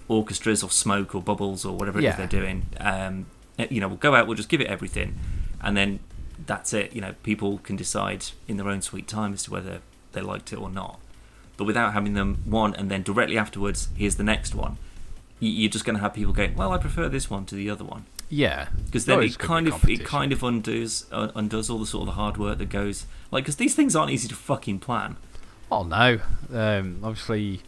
orchestras 0.10 0.64
or 0.64 0.70
smoke 0.70 1.16
or 1.16 1.22
bubbles 1.22 1.64
or 1.64 1.78
whatever 1.78 2.00
it 2.00 2.02
is 2.04 2.06
Yeah. 2.10 2.16
they're 2.18 2.28
doing. 2.28 2.66
Um, 2.82 3.28
eh, 3.58 3.68
you 3.70 3.80
know, 3.80 3.88
we'll 3.88 3.96
go 3.96 4.16
out. 4.16 4.28
We'll 4.28 4.36
just 4.36 4.50
give 4.50 4.60
it 4.60 4.68
everything, 4.68 5.18
and 5.62 5.78
then 5.78 6.00
that's 6.46 6.74
it. 6.74 6.94
You 6.94 7.00
know, 7.00 7.16
people 7.24 7.60
can 7.60 7.78
decide 7.78 8.26
in 8.50 8.58
their 8.58 8.68
own 8.68 8.82
sweet 8.82 9.08
time 9.08 9.32
as 9.32 9.44
to 9.44 9.52
whether 9.52 9.80
they 10.12 10.20
liked 10.20 10.52
it 10.52 10.58
or 10.60 10.70
not. 10.70 11.00
But 11.58 11.66
without 11.66 11.94
having 11.94 12.14
them 12.14 12.38
one 12.46 12.74
and 12.76 12.90
then 12.92 13.02
directly 13.04 13.38
afterwards, 13.38 13.90
here's 13.96 14.16
the 14.16 14.24
next 14.24 14.54
one. 14.56 14.78
you- 15.40 15.50
You're 15.50 15.70
just 15.72 15.86
going 15.86 15.96
to 15.96 16.02
have 16.02 16.14
people 16.14 16.32
going, 16.34 16.56
well, 16.56 16.72
I 16.72 16.78
prefer 16.78 17.10
this 17.10 17.30
one 17.30 17.46
to 17.46 17.56
the 17.56 17.70
other 17.70 17.84
one 17.84 18.06
yeah. 18.30 18.68
because 18.86 19.06
then 19.06 19.22
it 19.24 19.38
kind 19.38 19.68
of 19.68 19.88
it 19.90 20.04
kind 20.04 20.32
of 20.34 20.44
undoes 20.44 21.06
uh, 21.12 21.30
undoes 21.36 21.70
all 21.70 21.80
the 21.80 21.86
sort 21.86 22.02
of 22.02 22.08
the 22.08 22.12
hard 22.22 22.38
work 22.38 22.58
that 22.58 22.70
goes 22.70 23.06
like 23.32 23.44
because 23.46 23.56
these 23.58 23.74
things 23.76 23.96
aren't 23.96 24.12
easy 24.12 24.28
to 24.28 24.36
fucking 24.36 24.80
plan. 24.80 25.16
Oh 25.72 25.84
no! 25.84 26.20
Um, 26.54 27.00
obviously, 27.04 27.62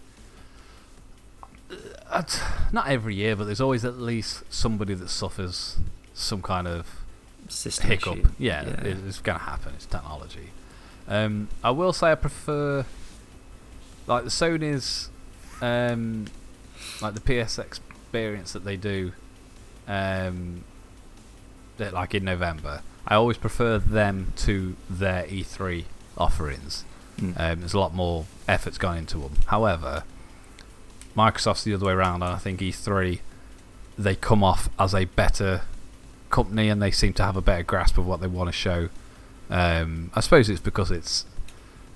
uh, 2.09 2.23
not 2.71 2.87
every 2.87 3.15
year, 3.15 3.35
but 3.35 3.45
there's 3.45 3.61
always 3.61 3.85
at 3.85 3.99
least 3.99 4.43
somebody 4.49 4.93
that 4.95 5.09
suffers 5.09 5.77
some 6.13 6.41
kind 6.41 6.67
of 6.67 6.87
System 7.47 7.87
hiccup. 7.89 8.17
issue. 8.19 8.27
Yeah, 8.37 8.63
it- 8.63 8.97
it's 9.07 9.19
going 9.19 9.37
to 9.37 9.43
happen. 9.45 9.73
It's 9.75 9.85
technology. 9.85 10.49
Um, 11.07 11.47
I 11.63 11.71
will 11.71 11.93
say 11.93 12.11
I 12.11 12.15
prefer 12.15 12.85
like 14.09 14.23
the 14.23 14.29
Sony's, 14.29 15.09
um, 15.61 16.25
like 17.01 17.13
the 17.13 17.21
PS 17.21 17.59
experience 17.59 18.51
that 18.51 18.65
they 18.65 18.75
do, 18.75 19.13
um, 19.87 20.63
that, 21.77 21.93
like 21.93 22.13
in 22.15 22.25
November. 22.25 22.81
I 23.07 23.15
always 23.15 23.37
prefer 23.37 23.77
them 23.77 24.33
to 24.37 24.75
their 24.89 25.23
E3 25.23 25.85
offerings. 26.17 26.83
Mm. 27.17 27.39
Um, 27.39 27.59
there's 27.59 27.73
a 27.73 27.79
lot 27.79 27.93
more 27.93 28.25
effort's 28.47 28.77
gone 28.77 28.97
into 28.97 29.19
them. 29.19 29.33
However, 29.47 30.03
Microsoft's 31.15 31.63
the 31.63 31.73
other 31.73 31.85
way 31.85 31.93
around, 31.93 32.23
and 32.23 32.33
I 32.33 32.37
think 32.37 32.59
E3 32.59 33.19
they 33.97 34.15
come 34.15 34.43
off 34.43 34.69
as 34.79 34.95
a 34.95 35.05
better 35.05 35.61
company, 36.29 36.69
and 36.69 36.81
they 36.81 36.91
seem 36.91 37.13
to 37.13 37.23
have 37.23 37.37
a 37.37 37.41
better 37.41 37.63
grasp 37.63 37.97
of 37.97 38.07
what 38.07 38.21
they 38.21 38.27
want 38.27 38.47
to 38.47 38.53
show. 38.53 38.89
Um, 39.49 40.11
I 40.15 40.21
suppose 40.21 40.49
it's 40.49 40.61
because 40.61 40.89
it's 40.89 41.25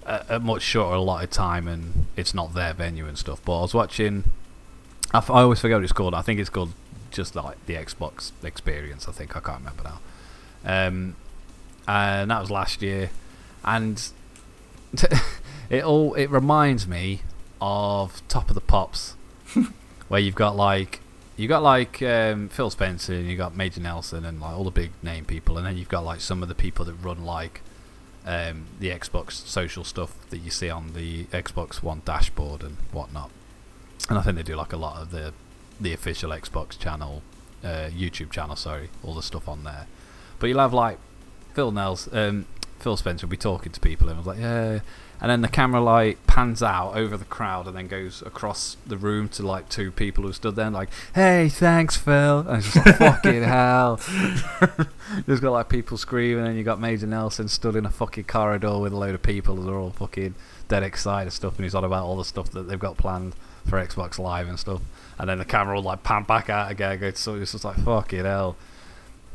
a, 0.05 0.25
a 0.35 0.39
much 0.39 0.61
shorter 0.61 0.95
allotted 0.95 1.31
time, 1.31 1.67
and 1.67 2.05
it's 2.15 2.33
not 2.33 2.53
their 2.53 2.73
venue 2.73 3.07
and 3.07 3.17
stuff. 3.17 3.41
But 3.43 3.59
I 3.59 3.61
was 3.61 3.73
watching. 3.73 4.25
I, 5.13 5.17
f- 5.17 5.29
I 5.29 5.41
always 5.41 5.59
forget 5.59 5.77
what 5.77 5.83
it's 5.83 5.93
called. 5.93 6.13
I 6.13 6.21
think 6.21 6.39
it's 6.39 6.49
called 6.49 6.73
just 7.11 7.35
like 7.35 7.63
the 7.65 7.75
Xbox 7.75 8.31
Experience. 8.43 9.07
I 9.07 9.11
think 9.11 9.35
I 9.37 9.39
can't 9.39 9.59
remember 9.59 9.83
now. 9.83 9.99
Um, 10.65 11.15
and 11.87 12.31
that 12.31 12.41
was 12.41 12.49
last 12.49 12.81
year, 12.81 13.11
and 13.63 14.01
it 15.69 15.83
all 15.83 16.13
it 16.15 16.29
reminds 16.29 16.87
me 16.87 17.21
of 17.61 18.25
Top 18.27 18.49
of 18.49 18.55
the 18.55 18.61
Pops, 18.61 19.15
where 20.07 20.19
you've 20.19 20.35
got 20.35 20.55
like 20.55 21.01
you 21.35 21.47
got 21.47 21.63
like 21.63 22.01
um, 22.01 22.49
Phil 22.49 22.69
Spencer 22.69 23.13
and 23.13 23.27
you 23.27 23.35
got 23.35 23.55
Major 23.55 23.81
Nelson 23.81 24.25
and 24.25 24.39
like 24.39 24.53
all 24.53 24.63
the 24.63 24.71
big 24.71 24.91
name 25.01 25.25
people, 25.25 25.57
and 25.57 25.65
then 25.65 25.77
you've 25.77 25.89
got 25.89 26.05
like 26.05 26.21
some 26.21 26.43
of 26.43 26.49
the 26.49 26.55
people 26.55 26.85
that 26.85 26.93
run 26.93 27.25
like 27.25 27.61
um, 28.25 28.65
the 28.79 28.89
Xbox 28.89 29.31
social 29.31 29.83
stuff 29.83 30.15
that 30.29 30.39
you 30.39 30.49
see 30.49 30.69
on 30.69 30.93
the 30.93 31.25
Xbox 31.25 31.83
One 31.83 32.01
dashboard 32.05 32.63
and 32.63 32.77
whatnot. 32.91 33.29
And 34.09 34.17
I 34.17 34.21
think 34.21 34.37
they 34.37 34.43
do 34.43 34.55
like 34.55 34.73
a 34.73 34.77
lot 34.77 35.01
of 35.01 35.11
the 35.11 35.33
the 35.79 35.93
official 35.93 36.31
Xbox 36.31 36.77
channel, 36.77 37.23
uh, 37.63 37.89
YouTube 37.89 38.31
channel, 38.31 38.55
sorry, 38.55 38.89
all 39.03 39.13
the 39.13 39.23
stuff 39.23 39.47
on 39.47 39.63
there. 39.63 39.87
But 40.39 40.47
you'll 40.47 40.59
have 40.59 40.73
like 40.73 40.99
Phil 41.53 41.71
Nels, 41.71 42.07
um, 42.13 42.45
Phil 42.83 42.97
Spencer 42.97 43.25
will 43.25 43.31
be 43.31 43.37
talking 43.37 43.71
to 43.71 43.79
people, 43.79 44.09
and 44.09 44.17
I 44.17 44.19
was 44.19 44.27
like, 44.27 44.39
yeah. 44.39 44.79
And 45.21 45.31
then 45.31 45.41
the 45.41 45.47
camera 45.47 45.79
like 45.79 46.27
pans 46.27 46.61
out 46.61 46.97
over 46.97 47.15
the 47.15 47.23
crowd 47.23 47.65
and 47.65 47.77
then 47.77 47.87
goes 47.87 48.21
across 48.23 48.75
the 48.85 48.97
room 48.97 49.29
to 49.29 49.47
like 49.47 49.69
two 49.69 49.89
people 49.89 50.25
who 50.25 50.33
stood 50.33 50.57
there, 50.57 50.65
and 50.65 50.75
like, 50.75 50.89
hey, 51.15 51.47
thanks, 51.47 51.95
Phil. 51.95 52.39
And 52.39 52.57
it's 52.57 52.73
just 52.73 52.85
like, 52.85 52.97
fucking 52.97 53.43
hell. 53.43 54.01
There's 55.25 55.39
got 55.39 55.51
like 55.51 55.69
people 55.69 55.97
screaming, 55.97 56.45
and 56.45 56.57
you 56.57 56.65
got 56.65 56.81
Major 56.81 57.07
Nelson 57.07 57.47
stood 57.47 57.77
in 57.77 57.85
a 57.85 57.89
fucking 57.89 58.25
corridor 58.25 58.77
with 58.77 58.91
a 58.91 58.97
load 58.97 59.15
of 59.15 59.23
people 59.23 59.55
that 59.55 59.71
are 59.71 59.79
all 59.79 59.91
fucking 59.91 60.35
dead 60.67 60.83
excited 60.83 61.27
and 61.27 61.33
stuff, 61.33 61.55
and 61.55 61.63
he's 61.63 61.75
on 61.75 61.85
about 61.85 62.03
all 62.03 62.17
the 62.17 62.25
stuff 62.25 62.51
that 62.51 62.67
they've 62.67 62.77
got 62.77 62.97
planned 62.97 63.33
for 63.65 63.79
Xbox 63.79 64.19
Live 64.19 64.49
and 64.49 64.59
stuff. 64.59 64.81
And 65.17 65.29
then 65.29 65.37
the 65.37 65.45
camera 65.45 65.75
will 65.75 65.83
like 65.83 66.03
pan 66.03 66.23
back 66.23 66.49
out 66.49 66.69
again, 66.69 66.99
go 66.99 67.11
to 67.11 67.17
so 67.17 67.35
it's 67.35 67.53
just 67.53 67.63
like 67.63 67.77
fucking 67.77 68.25
hell. 68.25 68.57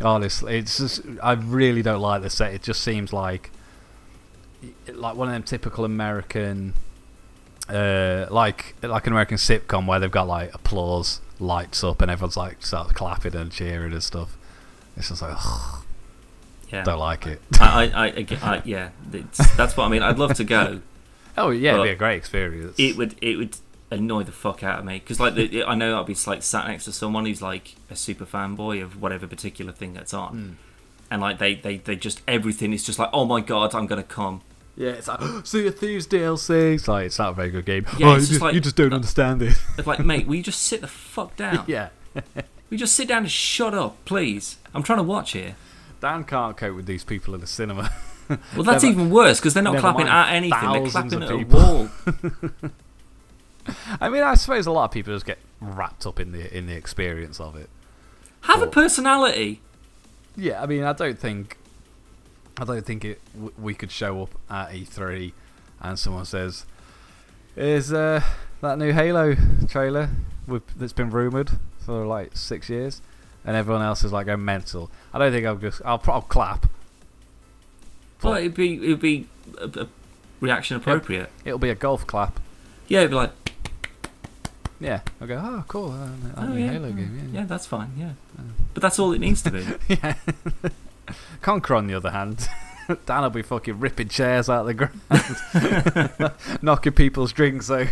Honestly, 0.02 0.58
it's 0.58 0.78
just 0.78 1.02
I 1.22 1.32
really 1.32 1.82
don't 1.82 2.00
like 2.00 2.22
the 2.22 2.30
set. 2.30 2.54
It 2.54 2.62
just 2.62 2.82
seems 2.82 3.12
like 3.12 3.50
like 4.92 5.16
one 5.16 5.28
of 5.28 5.34
them 5.34 5.42
typical 5.42 5.84
American, 5.84 6.74
uh, 7.68 8.26
like 8.30 8.76
like 8.82 9.06
an 9.06 9.12
American 9.12 9.36
sitcom 9.36 9.86
where 9.86 9.98
they've 10.00 10.10
got 10.10 10.26
like 10.28 10.54
applause 10.54 11.20
lights 11.40 11.84
up 11.84 12.02
and 12.02 12.10
everyone's 12.10 12.36
like 12.36 12.64
starts 12.64 12.92
clapping 12.92 13.34
and 13.34 13.50
cheering 13.52 13.92
and 13.92 14.02
stuff. 14.02 14.36
It's 14.96 15.08
just 15.08 15.22
like 15.22 15.34
ugh, 15.36 15.84
Yeah, 16.72 16.82
don't 16.84 16.98
like 16.98 17.26
it. 17.26 17.40
I, 17.60 17.90
I, 17.94 18.06
I, 18.06 18.26
I 18.42 18.62
yeah, 18.64 18.90
it's, 19.12 19.56
that's 19.56 19.76
what 19.76 19.84
I 19.84 19.88
mean. 19.88 20.02
I'd 20.02 20.18
love 20.18 20.34
to 20.34 20.44
go. 20.44 20.80
Oh 21.36 21.50
yeah, 21.50 21.74
it'd 21.74 21.84
be 21.84 21.90
a 21.90 21.94
great 21.94 22.16
experience. 22.16 22.74
It 22.78 22.96
would 22.96 23.14
it 23.22 23.36
would 23.36 23.56
annoy 23.90 24.22
the 24.22 24.32
fuck 24.32 24.62
out 24.62 24.78
of 24.78 24.84
me 24.84 24.98
because 24.98 25.18
like 25.18 25.34
the, 25.34 25.64
I 25.66 25.74
know 25.74 25.94
I'll 25.96 26.04
be 26.04 26.16
like 26.26 26.42
sat 26.42 26.66
next 26.68 26.84
to 26.84 26.92
someone 26.92 27.24
who's 27.26 27.40
like 27.42 27.74
a 27.90 27.96
super 27.96 28.26
fanboy 28.26 28.82
of 28.82 29.00
whatever 29.00 29.26
particular 29.26 29.72
thing 29.72 29.94
that's 29.94 30.12
on, 30.14 30.34
Mm. 30.36 30.54
and 31.10 31.20
like 31.22 31.38
they, 31.38 31.54
they 31.54 31.78
they 31.78 31.96
just 31.96 32.20
everything 32.28 32.72
is 32.72 32.84
just 32.84 32.98
like 32.98 33.10
oh 33.12 33.24
my 33.24 33.40
god 33.40 33.74
I'm 33.74 33.86
gonna 33.86 34.02
come. 34.02 34.42
Yeah, 34.76 34.90
it's 34.90 35.08
like 35.08 35.20
Sea 35.44 35.66
of 35.66 35.76
Thieves 35.78 36.06
DLC. 36.06 36.74
It's 36.74 36.86
like 36.86 37.06
it's 37.06 37.18
not 37.18 37.30
a 37.30 37.34
very 37.34 37.50
good 37.50 37.64
game. 37.64 37.84
Yeah, 37.98 38.10
oh, 38.10 38.14
it's 38.14 38.26
you, 38.28 38.34
just 38.34 38.42
like- 38.42 38.54
you 38.54 38.60
just 38.60 38.76
don't 38.76 38.92
uh, 38.92 38.96
understand 38.96 39.42
it. 39.42 39.56
It's 39.76 39.86
like 39.88 39.98
mate, 40.04 40.26
will 40.28 40.36
you 40.36 40.42
just 40.42 40.62
sit 40.62 40.82
the 40.82 40.86
fuck 40.86 41.34
down? 41.44 41.64
yeah, 41.66 41.88
We 42.70 42.76
just 42.76 42.94
sit 42.94 43.08
down 43.08 43.22
and 43.22 43.30
shut 43.30 43.74
up, 43.74 43.96
please. 44.04 44.56
I'm 44.74 44.82
trying 44.84 44.98
to 44.98 45.02
watch 45.02 45.32
here. 45.32 45.56
Dan 46.00 46.22
can't 46.22 46.56
cope 46.56 46.76
with 46.76 46.86
these 46.86 47.02
people 47.02 47.34
in 47.34 47.40
the 47.40 47.46
cinema. 47.48 47.90
Well, 48.54 48.62
that's 48.62 48.82
Never- 48.84 48.86
even 49.00 49.10
worse 49.10 49.40
because 49.40 49.54
they're 49.54 49.62
not 49.62 49.78
clapping 49.78 50.06
at 50.06 50.32
anything; 50.34 50.70
they're 50.72 50.86
clapping 50.86 51.22
at 51.22 51.30
a 51.30 51.36
wall. 51.44 51.88
I 54.00 54.08
mean, 54.08 54.22
I 54.22 54.34
suppose 54.34 54.66
a 54.66 54.72
lot 54.72 54.84
of 54.84 54.90
people 54.90 55.12
just 55.14 55.26
get 55.26 55.38
wrapped 55.60 56.06
up 56.06 56.20
in 56.20 56.32
the 56.32 56.56
in 56.56 56.66
the 56.66 56.74
experience 56.74 57.40
of 57.40 57.56
it. 57.56 57.68
Have 58.42 58.62
a 58.62 58.66
personality. 58.66 59.60
Yeah, 60.36 60.62
I 60.62 60.66
mean, 60.66 60.84
I 60.84 60.92
don't 60.92 61.18
think 61.18 61.56
I 62.60 62.64
don't 62.64 62.84
think 62.86 63.04
it. 63.04 63.20
w- 63.34 63.52
We 63.58 63.74
could 63.74 63.90
show 63.90 64.22
up 64.22 64.30
at 64.50 64.70
E3, 64.72 65.32
and 65.80 65.98
someone 65.98 66.24
says, 66.24 66.64
"Is 67.56 67.92
uh, 67.92 68.22
that 68.60 68.78
new 68.78 68.92
Halo 68.92 69.36
trailer 69.68 70.10
with, 70.46 70.62
that's 70.78 70.92
been 70.92 71.10
rumored 71.10 71.50
for 71.78 72.06
like 72.06 72.36
six 72.36 72.68
years?" 72.70 73.02
And 73.44 73.56
everyone 73.56 73.82
else 73.82 74.04
is 74.04 74.12
like 74.12 74.26
going 74.26 74.44
mental. 74.44 74.90
I 75.12 75.18
don't 75.18 75.32
think 75.32 75.46
I'll 75.46 75.56
just. 75.56 75.80
I'll, 75.84 76.02
I'll 76.06 76.22
clap. 76.22 76.66
Well, 78.22 78.34
it'd 78.34 78.54
be 78.54 78.74
it'd 78.74 79.00
be 79.00 79.26
a, 79.58 79.66
a 79.82 79.88
reaction 80.40 80.76
appropriate. 80.76 81.30
it'll 81.44 81.58
be 81.58 81.70
a 81.70 81.74
golf 81.74 82.06
clap. 82.06 82.40
Yeah, 82.88 83.00
it'd 83.00 83.10
be 83.10 83.16
like, 83.16 83.32
Yeah, 84.80 85.00
I'll 85.20 85.26
go. 85.26 85.36
Oh, 85.42 85.64
cool. 85.66 85.90
Uh, 85.90 86.08
oh 86.36 86.54
yeah, 86.54 86.72
Halo 86.72 86.88
oh, 86.88 86.92
game. 86.92 87.30
yeah, 87.32 87.44
that's 87.44 87.66
fine. 87.66 87.92
Yeah, 87.98 88.12
Uh. 88.38 88.42
but 88.74 88.82
that's 88.82 88.98
all 88.98 89.12
it 89.12 89.18
needs 89.18 89.42
to 89.42 89.50
be. 89.50 89.64
Yeah. 89.88 90.14
Conker, 91.42 91.76
on 91.76 91.86
the 91.86 91.94
other 91.94 92.10
hand, 92.10 92.48
Dan 93.06 93.22
will 93.22 93.30
be 93.30 93.42
fucking 93.42 93.80
ripping 93.80 94.08
chairs 94.08 94.48
out 94.50 94.66
of 94.66 94.66
the 94.66 94.74
ground, 94.74 95.00
knocking 96.62 96.92
people's 96.92 97.32
drinks 97.32 97.70
over. 97.70 97.90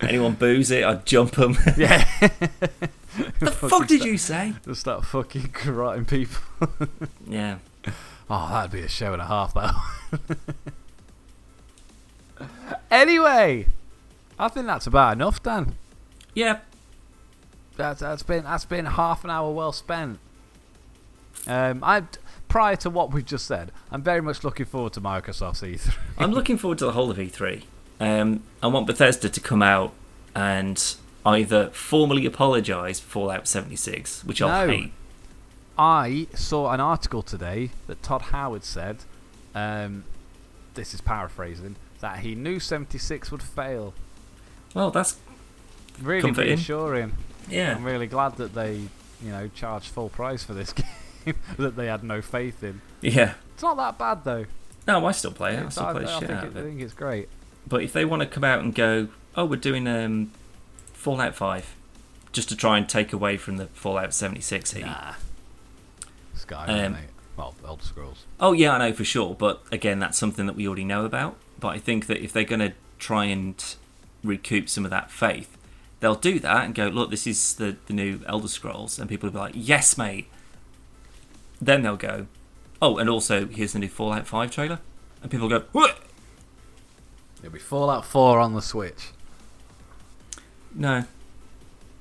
Anyone 0.00 0.34
booze 0.34 0.70
it, 0.70 0.84
I'd 0.84 1.04
jump 1.04 1.32
them. 1.32 1.56
Yeah. 1.76 2.06
the 3.40 3.50
fuck 3.50 3.86
did 3.88 4.04
you 4.04 4.16
say? 4.18 4.52
Just 4.64 4.80
start 4.80 5.04
fucking 5.04 5.48
karotting 5.48 6.06
people. 6.06 6.68
Yeah. 7.26 7.58
Oh, 8.30 8.48
that'd 8.50 8.70
be 8.70 8.80
a 8.80 8.88
show 8.88 9.12
and 9.12 9.22
a 9.22 9.26
half, 9.26 9.54
though. 9.54 9.70
anyway, 12.90 13.66
I 14.38 14.48
think 14.48 14.66
that's 14.66 14.86
about 14.86 15.14
enough, 15.14 15.42
Dan. 15.42 15.76
Yeah. 16.34 16.60
That's 17.76 18.00
that's 18.00 18.22
been 18.22 18.44
that's 18.44 18.64
been 18.64 18.86
half 18.86 19.24
an 19.24 19.30
hour 19.30 19.52
well 19.52 19.72
spent. 19.72 20.18
Um, 21.46 21.82
I 21.82 22.04
prior 22.48 22.76
to 22.76 22.90
what 22.90 23.12
we've 23.12 23.24
just 23.24 23.46
said, 23.46 23.70
I'm 23.90 24.02
very 24.02 24.20
much 24.22 24.44
looking 24.44 24.66
forward 24.66 24.94
to 24.94 25.00
Microsoft's 25.00 25.62
E 25.62 25.74
E3. 25.74 25.96
I'm 26.18 26.32
looking 26.32 26.56
forward 26.56 26.78
to 26.78 26.86
the 26.86 26.92
whole 26.92 27.10
of 27.10 27.18
E3. 27.18 27.62
Um, 28.00 28.42
I 28.62 28.66
want 28.68 28.86
Bethesda 28.86 29.28
to 29.28 29.40
come 29.40 29.62
out 29.62 29.92
and 30.34 30.96
either 31.24 31.70
formally 31.70 32.24
apologise 32.26 33.00
for 33.00 33.08
Fallout 33.08 33.48
76, 33.48 34.24
which 34.24 34.40
I'll 34.40 34.68
hate. 34.68 34.92
I 35.78 36.26
saw 36.34 36.70
an 36.72 36.80
article 36.80 37.22
today 37.22 37.70
that 37.86 38.02
Todd 38.02 38.22
Howard 38.22 38.64
said, 38.64 38.98
um, 39.54 40.04
this 40.74 40.94
is 40.94 41.00
paraphrasing, 41.00 41.76
that 42.00 42.20
he 42.20 42.34
knew 42.34 42.60
76 42.60 43.30
would 43.30 43.42
fail. 43.42 43.92
Well, 44.76 44.90
that's 44.90 45.16
Really 46.02 46.20
Comforting. 46.20 46.50
reassuring. 46.56 47.12
yeah. 47.48 47.74
I'm 47.74 47.82
really 47.82 48.06
glad 48.06 48.36
that 48.36 48.54
they, 48.54 48.74
you 49.22 49.30
know, 49.30 49.48
charged 49.54 49.86
full 49.88 50.10
price 50.10 50.42
for 50.44 50.52
this 50.52 50.72
game 51.24 51.34
that 51.56 51.74
they 51.76 51.86
had 51.86 52.04
no 52.04 52.20
faith 52.20 52.62
in. 52.62 52.82
Yeah. 53.00 53.32
It's 53.54 53.62
not 53.62 53.78
that 53.78 53.96
bad 53.96 54.22
though. 54.24 54.44
No, 54.86 55.06
I 55.06 55.12
still 55.12 55.32
play 55.32 55.54
it. 55.56 55.64
I 55.64 55.68
still 55.70 55.86
I, 55.86 55.92
play 55.94 56.04
I 56.04 56.18
shit 56.18 56.28
think 56.28 56.38
out 56.38 56.44
it, 56.44 56.48
of 56.48 56.56
I 56.58 56.60
think 56.62 56.82
it's 56.82 56.92
great. 56.92 57.30
But 57.66 57.82
if 57.82 57.94
they 57.94 58.04
want 58.04 58.20
to 58.20 58.28
come 58.28 58.44
out 58.44 58.60
and 58.60 58.74
go, 58.74 59.08
oh, 59.34 59.46
we're 59.46 59.56
doing 59.56 59.88
um, 59.88 60.30
Fallout 60.92 61.34
5, 61.34 61.74
just 62.32 62.50
to 62.50 62.56
try 62.56 62.76
and 62.76 62.86
take 62.86 63.14
away 63.14 63.38
from 63.38 63.56
the 63.56 63.66
Fallout 63.68 64.12
76 64.12 64.72
heat. 64.74 64.84
Nah. 64.84 65.14
Sky, 66.34 66.66
Um, 66.66 66.92
mate. 66.92 67.00
Well, 67.38 67.54
Elder 67.66 67.82
Scrolls. 67.82 68.24
Oh 68.38 68.52
yeah, 68.52 68.72
I 68.74 68.78
know 68.78 68.92
for 68.92 69.04
sure. 69.04 69.34
But 69.34 69.62
again, 69.72 69.98
that's 69.98 70.18
something 70.18 70.44
that 70.46 70.54
we 70.56 70.66
already 70.66 70.84
know 70.84 71.06
about. 71.06 71.36
But 71.58 71.68
I 71.68 71.78
think 71.78 72.06
that 72.06 72.22
if 72.22 72.32
they're 72.34 72.44
going 72.44 72.60
to 72.60 72.72
try 72.98 73.24
and 73.24 73.62
recoup 74.26 74.68
some 74.68 74.84
of 74.84 74.90
that 74.90 75.10
faith, 75.10 75.56
they'll 76.00 76.14
do 76.14 76.38
that 76.40 76.64
and 76.64 76.74
go, 76.74 76.88
look, 76.88 77.10
this 77.10 77.26
is 77.26 77.54
the, 77.54 77.76
the 77.86 77.92
new 77.92 78.20
Elder 78.26 78.48
Scrolls, 78.48 78.98
and 78.98 79.08
people 79.08 79.28
will 79.28 79.32
be 79.32 79.38
like, 79.38 79.54
yes, 79.54 79.96
mate. 79.96 80.28
Then 81.60 81.82
they'll 81.82 81.96
go, 81.96 82.26
oh, 82.82 82.98
and 82.98 83.08
also 83.08 83.46
here's 83.46 83.72
the 83.72 83.78
new 83.78 83.88
Fallout 83.88 84.26
5 84.26 84.50
trailer, 84.50 84.80
and 85.22 85.30
people 85.30 85.48
go, 85.48 85.64
what? 85.72 85.98
It'll 87.38 87.52
be 87.52 87.58
Fallout 87.58 88.04
4 88.04 88.38
on 88.38 88.54
the 88.54 88.62
Switch. 88.62 89.08
No, 90.74 91.04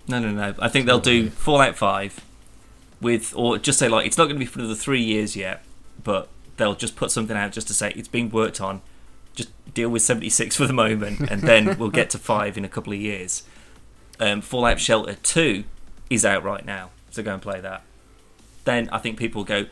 no, 0.08 0.20
no, 0.20 0.32
no. 0.32 0.54
I 0.60 0.68
think 0.68 0.86
they'll 0.86 1.00
do 1.00 1.30
Fallout 1.30 1.78
5 1.78 2.24
with, 3.02 3.34
or 3.36 3.58
just 3.58 3.80
say 3.80 3.88
like, 3.88 4.06
it's 4.06 4.18
not 4.18 4.26
going 4.26 4.36
to 4.36 4.40
be 4.40 4.46
for 4.46 4.60
another 4.60 4.76
three 4.76 5.02
years 5.02 5.36
yet, 5.36 5.64
but 6.04 6.30
they'll 6.58 6.76
just 6.76 6.96
put 6.96 7.12
something 7.12 7.36
out 7.36 7.52
just 7.52 7.68
to 7.68 7.74
say 7.74 7.92
it's 7.96 8.08
being 8.08 8.30
worked 8.30 8.60
on. 8.62 8.82
Just 9.36 9.50
deal 9.74 9.90
with 9.90 10.02
76 10.02 10.56
for 10.56 10.66
the 10.68 10.74
moment, 10.74 11.20
and 11.30 11.42
then 11.42 11.78
we'll 11.80 11.90
get 11.90 12.10
to 12.12 12.18
5 12.18 12.58
in 12.58 12.66
a 12.66 12.70
couple 12.70 12.94
of 12.94 13.00
years. 13.00 13.44
Um, 14.20 14.42
Fallout 14.42 14.80
Shelter 14.80 15.16
2 15.16 15.64
is 16.10 16.24
out 16.26 16.44
right 16.44 16.66
now, 16.66 16.92
so 17.12 17.22
go 17.22 17.34
and 17.34 17.42
play 17.42 17.60
that. 17.62 17.84
Then 18.64 18.90
I 18.92 18.98
think 19.00 19.18
people 19.20 19.40
will 19.42 19.46
go, 19.46 19.66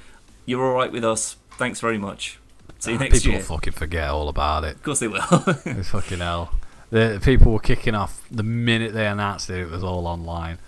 You're 0.45 0.65
alright 0.65 0.91
with 0.91 1.06
us, 1.06 1.38
thanks 1.58 1.80
very 1.80 1.97
much. 1.97 2.39
See 2.80 2.91
you 2.91 2.97
Ah, 2.97 2.99
next 3.02 3.19
people 3.19 3.32
year. 3.32 3.39
will 3.39 3.45
fucking 3.45 3.73
forget 3.73 4.10
all 4.10 4.28
about 4.30 4.65
it. 4.65 4.76
Of 4.76 4.84
course 4.84 4.99
they 4.99 5.08
will. 5.08 5.23
It's 5.65 5.89
fucking 5.89 6.19
hell. 6.19 6.54
The 6.89 7.19
people 7.23 7.54
were 7.54 7.60
kicking 7.60 7.95
off 7.95 8.21
the 8.30 8.43
minute 8.43 8.93
they 8.93 9.08
announced 9.08 9.49
it. 9.49 9.58
It 9.60 9.69
was 9.71 9.84
all 9.84 10.06
online. 10.06 10.60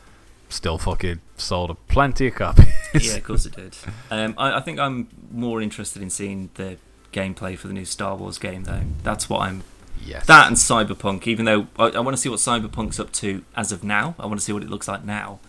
Still 0.50 0.78
fucking 0.78 1.20
sold 1.38 1.70
a 1.72 1.76
plenty 1.76 2.28
of 2.28 2.36
copies. 2.36 2.68
yeah, 2.94 3.16
of 3.18 3.24
course 3.24 3.46
it 3.46 3.56
did. 3.56 3.76
Um, 4.10 4.34
I, 4.38 4.58
I 4.58 4.62
think 4.62 4.80
I'm 4.80 5.10
more 5.32 5.62
interested 5.62 6.02
in 6.02 6.10
seeing 6.10 6.50
the 6.54 6.78
gameplay 7.16 7.58
for 7.58 7.68
the 7.68 7.74
new 7.74 7.86
Star 7.86 8.16
Wars 8.16 8.38
game, 8.38 8.66
though. 8.66 8.82
That's 9.04 9.30
what 9.30 9.40
I'm. 9.42 9.64
yes. 10.04 10.26
That 10.28 10.48
and 10.48 10.58
Cyberpunk. 10.58 11.26
Even 11.28 11.46
though 11.46 11.68
I, 11.80 11.86
I 11.86 12.00
want 12.02 12.16
to 12.16 12.22
see 12.22 12.30
what 12.30 12.40
Cyberpunk's 12.40 13.00
up 13.00 13.12
to 13.14 13.44
as 13.56 13.72
of 13.72 13.84
now. 13.84 14.16
I 14.20 14.26
want 14.26 14.40
to 14.40 14.46
see 14.46 14.54
what 14.54 14.64
it 14.64 14.70
looks 14.70 14.88
like 14.88 15.04
now. 15.06 15.40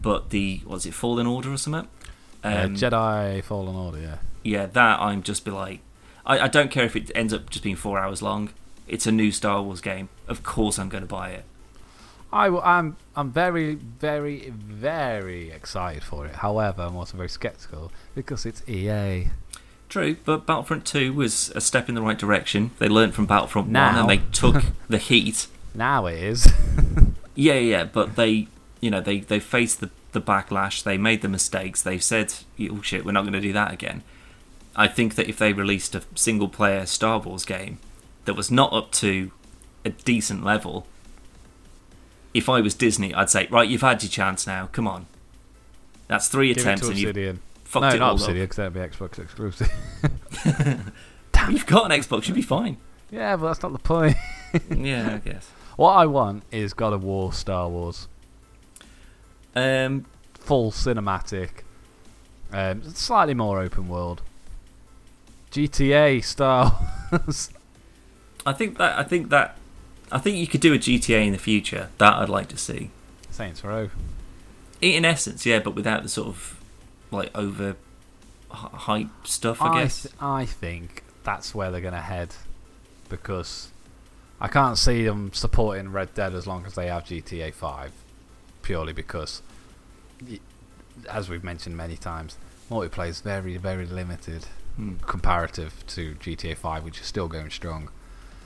But 0.00 0.30
the 0.30 0.60
was 0.66 0.84
it 0.84 0.94
Fallen 0.94 1.26
Order 1.26 1.52
or 1.52 1.56
something? 1.56 1.88
Uh, 2.44 2.62
Um, 2.64 2.74
Jedi 2.76 3.42
Fallen 3.44 3.76
Order. 3.76 4.00
Yeah. 4.00 4.16
yeah, 4.42 4.66
that 4.66 5.00
I'm 5.00 5.22
just 5.22 5.44
be 5.44 5.52
like, 5.52 5.78
I, 6.26 6.40
I 6.40 6.48
don't 6.48 6.70
care 6.72 6.84
if 6.84 6.96
it 6.96 7.10
ends 7.14 7.32
up 7.32 7.48
just 7.50 7.62
being 7.62 7.76
four 7.76 7.98
hours 8.00 8.20
long. 8.20 8.50
It's 8.88 9.06
a 9.06 9.12
new 9.12 9.30
Star 9.30 9.62
Wars 9.62 9.80
game. 9.80 10.08
Of 10.26 10.42
course, 10.42 10.76
I'm 10.78 10.88
going 10.88 11.02
to 11.04 11.08
buy 11.08 11.30
it. 11.30 11.44
I, 12.32 12.46
I'm 12.48 12.96
I'm 13.14 13.30
very 13.30 13.74
very 13.74 14.48
very 14.50 15.50
excited 15.50 16.02
for 16.02 16.24
it. 16.26 16.36
However, 16.36 16.82
I'm 16.82 16.96
also 16.96 17.16
very 17.16 17.28
skeptical 17.28 17.92
because 18.14 18.44
it's 18.46 18.62
EA. 18.68 19.28
True, 19.92 20.16
but 20.24 20.46
Battlefront 20.46 20.86
2 20.86 21.12
was 21.12 21.52
a 21.54 21.60
step 21.60 21.86
in 21.86 21.94
the 21.94 22.00
right 22.00 22.16
direction. 22.16 22.70
They 22.78 22.88
learned 22.88 23.14
from 23.14 23.26
Battlefront 23.26 23.68
1 23.68 23.76
and 23.76 24.08
they 24.08 24.22
took 24.32 24.64
the 24.88 24.96
heat 24.96 25.48
Now 25.74 26.06
it 26.06 26.18
is. 26.18 26.50
Yeah, 27.34 27.54
yeah, 27.54 27.84
but 27.84 28.16
they, 28.16 28.48
you 28.80 28.90
know, 28.90 29.00
they 29.00 29.20
they 29.20 29.40
faced 29.40 29.80
the 29.80 29.88
the 30.12 30.20
backlash. 30.20 30.82
They 30.82 30.98
made 30.98 31.22
the 31.22 31.28
mistakes. 31.28 31.80
They've 31.80 32.02
said, 32.02 32.34
"Oh 32.70 32.82
shit, 32.82 33.06
we're 33.06 33.12
not 33.12 33.22
going 33.22 33.32
to 33.32 33.40
do 33.40 33.54
that 33.54 33.72
again." 33.72 34.02
I 34.76 34.86
think 34.86 35.14
that 35.14 35.28
if 35.28 35.38
they 35.38 35.54
released 35.54 35.94
a 35.94 36.02
single 36.14 36.48
player 36.48 36.84
Star 36.84 37.18
Wars 37.18 37.46
game 37.46 37.78
that 38.26 38.34
was 38.34 38.50
not 38.50 38.70
up 38.74 38.92
to 38.92 39.30
a 39.82 39.90
decent 39.90 40.44
level, 40.44 40.86
if 42.34 42.50
I 42.50 42.60
was 42.60 42.74
Disney, 42.74 43.14
I'd 43.14 43.30
say, 43.30 43.46
"Right, 43.50 43.68
you've 43.68 43.80
had 43.80 44.02
your 44.02 44.10
chance 44.10 44.46
now. 44.46 44.68
Come 44.72 44.86
on." 44.86 45.06
That's 46.08 46.28
three 46.28 46.52
Give 46.52 46.58
attempts 46.58 46.82
and 46.82 46.92
Obsidian. 46.92 47.40
Fucked 47.72 47.82
No, 47.82 47.88
it 47.88 47.98
not 47.98 48.08
all 48.10 48.14
Obsidian 48.14 48.44
because 48.44 48.56
that'd 48.56 48.72
be 48.74 48.80
Xbox 48.80 49.18
exclusive. 49.18 49.70
Damn, 51.32 51.50
You've 51.52 51.66
got 51.66 51.90
an 51.90 51.98
Xbox, 51.98 52.28
you'd 52.28 52.34
be 52.34 52.42
fine. 52.42 52.76
yeah, 53.10 53.34
but 53.36 53.46
that's 53.48 53.62
not 53.62 53.72
the 53.72 53.78
point. 53.78 54.16
yeah, 54.70 55.14
I 55.14 55.18
guess. 55.18 55.48
What 55.76 55.92
I 55.92 56.06
want 56.06 56.42
is 56.52 56.74
God 56.74 56.92
of 56.92 57.02
War, 57.02 57.32
Star 57.32 57.68
Wars, 57.68 58.06
Um, 59.56 60.04
full 60.34 60.70
cinematic, 60.70 61.62
um, 62.52 62.82
slightly 62.94 63.34
more 63.34 63.60
open 63.60 63.88
world. 63.88 64.20
GTA 65.50 66.22
Star 66.24 66.78
Wars. 67.12 67.50
I 68.44 68.52
think 68.52 68.78
that 68.78 68.98
I 68.98 69.02
think 69.02 69.30
that 69.30 69.56
I 70.10 70.18
think 70.18 70.36
you 70.36 70.46
could 70.46 70.60
do 70.60 70.74
a 70.74 70.78
GTA 70.78 71.26
in 71.26 71.32
the 71.32 71.38
future. 71.38 71.88
That 71.98 72.14
I'd 72.14 72.28
like 72.28 72.48
to 72.48 72.58
see. 72.58 72.90
Saints 73.30 73.64
Row. 73.64 73.88
In 74.82 75.04
essence, 75.04 75.46
yeah, 75.46 75.58
but 75.60 75.74
without 75.74 76.02
the 76.02 76.08
sort 76.08 76.28
of 76.28 76.60
like 77.12 77.30
over 77.36 77.76
hype 78.50 79.08
stuff, 79.24 79.62
I, 79.62 79.82
guess. 79.82 80.02
th- 80.02 80.14
I 80.20 80.44
think 80.46 81.04
that's 81.24 81.54
where 81.54 81.70
they're 81.70 81.80
going 81.80 81.94
to 81.94 82.00
head 82.00 82.34
because 83.08 83.68
I 84.40 84.48
can't 84.48 84.76
see 84.76 85.04
them 85.04 85.30
supporting 85.32 85.92
Red 85.92 86.14
Dead 86.14 86.34
as 86.34 86.46
long 86.46 86.66
as 86.66 86.74
they 86.74 86.88
have 86.88 87.04
GTA 87.04 87.52
5 87.54 87.92
purely 88.62 88.92
because 88.92 89.42
as 91.10 91.28
we've 91.28 91.42
mentioned 91.44 91.76
many 91.76 91.96
times 91.96 92.36
multiplayer 92.70 93.08
is 93.08 93.20
very 93.20 93.56
very 93.56 93.86
limited 93.86 94.46
Hmm. 94.76 94.94
comparative 95.06 95.84
to 95.88 96.14
GTA 96.14 96.56
5 96.56 96.82
which 96.84 97.00
is 97.00 97.06
still 97.06 97.28
going 97.28 97.50
strong 97.50 97.90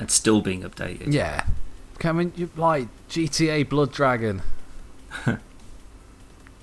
And 0.01 0.11
still 0.11 0.41
being 0.41 0.63
updated. 0.63 1.13
yeah 1.13 1.45
I 2.03 2.13
mean 2.13 2.33
you 2.37 2.51
like 2.57 2.89
GTA 3.09 3.69
Blood 3.69 3.93
Dragon 3.93 4.43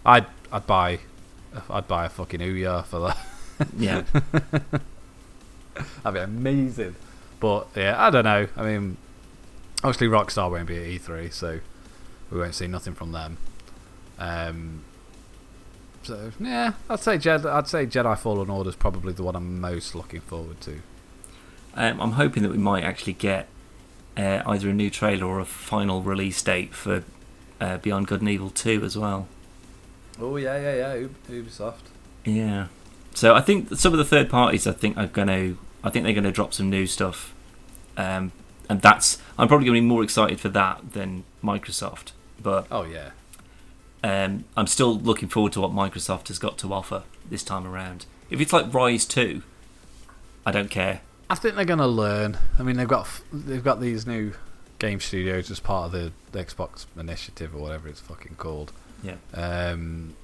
I'd 0.06 0.26
I'd 0.52 0.68
buy 0.68 1.00
I'd 1.70 1.88
buy 1.88 2.06
a 2.06 2.10
fucking 2.10 2.40
Ouya 2.40 2.86
for 2.86 3.00
that 3.00 3.18
Yeah. 3.78 4.04
That'd 6.04 6.14
be 6.14 6.20
amazing. 6.20 6.96
But 7.40 7.68
yeah, 7.76 7.96
I 8.02 8.10
don't 8.10 8.24
know. 8.24 8.48
I 8.56 8.64
mean, 8.64 8.98
obviously 9.84 10.08
Rockstar 10.08 10.50
won't 10.52 10.68
be 10.68 10.78
at 10.78 11.02
E3, 11.02 11.32
so 11.34 11.60
we 12.32 12.40
won't 12.40 12.56
see 12.56 12.68
nothing 12.68 12.94
from 12.94 13.12
them. 13.12 13.38
Um, 14.20 14.84
So 16.04 16.32
yeah, 16.40 16.74
I'd 16.90 17.00
say 17.00 17.18
Jedi. 17.18 17.46
I'd 17.46 17.68
say 17.68 17.86
Jedi 17.86 18.18
Fallen 18.18 18.50
Order 18.50 18.70
is 18.70 18.76
probably 18.76 19.14
the 19.14 19.24
one 19.24 19.36
I'm 19.36 19.60
most 19.60 19.96
looking 19.96 20.22
forward 20.22 20.62
to. 20.62 20.82
Um, 21.76 22.00
I'm 22.00 22.12
hoping 22.14 22.44
that 22.44 22.52
we 22.52 22.58
might 22.58 22.84
actually 22.84 23.14
get 23.14 23.48
uh, 24.16 24.44
either 24.46 24.70
a 24.70 24.74
new 24.74 24.90
trailer 24.92 25.26
or 25.26 25.40
a 25.40 25.46
final 25.46 26.04
release 26.04 26.42
date 26.44 26.74
for 26.74 27.04
uh, 27.60 27.78
Beyond 27.78 28.08
Good 28.08 28.22
and 28.22 28.30
Evil 28.30 28.52
2 28.52 28.84
as 28.84 28.96
well. 28.98 29.28
Oh 30.20 30.38
yeah, 30.38 30.58
yeah, 30.60 30.76
yeah. 30.96 31.06
Ub- 31.06 31.28
Ubisoft. 31.30 31.82
Yeah. 32.26 32.68
So 33.14 33.36
I 33.36 33.42
think 33.42 33.70
some 33.76 33.94
of 33.94 34.00
the 34.00 34.06
third 34.06 34.30
parties, 34.30 34.66
I 34.66 34.72
think 34.72 34.98
are 34.98 35.08
going 35.08 35.28
to, 35.28 35.58
I 35.84 35.90
think 35.90 36.04
they're 36.04 36.14
going 36.14 36.24
to 36.24 36.32
drop 36.32 36.54
some 36.54 36.70
new 36.70 36.88
stuff, 36.88 37.34
um, 37.98 38.32
and 38.70 38.82
that's 38.82 39.18
I'm 39.38 39.48
probably 39.48 39.66
going 39.68 39.76
to 39.76 39.82
be 39.82 39.88
more 39.88 40.04
excited 40.04 40.40
for 40.40 40.50
that 40.50 40.94
than 40.94 41.24
Microsoft. 41.44 42.12
But 42.42 42.68
Oh 42.72 42.84
yeah. 42.84 43.12
um, 44.04 44.46
I'm 44.58 44.68
still 44.68 44.98
looking 44.98 45.30
forward 45.30 45.54
to 45.54 45.62
what 45.62 45.72
Microsoft 45.72 46.28
has 46.30 46.40
got 46.40 46.58
to 46.60 46.74
offer 46.74 47.04
this 47.30 47.44
time 47.44 47.66
around. 47.68 48.06
If 48.30 48.42
it's 48.42 48.52
like 48.52 48.72
Ryse 48.72 49.08
2, 49.08 49.44
I 50.46 50.52
don't 50.52 50.70
care. 50.72 51.02
I 51.30 51.36
think 51.36 51.56
they're 51.56 51.66
gonna 51.66 51.88
learn. 51.88 52.38
I 52.60 52.64
mean, 52.64 52.78
they've 52.78 52.88
got 52.88 53.08
they've 53.32 53.64
got 53.64 53.80
these 53.80 54.06
new 54.08 54.34
game 54.80 55.00
studios 55.00 55.50
as 55.52 55.60
part 55.60 55.86
of 55.88 55.92
the, 55.94 56.12
the 56.32 56.44
Xbox 56.44 56.86
initiative 56.98 57.56
or 57.56 57.60
whatever 57.60 57.88
it's 57.88 58.00
fucking 58.02 58.36
called. 58.36 58.72
Yeah. 59.04 59.16
Um, 59.34 60.16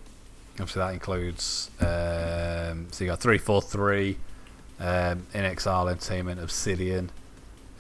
obviously 0.53 0.80
that 0.80 0.93
includes 0.93 1.69
um, 1.80 2.88
so 2.91 3.03
you 3.03 3.09
got 3.09 3.19
three 3.19 3.38
four 3.38 3.61
three, 3.61 4.17
um, 4.80 5.27
inXile 5.34 5.91
Entertainment, 5.91 6.39
Obsidian, 6.41 7.11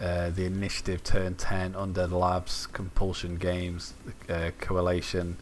uh, 0.01 0.29
the 0.29 0.45
Initiative, 0.45 1.03
Turn 1.03 1.35
Ten, 1.35 1.73
Undead 1.73 2.11
Labs, 2.11 2.67
Compulsion 2.67 3.37
Games, 3.37 3.93
uh, 4.29 4.51
Coalition, 4.59 5.37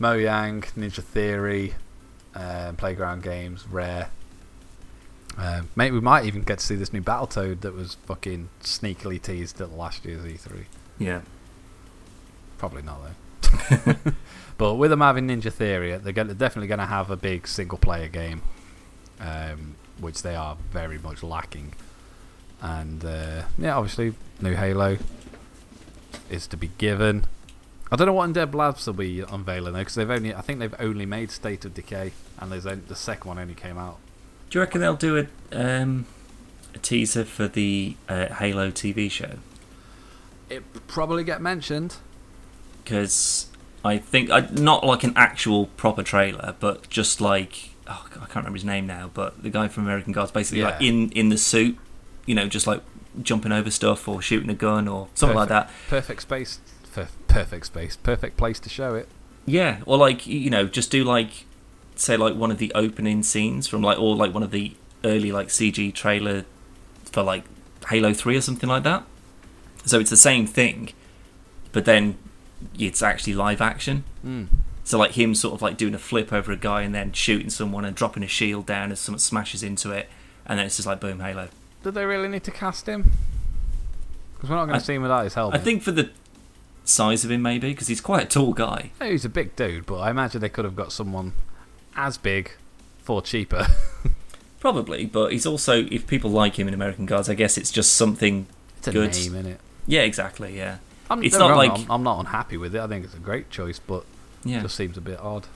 Mojang, 0.00 0.62
Ninja 0.74 1.02
Theory, 1.02 1.74
um, 2.34 2.76
Playground 2.76 3.22
Games, 3.22 3.66
Rare. 3.68 4.10
Um, 5.38 5.68
mate, 5.76 5.92
we 5.92 6.00
might 6.00 6.24
even 6.24 6.42
get 6.42 6.60
to 6.60 6.64
see 6.64 6.76
this 6.76 6.92
new 6.92 7.02
Battletoad 7.02 7.60
that 7.60 7.74
was 7.74 7.96
fucking 8.06 8.48
sneakily 8.62 9.20
teased 9.20 9.60
at 9.60 9.72
last 9.72 10.04
year's 10.06 10.24
E3. 10.24 10.64
Yeah. 10.98 11.20
Probably 12.56 12.82
not 12.82 13.02
though. 13.02 13.14
but 14.58 14.74
with 14.74 14.90
them 14.90 15.00
having 15.00 15.28
Ninja 15.28 15.52
Theory, 15.52 15.96
they're, 15.98 16.12
gonna, 16.12 16.34
definitely 16.34 16.68
going 16.68 16.80
to 16.80 16.86
have 16.86 17.10
a 17.10 17.16
big 17.16 17.46
single 17.46 17.78
player 17.78 18.08
game, 18.08 18.42
um, 19.20 19.76
which 20.00 20.22
they 20.22 20.34
are 20.34 20.56
very 20.70 20.98
much 20.98 21.22
lacking. 21.22 21.74
And 22.60 23.04
uh, 23.04 23.42
yeah, 23.58 23.76
obviously, 23.76 24.14
new 24.40 24.54
Halo 24.54 24.98
is 26.30 26.46
to 26.48 26.56
be 26.56 26.70
given. 26.78 27.26
I 27.90 27.96
don't 27.96 28.06
know 28.06 28.14
what 28.14 28.28
Undead 28.30 28.54
Labs 28.54 28.86
will 28.86 28.94
be 28.94 29.20
unveiling 29.20 29.74
though, 29.74 29.78
because 29.80 29.94
they've 29.94 30.10
only 30.10 30.34
I 30.34 30.40
think 30.40 30.58
they've 30.58 30.74
only 30.78 31.06
made 31.06 31.30
State 31.30 31.64
of 31.64 31.74
Decay, 31.74 32.12
and 32.38 32.50
there's 32.50 32.66
only, 32.66 32.82
the 32.88 32.96
second 32.96 33.28
one 33.28 33.38
only 33.38 33.54
came 33.54 33.78
out. 33.78 33.98
Do 34.50 34.58
you 34.58 34.60
reckon 34.60 34.80
they'll 34.80 34.96
do 34.96 35.18
a 35.18 35.26
um, 35.52 36.06
a 36.74 36.78
teaser 36.78 37.24
for 37.24 37.46
the 37.46 37.96
uh, 38.08 38.26
Halo 38.34 38.70
TV 38.70 39.10
show? 39.10 39.38
It 40.48 40.64
probably 40.86 41.24
get 41.24 41.40
mentioned. 41.40 41.96
Because 42.86 43.48
I 43.84 43.98
think 43.98 44.30
I, 44.30 44.48
not 44.52 44.86
like 44.86 45.02
an 45.02 45.12
actual 45.16 45.66
proper 45.76 46.04
trailer, 46.04 46.54
but 46.60 46.88
just 46.88 47.20
like 47.20 47.70
oh, 47.88 48.06
I 48.12 48.18
can't 48.18 48.36
remember 48.36 48.56
his 48.56 48.64
name 48.64 48.86
now, 48.86 49.10
but 49.12 49.42
the 49.42 49.50
guy 49.50 49.66
from 49.66 49.84
American 49.84 50.12
Gods, 50.12 50.30
basically 50.30 50.62
like 50.62 50.80
in 50.80 51.10
in 51.10 51.30
the 51.30 51.36
suit, 51.36 51.76
you 52.26 52.34
know, 52.34 52.46
just 52.46 52.66
like 52.66 52.82
jumping 53.22 53.50
over 53.50 53.70
stuff 53.70 54.06
or 54.06 54.22
shooting 54.22 54.50
a 54.50 54.54
gun 54.54 54.86
or 54.86 55.08
something 55.14 55.36
like 55.36 55.48
that. 55.48 55.68
Perfect 55.88 56.22
space, 56.22 56.60
for 56.84 57.08
perfect 57.26 57.66
space, 57.66 57.96
perfect 57.96 58.36
place 58.36 58.60
to 58.60 58.68
show 58.68 58.94
it. 58.94 59.08
Yeah, 59.46 59.80
or 59.84 59.98
like 59.98 60.26
you 60.26 60.48
know, 60.48 60.66
just 60.66 60.90
do 60.90 61.02
like 61.02 61.44
say 61.96 62.16
like 62.16 62.36
one 62.36 62.52
of 62.52 62.58
the 62.58 62.72
opening 62.74 63.24
scenes 63.24 63.66
from 63.66 63.82
like 63.82 63.98
or 63.98 64.14
like 64.14 64.32
one 64.32 64.44
of 64.44 64.52
the 64.52 64.74
early 65.04 65.32
like 65.32 65.48
CG 65.48 65.92
trailer 65.92 66.44
for 67.04 67.22
like 67.22 67.44
Halo 67.88 68.12
Three 68.12 68.36
or 68.36 68.40
something 68.40 68.68
like 68.68 68.84
that. 68.84 69.04
So 69.84 70.00
it's 70.00 70.10
the 70.10 70.16
same 70.16 70.46
thing, 70.46 70.92
but 71.72 71.84
then 71.84 72.18
it's 72.78 73.02
actually 73.02 73.34
live 73.34 73.60
action. 73.60 74.04
Mm. 74.24 74.48
So 74.84 74.98
like 74.98 75.12
him 75.12 75.34
sort 75.34 75.54
of 75.54 75.62
like 75.62 75.76
doing 75.76 75.94
a 75.94 75.98
flip 75.98 76.32
over 76.32 76.52
a 76.52 76.56
guy 76.56 76.82
and 76.82 76.94
then 76.94 77.12
shooting 77.12 77.50
someone 77.50 77.84
and 77.84 77.96
dropping 77.96 78.22
a 78.22 78.28
shield 78.28 78.66
down 78.66 78.92
as 78.92 79.00
someone 79.00 79.18
smashes 79.18 79.62
into 79.62 79.90
it, 79.90 80.08
and 80.46 80.58
then 80.58 80.66
it's 80.66 80.76
just 80.76 80.86
like 80.86 81.00
boom, 81.00 81.20
Halo. 81.20 81.48
Did 81.82 81.94
they 81.94 82.04
really 82.04 82.28
need 82.28 82.44
to 82.44 82.50
cast 82.50 82.86
him? 82.88 83.12
Because 84.34 84.50
we're 84.50 84.56
not 84.56 84.66
going 84.66 84.78
to 84.78 84.84
see 84.84 84.94
him 84.94 85.02
without 85.02 85.24
his 85.24 85.34
helmet. 85.34 85.60
I 85.60 85.62
think 85.62 85.82
for 85.82 85.92
the 85.92 86.10
size 86.84 87.24
of 87.24 87.30
him 87.30 87.42
maybe 87.42 87.70
because 87.70 87.88
he's 87.88 88.00
quite 88.00 88.22
a 88.24 88.26
tall 88.26 88.52
guy. 88.52 88.90
Yeah, 89.00 89.08
he's 89.08 89.24
a 89.24 89.28
big 89.28 89.56
dude, 89.56 89.86
but 89.86 89.98
I 89.98 90.10
imagine 90.10 90.40
they 90.40 90.48
could 90.48 90.64
have 90.64 90.76
got 90.76 90.92
someone 90.92 91.32
as 91.96 92.18
big 92.18 92.52
for 93.02 93.22
cheaper. 93.22 93.66
Probably, 94.60 95.06
but 95.06 95.32
he's 95.32 95.46
also 95.46 95.84
if 95.90 96.06
people 96.06 96.30
like 96.30 96.58
him 96.58 96.68
in 96.68 96.74
American 96.74 97.06
Gods, 97.06 97.28
I 97.28 97.34
guess 97.34 97.56
it's 97.56 97.70
just 97.70 97.94
something. 97.94 98.46
it's 98.78 98.88
a 98.88 98.92
Good. 98.92 99.12
name, 99.12 99.32
innit? 99.32 99.58
Yeah, 99.86 100.02
exactly. 100.02 100.56
Yeah, 100.56 100.78
I'm, 101.10 101.22
It's 101.22 101.36
not 101.36 101.48
get 101.48 101.56
me 101.56 101.68
wrong, 101.68 101.78
like- 101.78 101.84
I'm, 101.86 101.90
I'm 101.90 102.02
not 102.02 102.20
unhappy 102.20 102.56
with 102.56 102.74
it. 102.74 102.80
I 102.80 102.86
think 102.86 103.04
it's 103.04 103.14
a 103.14 103.18
great 103.18 103.50
choice, 103.50 103.78
but 103.78 104.04
yeah. 104.44 104.58
it 104.58 104.62
just 104.62 104.76
seems 104.76 104.96
a 104.96 105.00
bit 105.00 105.18
odd. 105.20 105.46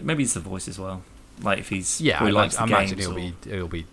Maybe 0.00 0.22
it's 0.22 0.34
the 0.34 0.40
voice 0.40 0.68
as 0.68 0.78
well. 0.78 1.02
Like 1.42 1.58
if 1.58 1.68
he's 1.68 2.00
Yeah, 2.00 2.22
I, 2.22 2.30
likes 2.30 2.56
imagine, 2.56 2.62
I 2.62 2.66
the 2.66 2.92
imagine 2.92 2.98
he'll 2.98 3.12
or- 3.12 3.14
be 3.14 3.34
he'll 3.50 3.68
be 3.68 3.86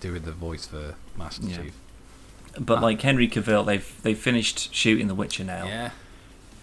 doing 0.00 0.22
the 0.22 0.32
voice 0.32 0.66
for 0.66 0.94
Master 1.16 1.46
Yeah. 1.46 1.56
Chief. 1.62 1.72
But 2.58 2.78
Ah. 2.78 2.82
like 2.82 3.00
Henry 3.02 3.28
Cavill, 3.28 3.66
they've 3.66 4.02
they've 4.02 4.18
finished 4.18 4.72
shooting 4.74 5.08
The 5.08 5.14
Witcher 5.14 5.44
now. 5.44 5.66
Yeah, 5.66 5.90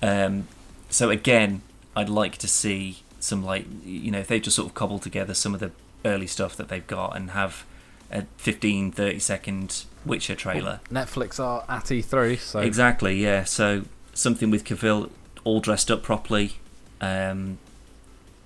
Um, 0.02 0.48
so 0.90 1.10
again, 1.10 1.62
I'd 1.96 2.10
like 2.10 2.38
to 2.38 2.48
see 2.48 3.04
some 3.20 3.44
like 3.44 3.66
you 3.86 4.12
know 4.12 4.20
if 4.20 4.28
they 4.28 4.40
just 4.40 4.56
sort 4.56 4.68
of 4.68 4.74
cobble 4.74 5.00
together 5.00 5.34
some 5.34 5.54
of 5.54 5.60
the 5.60 5.72
early 6.04 6.28
stuff 6.28 6.56
that 6.58 6.68
they've 6.68 6.88
got 6.88 7.16
and 7.16 7.32
have 7.32 7.64
a 8.12 8.24
15 8.38 8.92
30 8.92 9.20
second 9.20 9.84
Witcher 10.06 10.36
trailer. 10.36 10.80
Netflix 10.92 11.40
are 11.40 11.64
at 11.70 11.86
E3, 11.86 12.40
so 12.40 12.60
Exactly, 12.60 13.16
yeah. 13.16 13.44
So 13.44 13.84
something 14.14 14.50
with 14.50 14.64
Cavill 14.64 15.10
all 15.44 15.60
dressed 15.60 15.90
up 15.92 16.04
properly, 16.04 16.54
um, 17.02 17.58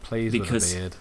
please 0.04 0.32
because- 0.32 0.74
with 0.74 0.74
a 0.74 0.80
beard. 0.80 0.96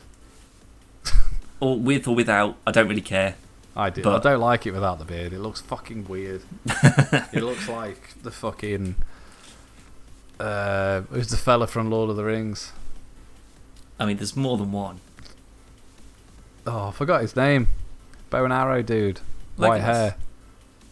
or 1.61 1.79
with 1.79 2.09
or 2.09 2.15
without. 2.15 2.57
I 2.67 2.73
don't 2.73 2.89
really 2.89 3.01
care. 3.01 3.37
I 3.75 3.91
do. 3.91 4.03
but- 4.03 4.27
I 4.27 4.31
don't 4.31 4.41
like 4.41 4.67
it 4.67 4.73
without 4.73 4.99
the 4.99 5.05
beard. 5.05 5.33
It 5.33 5.41
looks 5.41 5.61
fucking 5.61 6.09
weird. 6.09 6.43
it 6.67 7.43
looks 7.43 7.69
like 7.69 8.23
the 8.23 8.31
fucking. 8.31 8.97
Uh, 10.39 11.03
who's 11.03 11.29
the 11.29 11.37
fella 11.37 11.67
from 11.67 11.91
Lord 11.91 12.11
of 12.11 12.17
the 12.17 12.25
Rings? 12.25 12.73
I 13.99 14.05
mean, 14.05 14.19
there's 14.19 14.37
more 14.37 14.59
than 14.59 14.73
one. 14.73 15.01
Oh, 16.67 16.89
I 16.89 16.91
forgot 16.91 17.23
his 17.23 17.35
name. 17.37 17.69
Bow 18.29 18.45
and 18.45 18.53
arrow 18.53 18.83
dude. 18.83 19.21
White 19.57 19.81
hair. 19.81 20.17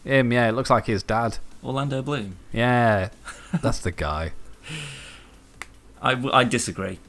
Him, 0.05 0.31
yeah, 0.31 0.47
it 0.47 0.53
looks 0.53 0.69
like 0.69 0.85
his 0.85 1.03
dad. 1.03 1.39
Orlando 1.63 2.01
Bloom. 2.01 2.37
Yeah, 2.53 3.09
that's 3.61 3.79
the 3.79 3.91
guy. 3.91 4.31
I, 6.01 6.11
I 6.31 6.43
disagree. 6.43 6.99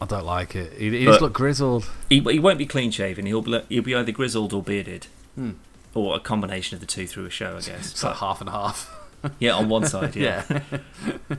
I 0.00 0.06
don't 0.06 0.24
like 0.24 0.54
it. 0.56 0.72
He, 0.74 0.90
he 0.98 1.04
just 1.04 1.20
look 1.20 1.32
grizzled. 1.34 1.90
He, 2.08 2.20
he 2.20 2.38
won't 2.38 2.56
be 2.58 2.66
clean 2.66 2.90
shaven. 2.90 3.26
He'll 3.26 3.42
be, 3.42 3.60
he'll 3.68 3.82
be 3.82 3.94
either 3.94 4.12
grizzled 4.12 4.52
or 4.52 4.62
bearded, 4.62 5.06
Hmm. 5.34 5.52
or 5.92 6.16
a 6.16 6.20
combination 6.20 6.74
of 6.76 6.80
the 6.80 6.86
two 6.86 7.06
through 7.06 7.26
a 7.26 7.30
show, 7.30 7.52
I 7.56 7.60
guess. 7.60 7.90
It's 7.90 8.04
like 8.04 8.16
half 8.16 8.40
and 8.40 8.48
half. 8.48 8.90
yeah, 9.38 9.52
on 9.52 9.68
one 9.68 9.84
side, 9.86 10.16
yeah. 10.16 10.44
Yeah. 10.48 11.36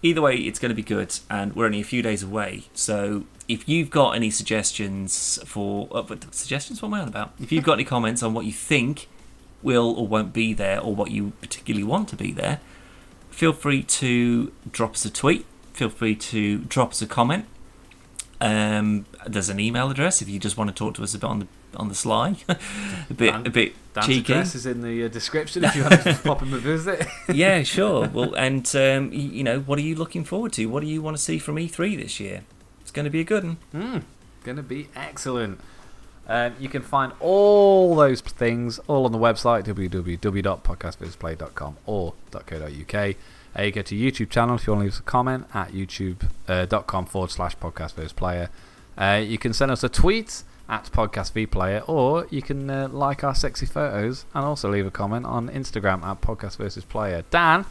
Either 0.00 0.20
way, 0.22 0.36
it's 0.36 0.60
going 0.60 0.68
to 0.70 0.76
be 0.76 0.82
good, 0.82 1.18
and 1.28 1.56
we're 1.56 1.64
only 1.66 1.80
a 1.80 1.84
few 1.84 2.02
days 2.02 2.22
away. 2.22 2.62
So 2.72 3.24
if 3.48 3.68
you've 3.68 3.90
got 3.90 4.12
any 4.14 4.30
suggestions 4.30 5.40
for 5.44 5.88
uh, 5.90 6.04
suggestions, 6.30 6.80
what 6.80 6.88
am 6.88 6.94
I 6.94 7.00
on 7.00 7.08
about? 7.08 7.32
If 7.40 7.50
you've 7.50 7.64
got 7.64 7.72
any 7.72 7.84
comments 7.84 8.22
on 8.22 8.32
what 8.32 8.44
you 8.44 8.52
think 8.52 9.08
will 9.62 9.94
or 9.98 10.06
won't 10.06 10.32
be 10.32 10.52
there, 10.54 10.80
or 10.80 10.94
what 10.94 11.10
you 11.10 11.32
particularly 11.40 11.84
want 11.84 12.08
to 12.10 12.16
be 12.16 12.32
there, 12.32 12.60
feel 13.30 13.52
free 13.52 13.82
to 13.82 14.52
drop 14.70 14.92
us 14.92 15.04
a 15.04 15.10
tweet. 15.10 15.44
Feel 15.72 15.88
free 15.90 16.14
to 16.16 16.58
drop 16.58 16.90
us 16.90 17.02
a 17.02 17.06
comment. 17.06 17.44
Um, 18.40 19.06
there's 19.26 19.48
an 19.48 19.58
email 19.58 19.90
address 19.90 20.22
if 20.22 20.28
you 20.28 20.38
just 20.38 20.56
want 20.56 20.68
to 20.70 20.74
talk 20.74 20.94
to 20.94 21.02
us 21.02 21.12
a 21.14 21.18
bit 21.18 21.26
on 21.26 21.40
the 21.40 21.46
on 21.76 21.88
the 21.88 21.94
sly, 21.94 22.36
a 22.48 22.56
bit 23.14 23.30
Dan- 23.32 23.46
a 23.46 23.50
bit 23.50 23.74
Dan's 23.92 24.06
cheeky. 24.06 24.32
address 24.32 24.54
is 24.54 24.64
in 24.64 24.80
the 24.80 25.04
uh, 25.04 25.08
description 25.08 25.64
if 25.64 25.76
you 25.76 25.82
want 25.82 26.00
to 26.02 26.14
pop 26.24 26.40
him 26.40 26.54
a 26.54 26.58
visit. 26.58 27.04
yeah, 27.32 27.62
sure. 27.62 28.08
Well, 28.08 28.32
and 28.36 28.64
um, 28.74 29.10
y- 29.10 29.16
you 29.16 29.44
know, 29.44 29.60
what 29.60 29.78
are 29.78 29.82
you 29.82 29.94
looking 29.94 30.24
forward 30.24 30.52
to? 30.54 30.64
What 30.66 30.80
do 30.80 30.86
you 30.86 31.02
want 31.02 31.16
to 31.16 31.22
see 31.22 31.38
from 31.38 31.56
E3 31.56 32.00
this 32.00 32.18
year? 32.20 32.42
It's 32.80 32.90
going 32.90 33.04
to 33.04 33.10
be 33.10 33.20
a 33.20 33.24
good 33.24 33.44
one. 33.44 33.56
Hmm, 33.72 33.98
gonna 34.44 34.62
be 34.62 34.88
excellent. 34.96 35.60
Um, 36.28 36.54
you 36.60 36.68
can 36.68 36.82
find 36.82 37.12
all 37.20 37.96
those 37.96 38.20
things 38.20 38.78
all 38.86 39.06
on 39.06 39.12
the 39.12 39.18
website 39.18 39.64
www.podcastvisplay.com 39.64 41.76
or 41.86 42.12
.co.uk. 42.30 43.16
Uh, 43.58 43.62
you 43.62 43.72
go 43.72 43.82
to 43.82 43.94
YouTube 43.94 44.28
channel 44.28 44.56
if 44.56 44.66
you 44.66 44.74
want 44.74 44.82
to 44.82 44.84
leave 44.84 44.92
us 44.92 45.00
a 45.00 45.02
comment 45.02 45.46
at 45.54 45.72
youtube.com 45.72 47.06
forward 47.06 47.30
slash 47.30 47.56
podcast 47.56 48.14
player. 48.14 48.50
Uh, 48.98 49.22
you 49.24 49.38
can 49.38 49.54
send 49.54 49.70
us 49.70 49.82
a 49.82 49.88
tweet 49.88 50.42
at 50.68 50.84
podcast 50.92 51.32
vplayer 51.32 51.82
or 51.88 52.26
you 52.30 52.42
can 52.42 52.68
uh, 52.68 52.88
like 52.88 53.24
our 53.24 53.34
sexy 53.34 53.64
photos 53.64 54.26
and 54.34 54.44
also 54.44 54.70
leave 54.70 54.86
a 54.86 54.90
comment 54.90 55.24
on 55.24 55.48
Instagram 55.48 56.02
at 56.02 56.20
podcast 56.20 56.58
versus 56.58 56.84
player. 56.84 57.24
Dan, 57.30 57.64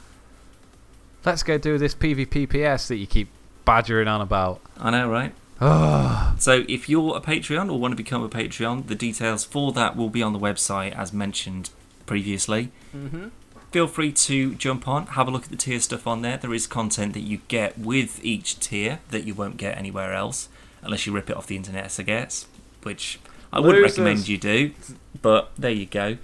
let's 1.23 1.43
go 1.43 1.59
do 1.59 1.77
this 1.77 1.93
PvPPS 1.93 2.87
that 2.87 2.95
you 2.95 3.05
keep 3.05 3.29
badgering 3.65 4.07
on 4.07 4.21
about. 4.21 4.61
I 4.79 4.89
know, 4.89 5.07
right? 5.09 5.35
Ah, 5.59 6.35
So 6.37 6.63
if 6.67 6.87
you're 6.87 7.15
a 7.17 7.21
Patreon 7.21 7.71
or 7.71 7.79
want 7.79 7.91
to 7.91 7.95
become 7.95 8.23
a 8.23 8.29
Patreon, 8.29 8.87
the 8.87 8.95
details 8.95 9.43
for 9.43 9.71
that 9.73 9.95
will 9.95 10.09
be 10.09 10.21
on 10.21 10.33
the 10.33 10.39
website 10.39 10.95
as 10.95 11.11
mentioned 11.11 11.69
previously. 12.05 12.71
mm-hmm. 12.95 13.27
Feel 13.71 13.87
free 13.87 14.13
to 14.13 14.55
jump 14.55 14.87
on, 14.87 15.07
have 15.07 15.27
a 15.27 15.31
look 15.31 15.43
at 15.43 15.49
the 15.49 15.57
tier 15.57 15.79
stuff 15.81 16.07
on 16.07 16.21
there. 16.21 16.37
There 16.37 16.53
is 16.53 16.67
content 16.67 17.13
that 17.13 17.21
you 17.21 17.41
get 17.49 17.77
with 17.77 18.23
each 18.23 18.59
tier 18.59 18.99
that 19.09 19.25
you 19.25 19.33
won't 19.33 19.57
get 19.57 19.77
anywhere 19.77 20.13
else, 20.13 20.47
unless 20.81 21.05
you 21.05 21.11
rip 21.11 21.29
it 21.29 21.35
off 21.35 21.47
the 21.47 21.57
internet, 21.57 21.99
I 21.99 22.03
guess, 22.03 22.45
which 22.83 23.19
I 23.51 23.59
wouldn't 23.59 23.83
Losers. 23.83 23.97
recommend 23.97 24.27
you 24.29 24.37
do. 24.37 24.71
But 25.21 25.51
there 25.57 25.71
you 25.71 25.85
go. 25.85 26.17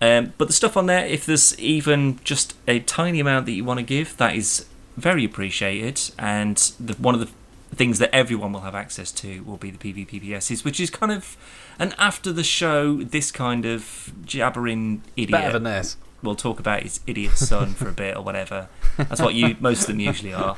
Um, 0.00 0.34
but 0.38 0.46
the 0.46 0.54
stuff 0.54 0.76
on 0.76 0.86
there, 0.86 1.04
if 1.04 1.26
there's 1.26 1.58
even 1.58 2.20
just 2.22 2.54
a 2.68 2.78
tiny 2.78 3.18
amount 3.18 3.46
that 3.46 3.52
you 3.52 3.64
want 3.64 3.80
to 3.80 3.84
give, 3.84 4.16
that 4.18 4.36
is 4.36 4.66
very 4.96 5.24
appreciated. 5.24 6.00
And 6.16 6.56
the, 6.78 6.94
one 6.94 7.14
of 7.14 7.20
the 7.20 7.28
things 7.74 7.98
that 7.98 8.14
everyone 8.14 8.52
will 8.52 8.60
have 8.60 8.74
access 8.74 9.12
to 9.12 9.42
will 9.42 9.56
be 9.56 9.70
the 9.70 9.78
PvPPSs, 9.78 10.64
which 10.64 10.80
is 10.80 10.90
kind 10.90 11.12
of 11.12 11.36
an 11.78 11.94
after 11.98 12.32
the 12.32 12.44
show, 12.44 12.96
this 12.96 13.30
kind 13.30 13.64
of 13.64 14.12
jabbering 14.24 15.02
idiot 15.16 15.30
Better 15.40 15.52
than 15.52 15.64
this. 15.64 15.96
We'll 16.22 16.34
talk 16.34 16.58
about 16.58 16.82
his 16.82 17.00
idiot 17.06 17.36
son 17.36 17.74
for 17.74 17.88
a 17.88 17.92
bit 17.92 18.16
or 18.16 18.22
whatever. 18.22 18.68
That's 18.96 19.20
what 19.20 19.34
you 19.34 19.56
most 19.60 19.82
of 19.82 19.86
them 19.88 20.00
usually 20.00 20.34
are. 20.34 20.56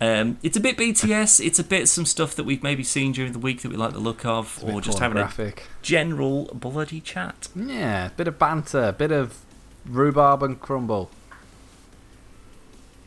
Um, 0.00 0.38
it's 0.42 0.56
a 0.56 0.60
bit 0.60 0.76
BTS. 0.76 1.44
It's 1.44 1.58
a 1.58 1.64
bit 1.64 1.88
some 1.88 2.04
stuff 2.04 2.34
that 2.36 2.44
we've 2.44 2.62
maybe 2.62 2.82
seen 2.82 3.12
during 3.12 3.32
the 3.32 3.38
week 3.38 3.62
that 3.62 3.70
we 3.70 3.76
like 3.76 3.92
the 3.92 4.00
look 4.00 4.24
of, 4.26 4.62
or 4.62 4.80
just 4.80 4.98
having 4.98 5.18
a 5.18 5.52
general 5.82 6.46
bloody 6.52 7.00
chat. 7.00 7.48
Yeah, 7.56 8.06
a 8.06 8.10
bit 8.10 8.28
of 8.28 8.38
banter, 8.38 8.84
a 8.84 8.92
bit 8.92 9.10
of 9.10 9.40
rhubarb 9.86 10.42
and 10.42 10.60
crumble. 10.60 11.10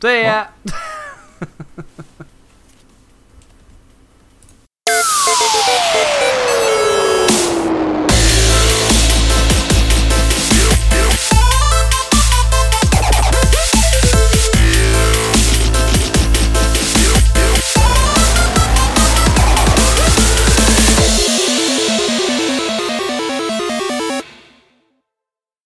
See 0.02 0.22
ya. 0.22 0.48